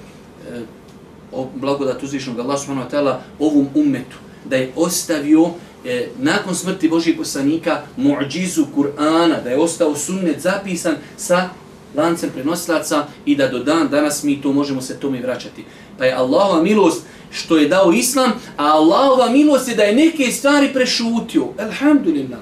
o 1.33 1.47
blagodat 1.55 2.03
uzvišnog 2.03 2.41
Allah 2.41 2.61
subhanahu 2.61 2.89
wa 2.89 2.93
ta'ala 2.93 3.17
ovom 3.39 3.69
ummetu, 3.75 4.17
da 4.45 4.57
je 4.57 4.73
ostavio 4.77 5.51
e, 5.87 6.09
nakon 6.19 6.55
smrti 6.55 6.89
Božih 6.89 7.17
poslanika 7.17 7.83
muđizu 7.97 8.65
Kur'ana, 8.77 9.43
da 9.45 9.51
je 9.51 9.59
ostao 9.59 9.97
sunnet 9.97 10.41
zapisan 10.41 10.97
sa 11.17 11.49
lancem 11.95 12.31
prenosilaca 12.31 13.07
i 13.25 13.37
da 13.37 13.49
do 13.49 13.59
dan 13.59 13.89
danas 13.89 14.23
mi 14.23 14.43
to 14.43 14.53
možemo 14.53 14.83
se 14.83 15.01
tome 15.01 15.21
vraćati. 15.21 15.65
Pa 15.99 16.05
je 16.05 16.13
Allahova 16.13 16.63
milost 16.63 17.03
što 17.31 17.57
je 17.57 17.69
dao 17.69 17.93
Islam, 17.93 18.33
a 18.57 18.65
Allahova 18.65 19.31
milost 19.31 19.69
je 19.69 19.75
da 19.75 19.83
je 19.83 19.95
neke 19.95 20.33
stvari 20.33 20.73
prešutio. 20.73 21.49
Alhamdulillah. 21.59 22.39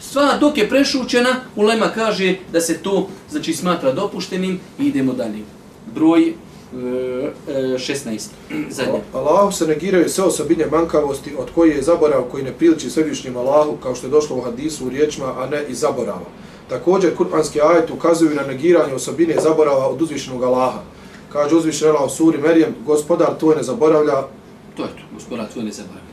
Sva 0.00 0.36
dok 0.40 0.58
je 0.58 0.68
prešućena, 0.68 1.36
Ulema 1.56 1.88
kaže 1.94 2.34
da 2.52 2.60
se 2.60 2.78
to 2.78 3.08
znači 3.30 3.52
smatra 3.52 3.92
dopuštenim 3.92 4.60
i 4.78 4.86
idemo 4.86 5.12
dalje. 5.12 5.44
Broj 5.94 6.34
16. 6.72 8.28
Zadnje. 8.70 9.00
Allahu 9.14 9.52
se 9.52 9.66
negiraju 9.66 10.08
sve 10.08 10.24
osobine 10.24 10.66
mankavosti 10.66 11.34
od 11.38 11.48
koje 11.54 11.76
je 11.76 11.82
zaborav 11.82 12.22
koji 12.30 12.44
ne 12.44 12.52
priliči 12.52 12.90
svevišnjim 12.90 13.36
Allahu 13.36 13.76
kao 13.82 13.94
što 13.94 14.06
je 14.06 14.10
došlo 14.10 14.36
u 14.36 14.40
hadisu 14.40 14.86
u 14.86 14.88
riječima, 14.88 15.42
a 15.42 15.46
ne 15.46 15.64
i 15.68 15.74
zaborava. 15.74 16.26
Također, 16.68 17.16
kurbanski 17.16 17.60
ajet 17.60 17.90
ukazuju 17.90 18.34
na 18.34 18.42
negiranje 18.42 18.94
osobine 18.94 19.34
zaborava 19.40 19.88
od 19.88 20.02
uzvišenog 20.02 20.42
Allaha. 20.42 20.80
Kaže 21.32 21.56
uzvišen 21.56 21.88
Allah 21.88 22.06
u 22.06 22.10
suri 22.10 22.38
Merijem, 22.38 22.74
gospodar 22.86 23.38
tvoj 23.38 23.56
ne 23.56 23.62
zaboravlja. 23.62 24.22
To 24.76 24.82
je 24.82 24.88
to, 24.88 25.02
gospodar 25.14 25.46
tvoj 25.52 25.64
ne 25.64 25.72
zaboravlja. 25.72 26.12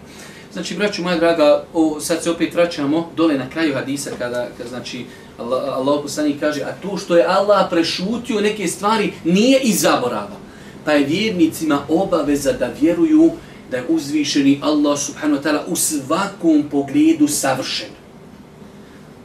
Znači, 0.53 0.76
braću 0.76 1.03
moja 1.03 1.18
draga, 1.18 1.64
o, 1.74 1.99
sad 1.99 2.24
se 2.24 2.32
opet 2.32 2.53
vraćamo 2.53 3.10
dole 3.16 3.38
na 3.38 3.49
kraju 3.49 3.74
hadisa 3.74 4.10
kada, 4.18 4.47
kada 4.57 4.70
znači, 4.70 5.05
Allah, 5.38 5.64
Allah 5.78 6.03
kaže, 6.39 6.62
a 6.62 6.74
to 6.82 6.97
što 6.97 7.18
je 7.18 7.26
Allah 7.26 7.68
prešutio 7.70 8.41
neke 8.41 8.68
stvari 8.68 9.14
nije 9.24 9.60
i 9.60 9.74
zaborava. 9.74 10.49
Pa 10.86 10.92
je 10.92 11.06
vjernicima 11.06 11.80
obaveza 11.90 12.52
da 12.54 12.72
vjeruju 12.82 13.32
da 13.72 13.78
je 13.78 13.86
uzvišeni 13.90 14.60
Allah 14.64 15.00
subhanahu 15.00 15.42
wa 15.42 15.44
ta'ala 15.44 15.64
u 15.68 15.76
svakom 15.76 16.64
pogledu 16.72 17.28
savršen. 17.28 17.88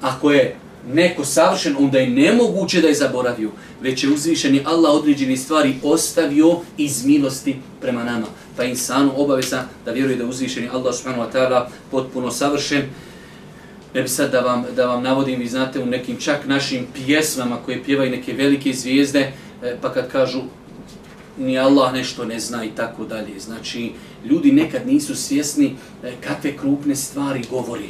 Ako 0.00 0.30
je 0.30 0.56
neko 0.92 1.24
savršen, 1.24 1.76
onda 1.78 1.98
je 1.98 2.10
nemoguće 2.10 2.80
da 2.80 2.88
je 2.88 2.94
zaboravio, 2.94 3.50
već 3.80 4.04
je 4.04 4.10
uzvišeni 4.10 4.62
Allah 4.64 4.94
određene 4.94 5.36
stvari 5.36 5.74
ostavio 5.82 6.56
iz 6.78 7.06
milosti 7.06 7.56
prema 7.80 8.04
nama. 8.04 8.26
Pa 8.56 8.64
insanu 8.64 9.12
obaveza 9.16 9.62
da 9.84 9.92
vjeruje 9.92 10.16
da 10.16 10.22
je 10.22 10.28
uzvišeni 10.28 10.68
Allah 10.72 10.94
subhanahu 10.94 11.30
wa 11.30 11.32
ta'ala 11.32 11.66
potpuno 11.90 12.30
savršen. 12.30 12.82
Ne 13.94 14.02
bi 14.02 14.08
sad 14.08 14.32
da 14.32 14.40
vam, 14.40 14.64
da 14.76 14.86
vam 14.86 15.02
navodim, 15.02 15.40
vi 15.40 15.46
znate, 15.46 15.80
u 15.80 15.86
nekim 15.86 16.16
čak 16.20 16.46
našim 16.46 16.86
pjesmama 16.94 17.56
koje 17.64 17.84
pjevaju 17.84 18.10
neke 18.10 18.32
velike 18.32 18.72
zvijezde, 18.72 19.32
e, 19.62 19.76
pa 19.82 19.92
kad 19.92 20.10
kažu 20.10 20.40
ni 21.38 21.58
Allah 21.58 21.92
nešto 21.92 22.24
ne 22.24 22.40
zna 22.40 22.64
i 22.64 22.70
tako 22.70 23.04
dalje. 23.04 23.40
Znači, 23.40 23.92
ljudi 24.24 24.52
nekad 24.52 24.86
nisu 24.86 25.16
svjesni 25.16 25.76
e, 26.02 26.12
kakve 26.20 26.56
krupne 26.56 26.96
stvari 26.96 27.44
govori 27.50 27.88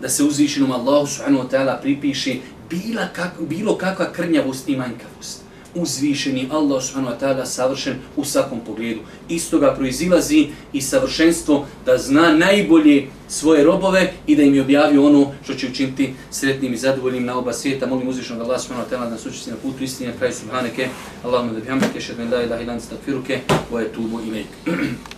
da 0.00 0.08
se 0.08 0.24
uzvišenom 0.24 0.72
Allahu 0.72 1.06
subhanahu 1.06 1.44
wa 1.44 1.50
ta'ala 1.50 1.80
pripiše 1.82 2.34
bila 2.70 3.08
kak, 3.12 3.32
bilo 3.40 3.76
kakva 3.78 4.12
krnjavost 4.12 4.68
i 4.68 4.76
manjkavost. 4.76 5.47
Uzvišeni 5.80 6.48
Allah 6.50 6.82
subhanahu 6.82 7.14
wa 7.14 7.20
ta'ala 7.20 7.46
savršen 7.46 7.94
u 8.16 8.24
svakom 8.24 8.60
pogledu. 8.66 9.00
Isto 9.28 9.58
ga 9.58 9.74
proizilazi 9.74 10.46
i 10.72 10.80
savršenstvo 10.80 11.66
da 11.86 11.98
zna 11.98 12.32
najbolje 12.32 13.06
svoje 13.28 13.64
robove 13.64 14.12
i 14.26 14.36
da 14.36 14.42
im 14.42 14.54
je 14.54 14.62
objavio 14.62 15.06
ono 15.06 15.32
što 15.44 15.54
će 15.54 15.66
učiniti 15.66 16.14
sretnim 16.30 16.74
i 16.74 16.76
zadovoljnim 16.76 17.24
na 17.24 17.38
oba 17.38 17.52
svijeta. 17.52 17.86
Molim 17.86 18.08
uzvišenog 18.08 18.42
Allah 18.42 18.60
subhanahu 18.60 18.90
wa 18.90 18.94
ta'ala 18.94 19.04
da 19.04 19.10
nas 19.10 19.26
učesti 19.26 19.50
na 19.50 19.56
putu 19.56 19.84
istine. 19.84 20.14
kraju 20.18 20.34
subhaneke. 20.34 20.88
Allahumma 21.24 21.52
da 21.52 21.60
bihamdike. 21.60 22.00
Šedmen 22.00 22.32
la 22.32 22.42
ilaha 22.42 22.62
ilan 22.62 22.80
stakfiruke. 22.80 23.40
Wa 23.72 23.86
etubu 23.86 24.20
ilaik. 24.20 24.46